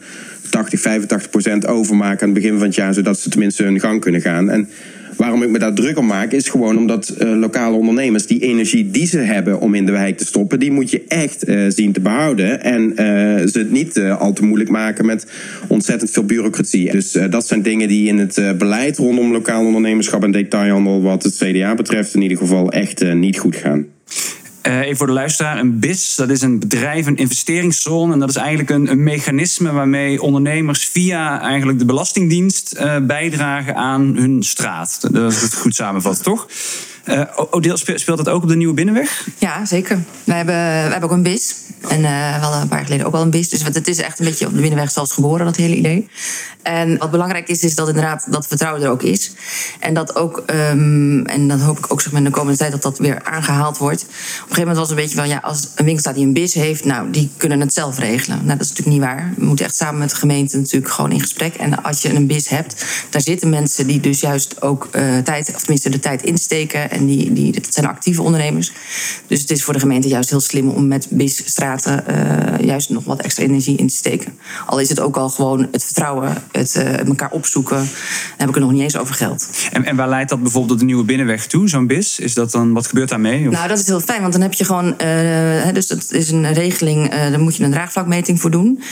80, 0.50 0.80
85 0.80 1.30
procent 1.30 1.66
overmaken 1.66 2.20
aan 2.20 2.34
het 2.34 2.42
begin 2.42 2.58
van 2.58 2.66
het 2.66 2.74
jaar, 2.74 2.94
zodat 2.94 3.18
ze 3.18 3.28
tenminste 3.28 3.62
hun 3.62 3.80
gang 3.80 4.00
kunnen 4.00 4.20
gaan. 4.20 4.50
En 4.50 4.68
Waarom 5.20 5.42
ik 5.42 5.50
me 5.50 5.58
daar 5.58 5.74
druk 5.74 5.98
om 5.98 6.06
maak, 6.06 6.32
is 6.32 6.48
gewoon 6.48 6.76
omdat 6.76 7.14
uh, 7.18 7.38
lokale 7.38 7.76
ondernemers 7.76 8.26
die 8.26 8.40
energie 8.40 8.90
die 8.90 9.06
ze 9.06 9.18
hebben 9.18 9.60
om 9.60 9.74
in 9.74 9.86
de 9.86 9.92
wijk 9.92 10.16
te 10.16 10.24
stoppen, 10.24 10.58
die 10.58 10.70
moet 10.70 10.90
je 10.90 11.04
echt 11.08 11.48
uh, 11.48 11.64
zien 11.68 11.92
te 11.92 12.00
behouden. 12.00 12.62
En 12.62 12.90
uh, 12.90 12.96
ze 13.46 13.58
het 13.58 13.70
niet 13.70 14.00
al 14.00 14.32
te 14.32 14.44
moeilijk 14.44 14.70
maken 14.70 15.06
met 15.06 15.26
ontzettend 15.68 16.10
veel 16.10 16.24
bureaucratie. 16.24 16.90
Dus 16.90 17.18
dat 17.30 17.46
zijn 17.46 17.62
dingen 17.62 17.88
die 17.88 18.08
in 18.08 18.18
het 18.18 18.58
beleid 18.58 18.96
rondom 18.96 19.32
lokaal 19.32 19.64
ondernemerschap 19.64 20.22
en 20.22 20.30
detailhandel, 20.30 21.02
wat 21.02 21.22
het 21.22 21.36
CDA 21.36 21.74
betreft, 21.74 22.14
in 22.14 22.22
ieder 22.22 22.38
geval 22.38 22.72
echt 22.72 23.14
niet 23.14 23.38
goed 23.38 23.56
gaan. 23.56 23.86
Uh, 24.70 24.80
even 24.80 24.96
voor 24.96 25.06
de 25.06 25.12
luisteraar, 25.12 25.58
een 25.58 25.78
BIS, 25.78 26.14
dat 26.14 26.28
is 26.28 26.42
een 26.42 26.58
bedrijf, 26.58 27.06
een 27.06 27.16
investeringszone. 27.16 28.12
En 28.12 28.18
dat 28.18 28.28
is 28.28 28.36
eigenlijk 28.36 28.70
een, 28.70 28.90
een 28.90 29.02
mechanisme 29.02 29.72
waarmee 29.72 30.22
ondernemers 30.22 30.84
via 30.84 31.40
eigenlijk 31.40 31.78
de 31.78 31.84
Belastingdienst 31.84 32.76
uh, 32.76 32.96
bijdragen 32.98 33.74
aan 33.74 34.16
hun 34.16 34.42
straat. 34.42 34.98
Dat 35.12 35.32
is 35.32 35.42
het 35.42 35.54
goed 35.54 35.74
samenvatten, 35.74 36.24
toch? 36.24 36.46
Uh, 37.04 37.74
speelt 37.74 38.16
dat 38.16 38.28
ook 38.28 38.42
op 38.42 38.48
de 38.48 38.56
Nieuwe 38.56 38.74
Binnenweg? 38.74 39.28
Ja, 39.38 39.64
zeker. 39.64 39.98
We 40.24 40.32
hebben, 40.32 40.54
we 40.54 40.90
hebben 40.90 41.08
ook 41.10 41.16
een 41.16 41.22
BIS. 41.22 41.54
En 41.88 42.00
uh, 42.00 42.50
we 42.50 42.56
een 42.56 42.68
paar 42.68 42.78
jaar 42.78 42.84
geleden 42.84 43.06
ook 43.06 43.14
al 43.14 43.22
een 43.22 43.30
BIS. 43.30 43.48
Dus 43.48 43.62
het 43.62 43.88
is 43.88 43.98
echt 43.98 44.18
een 44.18 44.24
beetje 44.24 44.46
op 44.46 44.54
de 44.54 44.60
Binnenweg 44.60 44.90
zelfs 44.90 45.12
geboren, 45.12 45.44
dat 45.44 45.56
hele 45.56 45.76
idee. 45.76 46.08
En 46.62 46.98
wat 46.98 47.10
belangrijk 47.10 47.48
is, 47.48 47.62
is 47.62 47.74
dat 47.74 47.88
inderdaad 47.88 48.26
dat 48.30 48.46
vertrouwen 48.46 48.82
er 48.82 48.90
ook 48.90 49.02
is. 49.02 49.32
En 49.78 49.94
dat 49.94 50.16
ook, 50.16 50.42
um, 50.46 51.26
en 51.26 51.48
dat 51.48 51.60
hoop 51.60 51.78
ik 51.78 51.92
ook 51.92 52.00
zeg 52.00 52.12
maar, 52.12 52.20
in 52.20 52.26
de 52.26 52.32
komende 52.32 52.58
tijd, 52.58 52.70
dat 52.70 52.82
dat 52.82 52.98
weer 52.98 53.22
aangehaald 53.24 53.78
wordt. 53.78 54.02
Op 54.02 54.08
een 54.08 54.16
gegeven 54.16 54.58
moment 54.58 54.78
was 54.78 54.88
het 54.88 54.98
een 54.98 55.04
beetje 55.04 55.18
van, 55.18 55.28
ja, 55.28 55.38
als 55.42 55.68
een 55.74 55.84
winkelstaat 55.84 56.14
die 56.14 56.26
een 56.26 56.32
BIS 56.32 56.54
heeft, 56.54 56.84
nou, 56.84 57.10
die 57.10 57.30
kunnen 57.36 57.60
het 57.60 57.72
zelf 57.72 57.98
regelen. 57.98 58.36
Nou, 58.36 58.58
dat 58.58 58.66
is 58.66 58.68
natuurlijk 58.68 58.96
niet 58.96 59.06
waar. 59.06 59.32
We 59.36 59.44
moeten 59.44 59.64
echt 59.64 59.76
samen 59.76 59.98
met 59.98 60.10
de 60.10 60.16
gemeente 60.16 60.56
natuurlijk 60.56 60.92
gewoon 60.92 61.12
in 61.12 61.20
gesprek. 61.20 61.54
En 61.54 61.82
als 61.82 62.02
je 62.02 62.14
een 62.14 62.26
BIS 62.26 62.48
hebt, 62.48 62.84
daar 63.10 63.22
zitten 63.22 63.48
mensen 63.48 63.86
die 63.86 64.00
dus 64.00 64.20
juist 64.20 64.62
ook 64.62 64.88
uh, 64.92 65.18
tijd, 65.18 65.52
of 65.54 65.60
tenminste 65.60 65.88
de 65.88 66.00
tijd 66.00 66.22
insteken. 66.22 66.89
En 66.90 67.06
die, 67.06 67.32
die, 67.32 67.52
dat 67.52 67.66
zijn 67.68 67.86
actieve 67.86 68.22
ondernemers. 68.22 68.72
Dus 69.26 69.40
het 69.40 69.50
is 69.50 69.64
voor 69.64 69.74
de 69.74 69.80
gemeente 69.80 70.08
juist 70.08 70.30
heel 70.30 70.40
slim 70.40 70.68
om 70.68 70.88
met 70.88 71.06
BIS-straten 71.10 72.04
uh, 72.10 72.66
juist 72.66 72.90
nog 72.90 73.04
wat 73.04 73.20
extra 73.20 73.44
energie 73.44 73.76
in 73.76 73.86
te 73.86 73.94
steken. 73.94 74.38
Al 74.66 74.80
is 74.80 74.88
het 74.88 75.00
ook 75.00 75.16
al 75.16 75.28
gewoon 75.28 75.68
het 75.72 75.84
vertrouwen 75.84 76.34
het 76.52 76.74
uh, 76.76 77.06
elkaar 77.06 77.30
opzoeken. 77.30 77.76
Dan 77.76 77.86
heb 78.36 78.48
ik 78.48 78.54
het 78.54 78.64
nog 78.64 78.72
niet 78.72 78.82
eens 78.82 78.96
over 78.96 79.14
geld. 79.14 79.48
En, 79.72 79.84
en 79.84 79.96
waar 79.96 80.08
leidt 80.08 80.30
dat 80.30 80.42
bijvoorbeeld 80.42 80.78
de 80.78 80.84
nieuwe 80.84 81.04
binnenweg 81.04 81.46
toe, 81.46 81.68
zo'n 81.68 81.86
BIS? 81.86 82.18
Is 82.18 82.34
dat 82.34 82.50
dan, 82.50 82.72
wat 82.72 82.86
gebeurt 82.86 83.08
daarmee? 83.08 83.46
Of? 83.46 83.52
Nou, 83.52 83.68
dat 83.68 83.78
is 83.78 83.86
heel 83.86 84.00
fijn, 84.00 84.20
want 84.20 84.32
dan 84.32 84.42
heb 84.42 84.52
je 84.52 84.64
gewoon. 84.64 84.94
Uh, 85.02 85.72
dus 85.72 85.86
dat 85.86 86.12
is 86.12 86.30
een 86.30 86.52
regeling, 86.52 87.10
daar 87.10 87.40
moet 87.40 87.56
je 87.56 87.64
een 87.64 87.70
draagvlakmeting 87.70 88.40
voor 88.40 88.50
doen. 88.50 88.82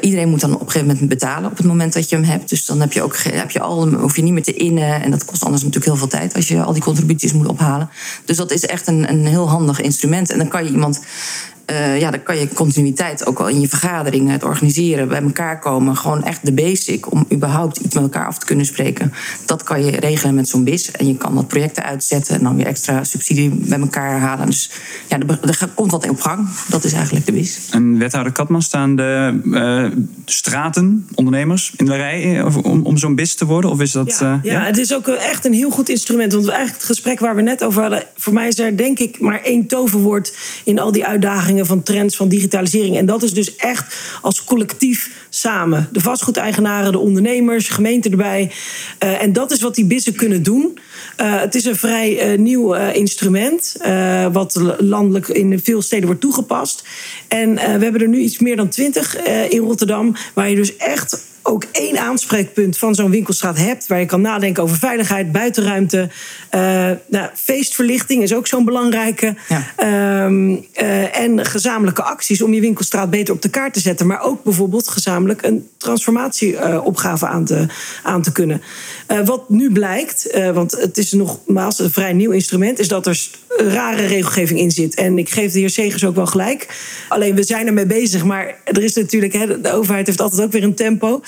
iedereen 0.00 0.28
moet 0.28 0.40
dan 0.40 0.54
op 0.54 0.60
een 0.60 0.66
gegeven 0.66 0.86
moment 0.86 1.08
betalen 1.08 1.50
op 1.50 1.56
het 1.56 1.66
moment 1.66 1.92
dat 1.92 2.08
je 2.08 2.16
hem 2.16 2.24
hebt. 2.24 2.48
Dus 2.48 2.66
dan 2.66 2.80
heb 2.80 2.92
je 2.92 3.02
ook 3.02 3.16
heb 3.18 3.50
je 3.50 3.60
al, 3.60 3.88
hoef 3.88 4.16
je 4.16 4.22
niet 4.22 4.32
meer 4.32 4.42
te 4.42 4.54
innen. 4.54 5.02
En 5.02 5.10
dat 5.10 5.24
kost 5.24 5.44
anders 5.44 5.62
natuurlijk 5.62 5.90
heel 5.90 6.08
veel 6.08 6.18
tijd 6.18 6.34
als 6.34 6.48
je 6.48 6.62
al 6.62 6.72
die 6.72 6.82
contributies 6.82 7.32
moet 7.36 7.48
ophalen. 7.48 7.90
Dus 8.24 8.36
dat 8.36 8.50
is 8.50 8.66
echt 8.66 8.86
een, 8.86 9.10
een 9.10 9.26
heel 9.26 9.48
handig 9.48 9.80
instrument. 9.80 10.30
En 10.30 10.38
dan 10.38 10.48
kan 10.48 10.64
je 10.64 10.70
iemand 10.70 11.00
uh, 11.70 12.00
ja, 12.00 12.10
dan 12.10 12.22
kan 12.22 12.38
je 12.38 12.48
continuïteit 12.48 13.26
ook 13.26 13.38
wel 13.38 13.48
in 13.48 13.60
je 13.60 13.68
vergaderingen, 13.68 14.32
het 14.32 14.44
organiseren, 14.44 15.08
bij 15.08 15.22
elkaar 15.22 15.58
komen. 15.58 15.96
Gewoon 15.96 16.24
echt 16.24 16.46
de 16.46 16.52
basic 16.52 17.12
om 17.12 17.26
überhaupt 17.32 17.76
iets 17.76 17.94
met 17.94 18.02
elkaar 18.02 18.26
af 18.26 18.38
te 18.38 18.46
kunnen 18.46 18.66
spreken. 18.66 19.12
Dat 19.46 19.62
kan 19.62 19.84
je 19.84 19.90
regelen 19.90 20.34
met 20.34 20.48
zo'n 20.48 20.64
BIS. 20.64 20.90
En 20.90 21.06
je 21.06 21.16
kan 21.16 21.34
wat 21.34 21.48
projecten 21.48 21.82
uitzetten 21.82 22.34
en 22.34 22.42
dan 22.42 22.56
weer 22.56 22.66
extra 22.66 23.04
subsidie 23.04 23.50
bij 23.50 23.80
elkaar 23.80 24.18
halen. 24.18 24.46
Dus 24.46 24.70
ja, 25.08 25.18
er, 25.18 25.48
er 25.48 25.68
komt 25.74 25.90
wat 25.90 26.08
op 26.08 26.20
gang. 26.20 26.48
Dat 26.68 26.84
is 26.84 26.92
eigenlijk 26.92 27.26
de 27.26 27.32
BIS. 27.32 27.58
En 27.70 27.98
wethouder 27.98 28.32
Katman, 28.32 28.62
staan 28.62 28.96
de 28.96 29.40
uh, 29.44 30.02
straten, 30.24 31.08
ondernemers 31.14 31.72
in 31.76 31.84
de 31.84 31.96
rij 31.96 32.42
om, 32.42 32.82
om 32.82 32.96
zo'n 32.96 33.14
BIS 33.14 33.34
te 33.34 33.44
worden? 33.44 33.70
Of 33.70 33.80
is 33.80 33.92
dat, 33.92 34.18
ja, 34.20 34.34
uh, 34.34 34.38
ja, 34.42 34.52
ja, 34.52 34.64
het 34.64 34.78
is 34.78 34.94
ook 34.94 35.06
echt 35.06 35.44
een 35.44 35.52
heel 35.52 35.70
goed 35.70 35.88
instrument. 35.88 36.32
Want 36.32 36.48
eigenlijk 36.48 36.76
het 36.76 36.86
gesprek 36.86 37.20
waar 37.20 37.36
we 37.36 37.42
net 37.42 37.64
over 37.64 37.80
hadden, 37.80 38.02
voor 38.16 38.32
mij 38.32 38.48
is 38.48 38.58
er 38.58 38.76
denk 38.76 38.98
ik 38.98 39.20
maar 39.20 39.42
één 39.42 39.66
toverwoord 39.66 40.36
in 40.64 40.78
al 40.78 40.92
die 40.92 41.06
uitdagingen 41.06 41.55
van 41.64 41.82
trends 41.82 42.16
van 42.16 42.28
digitalisering. 42.28 42.96
En 42.96 43.06
dat 43.06 43.22
is 43.22 43.32
dus 43.32 43.56
echt 43.56 43.96
als 44.22 44.44
collectief 44.44 45.10
samen. 45.28 45.88
De 45.92 46.00
vastgoedeigenaren, 46.00 46.92
de 46.92 46.98
ondernemers, 46.98 47.68
gemeente 47.68 48.08
erbij. 48.08 48.50
Uh, 49.04 49.22
en 49.22 49.32
dat 49.32 49.50
is 49.50 49.60
wat 49.60 49.74
die 49.74 49.84
bissen 49.84 50.14
kunnen 50.14 50.42
doen. 50.42 50.78
Uh, 51.20 51.40
het 51.40 51.54
is 51.54 51.64
een 51.64 51.76
vrij 51.76 52.32
uh, 52.32 52.38
nieuw 52.38 52.74
instrument, 52.74 53.76
wat 54.32 54.74
landelijk 54.78 55.28
in 55.28 55.60
veel 55.60 55.82
steden 55.82 56.06
wordt 56.06 56.20
toegepast. 56.20 56.84
En 57.28 57.54
we 57.54 57.60
hebben 57.60 58.00
er 58.00 58.08
nu 58.08 58.18
iets 58.18 58.38
meer 58.38 58.56
dan 58.56 58.68
twintig 58.68 59.16
in 59.48 59.60
Rotterdam, 59.60 60.16
waar 60.34 60.50
je 60.50 60.56
dus 60.56 60.76
echt 60.76 61.24
ook 61.46 61.64
één 61.72 61.98
aanspreekpunt 61.98 62.78
van 62.78 62.94
zo'n 62.94 63.10
winkelstraat 63.10 63.58
hebt. 63.58 63.86
Waar 63.86 64.00
je 64.00 64.06
kan 64.06 64.20
nadenken 64.20 64.62
over 64.62 64.76
veiligheid, 64.76 65.32
buitenruimte. 65.32 66.08
Uh, 66.54 66.60
nou, 67.08 67.30
feestverlichting 67.34 68.22
is 68.22 68.34
ook 68.34 68.46
zo'n 68.46 68.64
belangrijke. 68.64 69.34
Ja. 69.48 70.24
Um, 70.24 70.50
uh, 70.50 71.18
en 71.18 71.44
gezamenlijke 71.44 72.02
acties 72.02 72.42
om 72.42 72.54
je 72.54 72.60
winkelstraat 72.60 73.10
beter 73.10 73.34
op 73.34 73.42
de 73.42 73.48
kaart 73.48 73.74
te 73.74 73.80
zetten. 73.80 74.06
Maar 74.06 74.20
ook 74.20 74.42
bijvoorbeeld 74.42 74.88
gezamenlijk 74.88 75.42
een 75.42 75.68
transformatieopgave 75.78 77.24
uh, 77.24 77.30
aan, 77.30 77.44
te, 77.44 77.66
aan 78.02 78.22
te 78.22 78.32
kunnen. 78.32 78.62
Uh, 79.12 79.26
wat 79.26 79.48
nu 79.48 79.72
blijkt, 79.72 80.38
want 80.54 80.72
het 80.72 80.98
is 80.98 81.12
nogmaals 81.12 81.78
een 81.78 81.90
vrij 81.90 82.12
nieuw 82.12 82.30
instrument, 82.30 82.78
is 82.78 82.88
dat 82.88 83.06
er 83.06 83.28
rare 83.56 84.06
regelgeving 84.06 84.60
in 84.60 84.70
zit. 84.70 84.94
En 84.94 85.18
ik 85.18 85.28
geef 85.28 85.52
de 85.52 85.58
heer 85.58 85.70
Segers 85.70 86.04
ook 86.04 86.14
wel 86.14 86.26
gelijk. 86.26 86.66
Alleen 87.08 87.34
we 87.34 87.42
zijn 87.42 87.66
ermee 87.66 87.86
bezig, 87.86 88.24
maar 88.24 88.54
er 88.64 88.82
is 88.82 88.94
natuurlijk, 88.94 89.32
hè, 89.32 89.60
de 89.60 89.72
overheid 89.72 90.06
heeft 90.06 90.20
altijd 90.20 90.42
ook 90.42 90.52
weer 90.52 90.62
een 90.62 90.74
tempo. 90.74 91.22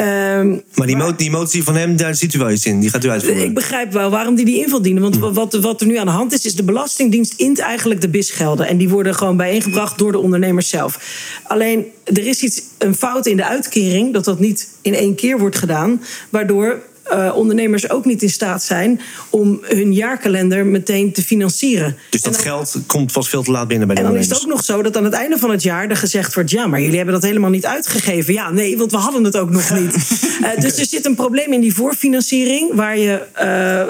Um, 0.00 0.62
maar 0.74 0.86
die, 0.86 0.96
maar, 0.96 1.16
die 1.16 1.30
motie 1.30 1.62
van 1.62 1.76
hem, 1.76 1.96
daar 1.96 2.14
ziet 2.14 2.34
u 2.34 2.38
wel 2.38 2.50
iets 2.50 2.66
in. 2.66 2.80
Die 2.80 2.90
gaat 2.90 3.04
u 3.04 3.10
uitvoeren. 3.10 3.44
Ik 3.44 3.54
begrijp 3.54 3.92
wel 3.92 4.10
waarom 4.10 4.34
die 4.34 4.44
die 4.44 4.58
invul 4.58 4.82
dienen. 4.82 5.02
Want 5.02 5.16
hm. 5.16 5.32
wat, 5.32 5.54
wat 5.54 5.80
er 5.80 5.86
nu 5.86 5.96
aan 5.96 6.06
de 6.06 6.12
hand 6.12 6.32
is, 6.32 6.44
is 6.44 6.54
de 6.54 6.62
Belastingdienst 6.62 7.34
int 7.36 7.58
eigenlijk 7.58 8.00
de 8.00 8.08
BIS-gelden. 8.08 8.66
En 8.66 8.76
die 8.76 8.88
worden 8.88 9.14
gewoon 9.14 9.36
bijeengebracht 9.36 9.98
door 9.98 10.12
de 10.12 10.18
ondernemers 10.18 10.68
zelf. 10.68 10.98
Alleen, 11.42 11.86
er 12.04 12.26
is 12.26 12.42
iets, 12.42 12.62
een 12.78 12.94
fout 12.94 13.26
in 13.26 13.36
de 13.36 13.44
uitkering, 13.44 14.12
dat 14.12 14.24
dat 14.24 14.40
niet 14.40 14.68
in 14.82 14.94
één 14.94 15.14
keer 15.14 15.38
wordt 15.38 15.58
gedaan. 15.58 16.02
Waardoor 16.30 16.82
eh, 17.02 17.32
ondernemers 17.34 17.90
ook 17.90 18.04
niet 18.04 18.22
in 18.22 18.30
staat 18.30 18.62
zijn 18.62 19.00
om 19.30 19.58
hun 19.62 19.92
jaarkalender 19.92 20.66
meteen 20.66 21.12
te 21.12 21.22
financieren. 21.22 21.96
Dus 22.10 22.22
dat 22.22 22.38
geld 22.38 22.76
komt 22.86 23.12
pas 23.12 23.28
veel 23.28 23.42
te 23.42 23.50
laat 23.50 23.68
binnen 23.68 23.86
bij 23.86 23.96
de 23.96 24.02
En 24.02 24.08
dan 24.08 24.18
is 24.18 24.24
ondernemers. 24.26 24.44
het 24.44 24.50
ook 24.50 24.56
nog 24.56 24.76
zo 24.76 24.82
dat 24.82 24.96
aan 24.96 25.04
het 25.04 25.12
einde 25.12 25.38
van 25.38 25.50
het 25.50 25.62
jaar 25.62 25.88
er 25.88 25.96
gezegd 25.96 26.34
wordt: 26.34 26.50
ja, 26.50 26.66
maar 26.66 26.80
jullie 26.80 26.96
hebben 26.96 27.14
dat 27.14 27.22
helemaal 27.22 27.50
niet 27.50 27.66
uitgegeven. 27.66 28.32
Ja, 28.32 28.50
nee, 28.50 28.78
want 28.78 28.90
we 28.90 28.96
hadden 28.96 29.24
het 29.24 29.36
ook 29.36 29.50
nog 29.50 29.70
niet. 29.80 29.94
Eh, 30.42 30.60
dus 30.60 30.78
er 30.78 30.86
zit 30.86 31.06
een 31.06 31.14
probleem 31.14 31.52
in 31.52 31.60
die 31.60 31.74
voorfinanciering, 31.74 32.74
waar, 32.74 32.98
je, 32.98 33.22
eh, 33.32 33.44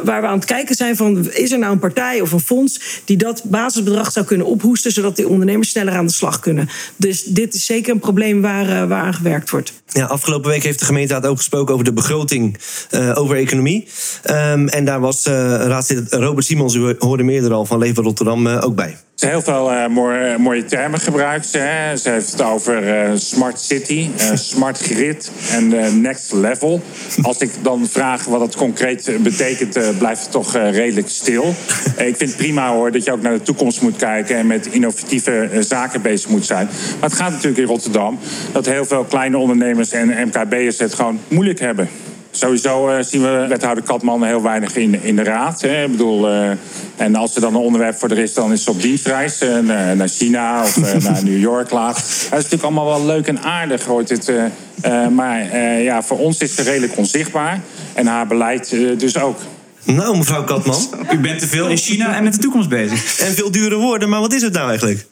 waar 0.05 0.20
we 0.20 0.27
aan 0.27 0.38
het 0.38 0.44
kijken 0.44 0.75
zijn 0.75 0.96
van: 0.96 1.31
is 1.33 1.53
er 1.53 1.59
nou 1.59 1.72
een 1.72 1.79
partij 1.79 2.20
of 2.20 2.33
een 2.33 2.40
fonds 2.40 3.01
die 3.05 3.16
dat 3.16 3.42
basisbedrag 3.44 4.12
zou 4.12 4.27
kunnen 4.27 4.46
ophoesten, 4.46 4.92
zodat 4.92 5.16
die 5.16 5.29
ondernemers 5.29 5.70
sneller 5.70 5.94
aan 5.94 6.07
de 6.07 6.12
slag 6.12 6.40
kunnen. 6.40 6.68
Dus 6.96 7.22
dit 7.25 7.55
is 7.55 7.66
zeker 7.66 7.92
een 7.92 8.01
probleem 8.01 8.40
waar, 8.40 8.88
waar 8.88 9.03
aan 9.03 9.14
gewerkt 9.14 9.51
wordt. 9.51 9.82
Ja, 9.92 10.07
afgelopen 10.07 10.50
week 10.50 10.62
heeft 10.62 10.78
de 10.78 10.85
gemeenteraad 10.85 11.26
ook 11.26 11.37
gesproken 11.37 11.72
over 11.72 11.87
de 11.87 11.92
begroting 11.92 12.59
eh, 12.90 13.12
over 13.14 13.37
economie. 13.37 13.88
Ehm, 14.22 14.66
en 14.66 14.85
daar 14.85 15.00
was 15.00 15.26
eh 15.26 15.35
raadslid 15.66 16.12
Robert 16.12 16.46
Simons, 16.46 16.74
u 16.74 16.94
hoorde 16.98 17.22
hem 17.22 17.33
eerder 17.33 17.52
al 17.52 17.66
van 17.66 17.78
Leven 17.78 18.02
Rotterdam, 18.02 18.46
eh, 18.46 18.64
ook 18.64 18.74
bij. 18.74 18.96
Ze 19.23 19.29
heeft 19.29 19.47
heel 19.47 19.55
veel 19.55 19.73
eh, 19.73 19.87
mooie, 19.87 20.39
mooie 20.39 20.65
termen 20.65 21.01
gebruikt. 21.01 21.53
Hè. 21.53 21.97
ze 21.97 22.11
heeft 22.11 22.33
het 22.33 22.43
over 22.43 22.89
eh, 22.89 23.11
smart 23.15 23.61
city, 23.61 24.09
eh, 24.17 24.31
smart 24.35 24.79
grid 24.79 25.31
en 25.51 25.85
eh, 25.85 25.93
next 25.93 26.33
level. 26.33 26.83
Als 27.23 27.39
ik 27.39 27.51
dan 27.63 27.87
vraag 27.87 28.25
wat 28.25 28.41
dat 28.41 28.57
concreet 28.57 29.09
eh, 29.09 29.17
betekent, 29.19 29.77
eh, 29.77 29.89
blijft 29.99 30.23
het 30.23 30.31
toch 30.31 30.55
eh, 30.55 30.71
redelijk 30.71 31.09
stil. 31.09 31.55
Eh, 31.97 32.07
ik 32.07 32.17
vind 32.17 32.31
het 32.31 32.39
prima 32.39 32.73
hoor 32.73 32.93
dat 32.93 33.05
je 33.05 33.13
ook 33.13 33.23
naar 33.23 33.33
de 33.33 33.43
toekomst 33.43 33.83
moet 33.83 33.97
kijken 33.97 34.37
en 34.37 34.47
met 34.47 34.67
innovatieve 34.67 35.49
eh, 35.53 35.61
zaken 35.61 36.03
bezig 36.03 36.31
moet 36.31 36.47
zijn. 36.47 36.67
Maar 37.01 37.11
het 37.11 37.19
gaat 37.19 37.31
natuurlijk 37.31 37.59
in 37.59 37.67
Rotterdam 37.67 38.19
dat 38.53 38.67
heel 38.67 38.85
veel 38.85 39.05
kleine 39.05 39.39
ondernemers 39.39 39.93
en 39.93 40.27
MKB'ers 40.27 40.79
het 40.79 40.95
gewoon 40.95 41.21
moeilijk 41.29 41.61
hebben. 41.61 41.89
Sowieso 42.35 42.88
eh, 42.88 43.05
zien 43.05 43.23
we 43.23 43.47
wethouder 43.49 43.85
Katman 43.85 44.25
heel 44.25 44.42
weinig 44.42 44.77
in, 44.77 45.03
in 45.03 45.16
de 45.16 45.23
raad. 45.23 45.61
Hè. 45.61 45.85
Ik 45.85 45.90
bedoel, 45.90 46.29
eh, 46.29 46.51
en 46.97 47.14
als 47.14 47.35
er 47.35 47.40
dan 47.40 47.55
een 47.55 47.61
onderwerp 47.61 47.99
voor 47.99 48.11
er 48.11 48.18
is, 48.18 48.35
dan 48.35 48.53
is 48.53 48.64
ze 48.64 48.71
op 48.71 48.83
dienstreis 48.83 49.40
eh, 49.40 49.59
naar, 49.95 50.09
China 50.09 50.62
of 50.62 50.77
naar 51.09 51.25
New 51.25 51.40
York 51.40 51.71
laat. 51.71 51.95
Dat 51.95 52.05
is 52.05 52.31
natuurlijk 52.31 52.62
allemaal 52.62 52.87
wel 52.87 53.05
leuk 53.05 53.27
en 53.27 53.42
aardig, 53.42 53.85
hoort 53.85 54.09
dit. 54.09 54.29
eh, 54.83 55.09
maar 55.09 55.59
ja, 55.83 56.03
voor 56.03 56.18
ons 56.18 56.38
is 56.38 56.55
ze 56.55 56.62
redelijk 56.62 56.97
onzichtbaar. 56.97 57.61
En 57.95 58.07
haar 58.07 58.27
beleid 58.27 58.71
dus 58.99 59.18
ook. 59.18 59.38
Nou, 59.85 60.16
mevrouw 60.16 60.45
Katman. 60.45 60.81
U 61.12 61.18
bent 61.18 61.38
te 61.40 61.47
veel 61.47 61.68
in 61.68 61.77
China 61.77 62.16
en 62.16 62.25
met 62.25 62.33
de 62.33 62.38
toekomst 62.38 62.68
bezig. 62.68 63.18
En 63.18 63.35
veel 63.35 63.51
dure 63.51 63.77
woorden, 63.77 64.09
maar 64.09 64.21
wat 64.21 64.33
is 64.35 64.42
het 64.42 64.53
nou 64.53 64.68
eigenlijk? 64.68 65.07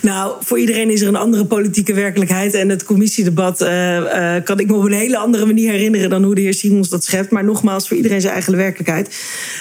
Nou, 0.00 0.32
voor 0.40 0.58
iedereen 0.58 0.90
is 0.90 1.00
er 1.00 1.08
een 1.08 1.16
andere 1.16 1.44
politieke 1.44 1.94
werkelijkheid. 1.94 2.54
En 2.54 2.68
het 2.68 2.84
commissiedebat 2.84 3.60
eh, 3.60 4.36
eh, 4.36 4.44
kan 4.44 4.58
ik 4.58 4.66
me 4.66 4.74
op 4.74 4.84
een 4.84 4.92
hele 4.92 5.16
andere 5.18 5.46
manier 5.46 5.70
herinneren 5.72 6.10
dan 6.10 6.22
hoe 6.24 6.34
de 6.34 6.40
heer 6.40 6.54
Simons 6.54 6.88
dat 6.88 7.04
schept. 7.04 7.30
Maar 7.30 7.44
nogmaals, 7.44 7.88
voor 7.88 7.96
iedereen 7.96 8.20
zijn 8.20 8.32
eigen 8.32 8.56
werkelijkheid. 8.56 9.14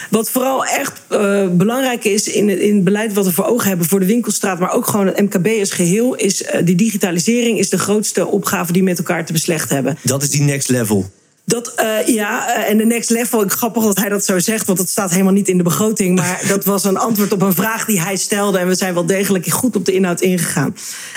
Wat 0.09 0.29
vooral 0.29 0.65
echt 0.65 1.01
eh, 1.07 1.47
belangrijk 1.51 2.03
is 2.03 2.27
in, 2.27 2.49
het- 2.49 2.59
in 2.59 2.75
het 2.75 2.83
beleid 2.83 3.13
wat 3.13 3.25
we 3.25 3.31
voor 3.31 3.45
ogen 3.45 3.67
hebben 3.67 3.87
voor 3.87 3.99
de 3.99 4.05
winkelstraat, 4.05 4.59
maar 4.59 4.71
ook 4.73 4.87
gewoon 4.87 5.07
het 5.07 5.21
MKB 5.21 5.47
als 5.59 5.71
geheel, 5.71 6.15
is 6.15 6.43
eh, 6.43 6.65
die 6.65 6.75
digitalisering 6.75 7.59
is 7.59 7.69
de 7.69 7.77
grootste 7.79 8.25
opgave 8.27 8.71
die 8.71 8.81
we 8.81 8.87
met 8.89 8.97
elkaar 8.97 9.25
te 9.25 9.33
beslechten 9.33 9.75
hebben. 9.75 9.97
Dat 10.01 10.21
is 10.23 10.29
die 10.29 10.41
next 10.41 10.69
level. 10.69 11.11
Dat, 11.45 11.73
eh, 11.75 12.07
ja, 12.07 12.55
eh, 12.55 12.69
en 12.69 12.77
de 12.77 12.85
next 12.85 13.09
level, 13.09 13.43
grappig 13.47 13.83
dat 13.83 13.97
hij 13.99 14.09
dat 14.09 14.25
zo 14.25 14.39
zegt, 14.39 14.65
want 14.65 14.77
dat 14.77 14.89
staat 14.89 15.11
helemaal 15.11 15.33
niet 15.33 15.47
in 15.47 15.57
de 15.57 15.63
begroting. 15.63 16.15
Maar 16.15 16.41
dat 16.47 16.65
was 16.65 16.83
een 16.83 16.97
antwoord 16.97 17.31
op 17.31 17.41
een 17.41 17.53
vraag 17.53 17.85
die 17.85 18.01
hij 18.01 18.15
stelde. 18.15 18.57
En 18.57 18.67
we 18.67 18.75
zijn 18.75 18.93
wel 18.93 19.05
degelijk 19.05 19.47
goed 19.47 19.75
op 19.75 19.85
de 19.85 19.91
inhoud 19.91 20.21
ingegaan. 20.21 20.75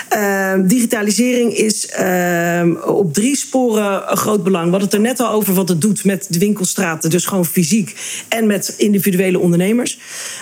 Eh, 0.09 0.53
digitalisering 0.63 1.53
is 1.53 1.87
eh, 1.87 2.63
op 2.85 3.13
drie 3.13 3.35
sporen 3.35 4.11
een 4.11 4.17
groot 4.17 4.43
belang. 4.43 4.65
We 4.65 4.69
hadden 4.69 4.87
het 4.89 4.97
er 4.97 5.03
net 5.03 5.19
al 5.19 5.31
over 5.31 5.53
wat 5.53 5.69
het 5.69 5.81
doet 5.81 6.03
met 6.03 6.27
de 6.29 6.39
winkelstraten, 6.39 7.09
dus 7.09 7.25
gewoon 7.25 7.45
fysiek. 7.45 7.95
En 8.27 8.47
met 8.47 8.73
individuele 8.77 9.39
ondernemers. 9.39 9.99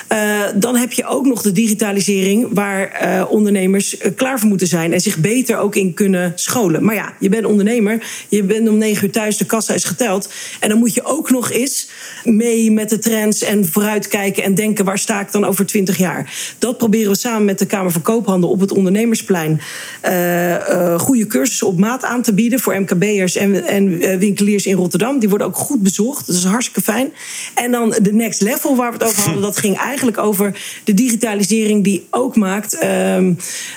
Eh, 0.08 0.18
dan 0.56 0.76
heb 0.76 0.92
je 0.92 1.06
ook 1.06 1.26
nog 1.26 1.42
de 1.42 1.52
digitalisering, 1.52 2.48
waar 2.52 2.94
ondernemers 3.30 3.98
klaar 4.16 4.40
voor 4.40 4.50
moeten 4.50 4.68
zijn 4.68 4.94
en 4.94 5.02
zich 5.02 5.18
beter 5.18 5.58
ook 5.58 5.76
in 5.76 5.94
kunnen 5.94 6.32
scholen. 6.36 6.84
Maar 6.84 6.96
ja, 6.96 7.14
je 7.20 7.30
bent 7.30 7.46
ondernemer, 7.46 8.04
je 8.30 8.44
bent 8.44 8.70
om 8.70 8.78
negen 8.78 9.06
uur 9.06 9.12
thuis, 9.12 9.38
de 9.38 9.46
kassa 9.46 9.75
is 9.76 9.84
geteld. 9.84 10.30
En 10.60 10.70
dan 10.70 10.78
moet 10.78 10.94
je 10.94 11.04
ook 11.04 11.30
nog 11.30 11.52
eens 11.52 11.90
mee 12.24 12.72
met 12.72 12.90
de 12.90 13.00
trends 13.00 13.42
en 13.42 13.66
vooruitkijken 13.66 14.44
en 14.44 14.56
denken: 14.56 14.86
waar 14.86 15.00
sta 15.00 15.22
ik 15.22 15.32
dan 15.32 15.46
over 15.46 15.66
twintig 15.66 15.98
jaar? 15.98 16.54
Dat 16.60 16.78
proberen 16.78 17.12
we 17.12 17.18
samen 17.18 17.46
met 17.46 17.60
de 17.60 17.66
Kamer 17.66 17.92
van 17.92 18.02
Koophandel 18.02 18.50
op 18.50 18.60
het 18.60 18.72
Ondernemersplein 18.72 19.62
eh, 20.02 21.00
goede 21.00 21.28
cursussen 21.28 21.68
op 21.68 21.80
maat 21.80 22.04
aan 22.04 22.22
te 22.22 22.34
bieden 22.34 22.60
voor 22.60 22.80
MKB'ers 22.80 23.36
en, 23.36 23.68
en 23.68 24.02
eh, 24.02 24.18
winkeliers 24.18 24.66
in 24.66 24.76
Rotterdam. 24.76 25.20
Die 25.20 25.30
worden 25.30 25.48
ook 25.48 25.56
goed 25.56 25.82
bezocht, 25.82 26.28
dat 26.28 26.36
is 26.36 26.44
hartstikke 26.44 26.82
fijn. 26.82 27.14
En 27.54 27.72
dan 27.72 27.96
de 28.02 28.14
next 28.14 28.42
level 28.42 28.76
waar 28.76 28.92
we 28.92 28.98
het 28.98 29.08
over 29.08 29.24
hadden, 29.24 29.42
dat 29.42 29.58
ging 29.58 29.78
eigenlijk 29.78 30.18
over 30.18 30.62
de 30.84 30.94
digitalisering 30.94 31.84
die 31.84 32.08
ook 32.10 32.36
maakt. 32.36 32.74
ehm, 32.74 33.34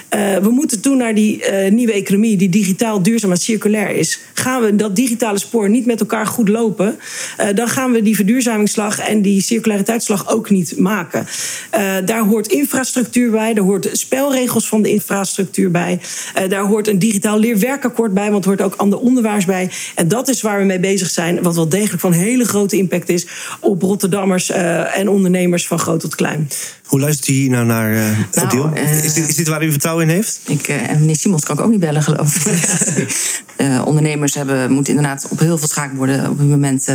eh, 0.08 0.36
we 0.36 0.50
moeten 0.50 0.80
toe 0.80 0.96
naar 0.96 1.14
die 1.14 1.42
nieuwe 1.70 1.92
economie 1.92 2.36
die 2.36 2.48
digitaal, 2.48 3.02
duurzaam 3.02 3.30
en 3.30 3.36
circulair 3.36 3.90
is. 3.90 4.20
Gaan 4.34 4.62
we 4.62 4.76
dat 4.76 4.96
digitale 4.96 5.38
spoor 5.38 5.70
niet 5.70 5.86
met 5.88 6.00
elkaar 6.00 6.26
goed 6.26 6.48
lopen, 6.48 6.98
eh, 7.36 7.46
dan 7.54 7.68
gaan 7.68 7.92
we 7.92 8.02
die 8.02 8.16
verduurzamingsslag 8.16 8.98
en 8.98 9.22
die 9.22 9.42
circulariteitsslag 9.42 10.30
ook 10.30 10.50
niet 10.50 10.78
maken. 10.78 11.26
Eh, 11.70 11.96
daar 12.04 12.22
hoort 12.22 12.46
infrastructuur 12.46 13.30
bij, 13.30 13.54
daar 13.54 13.64
hoort 13.64 13.88
spelregels 13.92 14.68
van 14.68 14.82
de 14.82 14.90
infrastructuur 14.90 15.70
bij, 15.70 16.00
eh, 16.34 16.48
daar 16.48 16.64
hoort 16.64 16.88
een 16.88 16.98
digitaal 16.98 17.38
leerwerkakkoord 17.38 18.14
bij, 18.14 18.30
want 18.30 18.44
er 18.44 18.50
hoort 18.50 18.62
ook 18.62 18.74
ander 18.74 18.98
onderwijs 18.98 19.44
bij. 19.44 19.70
En 19.94 20.08
dat 20.08 20.28
is 20.28 20.42
waar 20.42 20.58
we 20.58 20.64
mee 20.64 20.80
bezig 20.80 21.10
zijn, 21.10 21.42
wat 21.42 21.54
wel 21.54 21.68
degelijk 21.68 22.00
van 22.00 22.12
hele 22.12 22.44
grote 22.44 22.76
impact 22.76 23.08
is 23.08 23.26
op 23.60 23.82
Rotterdammers 23.82 24.50
en 24.50 25.08
ondernemers 25.08 25.66
van 25.66 25.78
groot 25.78 26.00
tot 26.00 26.14
klein. 26.14 26.48
Hoe 26.88 27.00
luistert 27.00 27.28
u 27.28 27.32
hier 27.32 27.50
nou 27.50 27.66
naar 27.66 27.92
uh, 27.92 28.18
Nou, 28.32 28.80
is, 28.80 29.14
dit, 29.14 29.28
is 29.28 29.36
dit 29.36 29.48
waar 29.48 29.64
u 29.64 29.70
vertrouwen 29.70 30.08
in 30.08 30.14
heeft? 30.14 30.40
Ik, 30.46 30.68
eh, 30.68 30.90
en 30.90 31.00
meneer 31.00 31.16
Simons 31.16 31.44
kan 31.44 31.58
ik 31.58 31.64
ook 31.64 31.70
niet 31.70 31.80
bellen, 31.80 32.02
geloof 32.02 32.46
ik. 32.46 33.36
Ondernemers 33.84 34.34
hebben, 34.34 34.70
moeten 34.70 34.94
inderdaad 34.94 35.28
op 35.30 35.38
heel 35.38 35.58
veel 35.58 35.68
schaakborden 35.68 36.30
op 36.30 36.38
dit 36.38 36.48
moment 36.48 36.88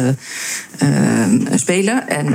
spelen. 1.55 2.07
En 2.09 2.25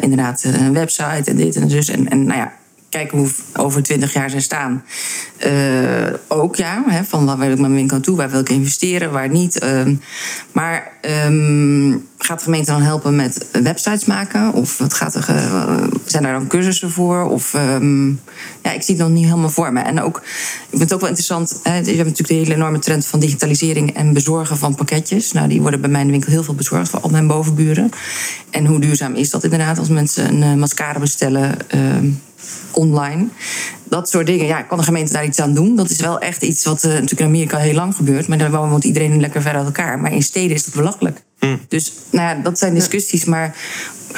inderdaad 0.00 0.44
een 0.44 0.72
website 0.72 1.30
en 1.30 1.36
dit 1.36 1.56
en 1.56 1.70
zus. 1.70 1.88
En, 1.88 2.08
en 2.08 2.24
nou 2.24 2.38
ja, 2.38 2.52
kijken 2.88 3.18
hoe 3.18 3.28
over 3.56 3.82
twintig 3.82 4.12
jaar 4.12 4.30
zijn 4.30 4.42
staan. 4.42 4.84
Eh, 5.36 5.52
ook 6.28 6.56
ja, 6.56 6.82
hè, 6.86 7.04
van 7.04 7.24
waar 7.26 7.38
wil 7.38 7.50
ik 7.50 7.58
mijn 7.58 7.74
winkel 7.74 8.00
toe, 8.00 8.16
waar 8.16 8.30
wil 8.30 8.40
ik 8.40 8.48
investeren, 8.48 9.10
waar 9.12 9.28
niet. 9.28 9.58
Ehm, 9.58 9.94
maar 10.52 10.92
ehm, 11.00 11.90
gaat 12.18 12.38
de 12.38 12.44
gemeente 12.44 12.70
dan 12.70 12.82
helpen 12.82 13.16
met 13.16 13.46
websites 13.52 14.04
maken? 14.04 14.52
Of 14.52 14.78
wat 14.78 14.94
gaat 14.94 15.14
er, 15.14 15.22
ge- 15.22 15.88
zijn 16.04 16.22
daar 16.22 16.32
dan 16.32 16.46
cursussen 16.46 16.90
voor? 16.90 17.22
Of 17.30 17.54
ehm, 17.54 18.08
ja, 18.62 18.72
ik 18.72 18.82
zie 18.82 18.94
het 18.94 19.04
nog 19.04 19.08
niet 19.12 19.24
helemaal 19.24 19.50
voor 19.50 19.72
me. 19.72 19.80
En 19.80 20.00
ook, 20.00 20.16
ik 20.16 20.66
vind 20.68 20.82
het 20.82 20.92
ook 20.92 21.00
wel 21.00 21.08
interessant. 21.08 21.50
Hè, 21.62 21.70
we 21.70 21.86
hebben 21.86 21.96
natuurlijk 21.96 22.28
de 22.28 22.34
hele 22.34 22.54
enorme 22.54 22.78
trend 22.78 23.06
van 23.06 23.20
digitalisering 23.20 23.94
en 23.94 24.12
bezorgen 24.12 24.56
van 24.56 24.74
pakketjes. 24.74 25.32
Nou, 25.32 25.48
die 25.48 25.60
worden 25.60 25.80
bij 25.80 25.90
mij 25.90 26.00
in 26.00 26.06
de 26.06 26.12
winkel 26.12 26.30
heel 26.32 26.42
veel 26.44 26.54
bezorgd 26.54 26.88
voor 26.88 27.00
al 27.00 27.10
mijn 27.10 27.26
bovenburen. 27.26 27.90
En 28.50 28.66
hoe 28.66 28.78
duurzaam 28.80 29.14
is 29.14 29.30
dat 29.30 29.44
inderdaad 29.44 29.78
als 29.78 29.88
mensen 29.88 30.28
een 30.34 30.42
eh, 30.42 30.54
mascara 30.54 30.98
bestellen? 30.98 31.56
Online. 32.72 33.26
Dat 33.84 34.08
soort 34.08 34.26
dingen. 34.26 34.46
Ja, 34.46 34.62
kan 34.62 34.78
de 34.78 34.84
gemeente 34.84 35.12
daar 35.12 35.24
iets 35.24 35.40
aan 35.40 35.54
doen? 35.54 35.76
Dat 35.76 35.90
is 35.90 36.00
wel 36.00 36.18
echt 36.18 36.42
iets 36.42 36.64
wat 36.64 36.84
eh, 36.84 36.90
natuurlijk 36.90 37.20
in 37.20 37.26
Amerika 37.26 37.58
heel 37.58 37.74
lang 37.74 37.94
gebeurt. 37.94 38.28
Maar 38.28 38.38
daar 38.38 38.50
woont 38.50 38.84
iedereen 38.84 39.20
lekker 39.20 39.42
ver 39.42 39.54
uit 39.54 39.66
elkaar. 39.66 39.98
Maar 39.98 40.12
in 40.12 40.22
steden 40.22 40.56
is 40.56 40.64
dat 40.64 40.74
belachelijk. 40.74 41.25
Dus 41.68 41.92
nou 42.10 42.36
ja, 42.36 42.42
dat 42.42 42.58
zijn 42.58 42.74
discussies. 42.74 43.24
Maar 43.24 43.56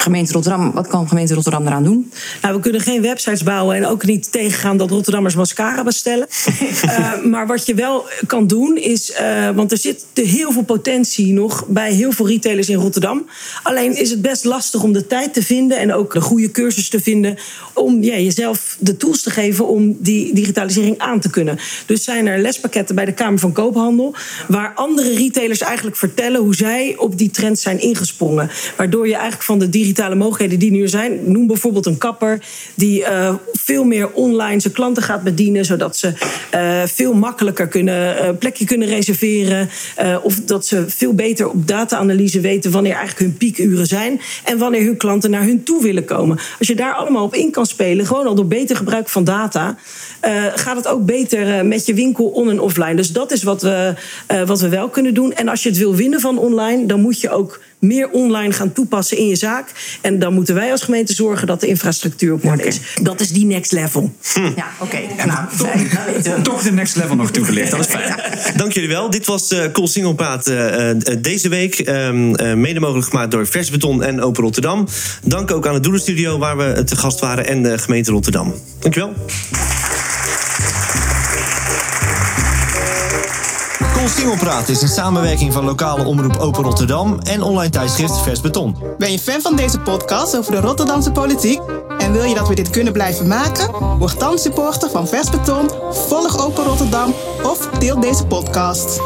gemeente 0.01 0.33
Rotterdam, 0.33 0.71
wat 0.71 0.87
kan 0.87 1.07
gemeente 1.07 1.33
Rotterdam 1.33 1.67
eraan 1.67 1.83
doen? 1.83 2.11
Nou, 2.41 2.55
we 2.55 2.61
kunnen 2.61 2.81
geen 2.81 3.01
websites 3.01 3.43
bouwen 3.43 3.75
en 3.75 3.85
ook 3.85 4.05
niet 4.05 4.31
tegengaan 4.31 4.77
dat 4.77 4.89
Rotterdammers 4.89 5.35
mascara 5.35 5.83
bestellen. 5.83 6.27
Eh, 6.89 7.23
maar 7.23 7.47
wat 7.47 7.65
je 7.65 7.73
wel 7.73 8.05
kan 8.27 8.47
doen 8.47 8.77
is, 8.77 9.11
eh, 9.11 9.49
want 9.49 9.71
er 9.71 9.77
zit 9.77 10.05
te 10.13 10.21
heel 10.21 10.51
veel 10.51 10.63
potentie 10.63 11.33
nog 11.33 11.65
bij 11.67 11.93
heel 11.93 12.11
veel 12.11 12.27
retailers 12.27 12.69
in 12.69 12.77
Rotterdam. 12.77 13.29
Alleen 13.63 13.97
is 13.97 14.09
het 14.09 14.21
best 14.21 14.45
lastig 14.45 14.83
om 14.83 14.93
de 14.93 15.07
tijd 15.07 15.33
te 15.33 15.43
vinden 15.43 15.77
en 15.77 15.93
ook 15.93 16.13
de 16.13 16.21
goede 16.21 16.51
cursus 16.51 16.89
te 16.89 16.99
vinden 16.99 17.37
om 17.73 18.03
ja, 18.03 18.15
jezelf 18.15 18.77
de 18.79 18.97
tools 18.97 19.21
te 19.21 19.29
geven 19.29 19.67
om 19.67 19.95
die 19.99 20.33
digitalisering 20.33 20.97
aan 20.97 21.19
te 21.19 21.29
kunnen. 21.29 21.59
Dus 21.85 22.03
zijn 22.03 22.27
er 22.27 22.39
lespakketten 22.39 22.95
bij 22.95 23.05
de 23.05 23.13
Kamer 23.13 23.39
van 23.39 23.51
Koophandel 23.51 24.15
waar 24.47 24.73
andere 24.75 25.13
retailers 25.13 25.61
eigenlijk 25.61 25.97
vertellen 25.97 26.41
hoe 26.41 26.55
zij 26.55 26.95
op 26.97 27.08
die 27.17 27.31
trends 27.31 27.61
zijn 27.61 27.81
ingesprongen. 27.81 28.49
Waardoor 28.77 29.07
je 29.07 29.13
eigenlijk 29.13 29.43
van 29.43 29.59
de 29.59 29.69
digitale 29.69 30.15
mogelijkheden 30.15 30.59
die 30.59 30.71
nu 30.71 30.81
er 30.81 30.89
zijn, 30.89 31.31
noem 31.31 31.47
bijvoorbeeld 31.47 31.85
een 31.85 31.97
kapper 31.97 32.39
die 32.75 33.03
eh, 33.03 33.33
veel 33.53 33.83
meer 33.83 34.11
online 34.11 34.59
zijn 34.59 34.73
klanten 34.73 35.03
gaat 35.03 35.23
bedienen, 35.23 35.65
zodat 35.65 35.97
ze 35.97 36.13
eh, 36.49 36.81
veel 36.85 37.13
makkelijker 37.13 37.67
kunnen 37.67 38.17
eh, 38.17 38.29
plekje 38.39 38.65
kunnen 38.65 38.87
reserveren. 38.87 39.69
of 40.23 40.35
dat 40.35 40.65
ze 40.65 40.83
veel 40.87 41.13
beter 41.13 41.49
op 41.49 41.67
data-analyse 41.67 42.39
weten 42.39 42.71
wanneer 42.71 42.93
eigenlijk 42.93 43.19
hun 43.19 43.37
piekuren 43.37 43.87
zijn 43.87 44.21
en 44.43 44.57
wanneer 44.57 44.83
hun 44.85 44.97
klanten 44.97 45.31
naar 45.31 45.43
hun 45.43 45.63
toe 45.63 45.83
willen 45.83 46.05
komen. 46.05 46.39
Als 46.59 46.67
je 46.67 46.75
daar 46.75 46.93
allemaal 46.93 47.23
op 47.23 47.35
in 47.35 47.51
kan 47.51 47.65
spelen, 47.65 48.05
gewoon 48.05 48.27
al 48.27 48.35
door 48.35 48.47
beter 48.47 48.75
gebruik 48.75 49.09
van 49.09 49.23
data, 49.23 49.77
gaat 50.55 50.75
het 50.75 50.87
ook 50.87 51.05
beter 51.05 51.65
met 51.65 51.85
je 51.85 51.93
winkel 51.93 52.25
on- 52.25 52.49
en 52.49 52.59
offline. 52.59 52.95
Dus 52.95 53.11
dat 53.11 53.31
is 53.31 53.43
wat 53.43 53.61
we, 53.61 53.93
wat 54.45 54.59
we 54.59 54.69
wel 54.69 54.89
kunnen 54.89 55.13
doen. 55.13 55.33
En 55.33 55.47
als 55.47 55.63
je 55.63 55.69
het 55.69 55.77
wil 55.77 55.95
winnen 55.95 56.19
van 56.19 56.37
online, 56.37 56.85
dan 56.85 56.98
dan 56.99 57.07
moet 57.07 57.21
je 57.21 57.29
ook 57.29 57.61
meer 57.79 58.09
online 58.09 58.53
gaan 58.53 58.73
toepassen 58.73 59.17
in 59.17 59.27
je 59.27 59.35
zaak. 59.35 59.71
En 60.01 60.19
dan 60.19 60.33
moeten 60.33 60.55
wij 60.55 60.71
als 60.71 60.81
gemeente 60.81 61.13
zorgen 61.13 61.47
dat 61.47 61.59
de 61.59 61.67
infrastructuur 61.67 62.33
op 62.33 62.45
orde 62.45 62.63
is. 62.63 62.79
Dat 63.01 63.19
is 63.19 63.29
die 63.31 63.45
next 63.45 63.71
level. 63.71 64.15
Ja, 64.55 64.67
oké. 64.79 64.99
Nou. 65.25 66.43
Toch 66.43 66.61
de 66.61 66.71
next 66.71 66.95
level 66.95 67.15
nog 67.15 67.31
toegelicht. 67.31 67.71
Dat 67.71 67.79
is 67.79 67.85
fijn. 67.85 68.15
Dank 68.57 68.71
jullie 68.71 68.89
wel. 68.89 69.09
Dit 69.09 69.25
was 69.25 69.51
eh 69.51 69.71
Cool 69.71 69.87
Single 69.87 70.15
Praat 70.15 70.47
eh, 70.47 70.89
eh, 70.89 70.97
deze 71.19 71.49
week. 71.49 71.79
ehm, 71.79 72.35
eh, 72.35 72.53
mede 72.53 72.79
mogelijk 72.79 73.07
gemaakt 73.07 73.31
door 73.31 73.47
Vers 73.47 73.69
Beton 73.69 74.03
en 74.03 74.21
Open 74.21 74.43
Rotterdam. 74.43 74.87
Dank 75.23 75.51
ook 75.51 75.67
aan 75.67 75.73
het 75.73 75.83
Doelenstudio 75.83 76.37
waar 76.37 76.57
we 76.57 76.83
te 76.83 76.95
gast 76.95 77.19
waren 77.19 77.47
en 77.47 77.63
de 77.63 77.77
gemeente 77.77 78.11
Rotterdam. 78.11 78.53
Dankjewel. 78.79 79.13
Singelpraat 84.09 84.69
is 84.69 84.81
een 84.81 84.87
samenwerking 84.87 85.53
van 85.53 85.65
lokale 85.65 86.03
omroep 86.05 86.37
Open 86.37 86.63
Rotterdam 86.63 87.19
en 87.19 87.41
online 87.41 87.69
tijdschrift 87.69 88.21
Vers 88.21 88.41
Beton. 88.41 88.75
Ben 88.97 89.11
je 89.11 89.19
fan 89.19 89.41
van 89.41 89.55
deze 89.55 89.79
podcast 89.79 90.37
over 90.37 90.51
de 90.51 90.59
Rotterdamse 90.59 91.11
politiek? 91.11 91.61
En 91.97 92.11
wil 92.11 92.23
je 92.23 92.35
dat 92.35 92.47
we 92.47 92.55
dit 92.55 92.69
kunnen 92.69 92.93
blijven 92.93 93.27
maken? 93.27 93.97
Word 93.97 94.19
dan 94.19 94.37
supporter 94.37 94.89
van 94.89 95.07
Vers 95.07 95.29
Beton, 95.29 95.69
volg 95.91 96.45
Open 96.45 96.63
Rotterdam 96.63 97.13
of 97.43 97.69
deel 97.79 97.99
deze 97.99 98.25
podcast. 98.25 99.01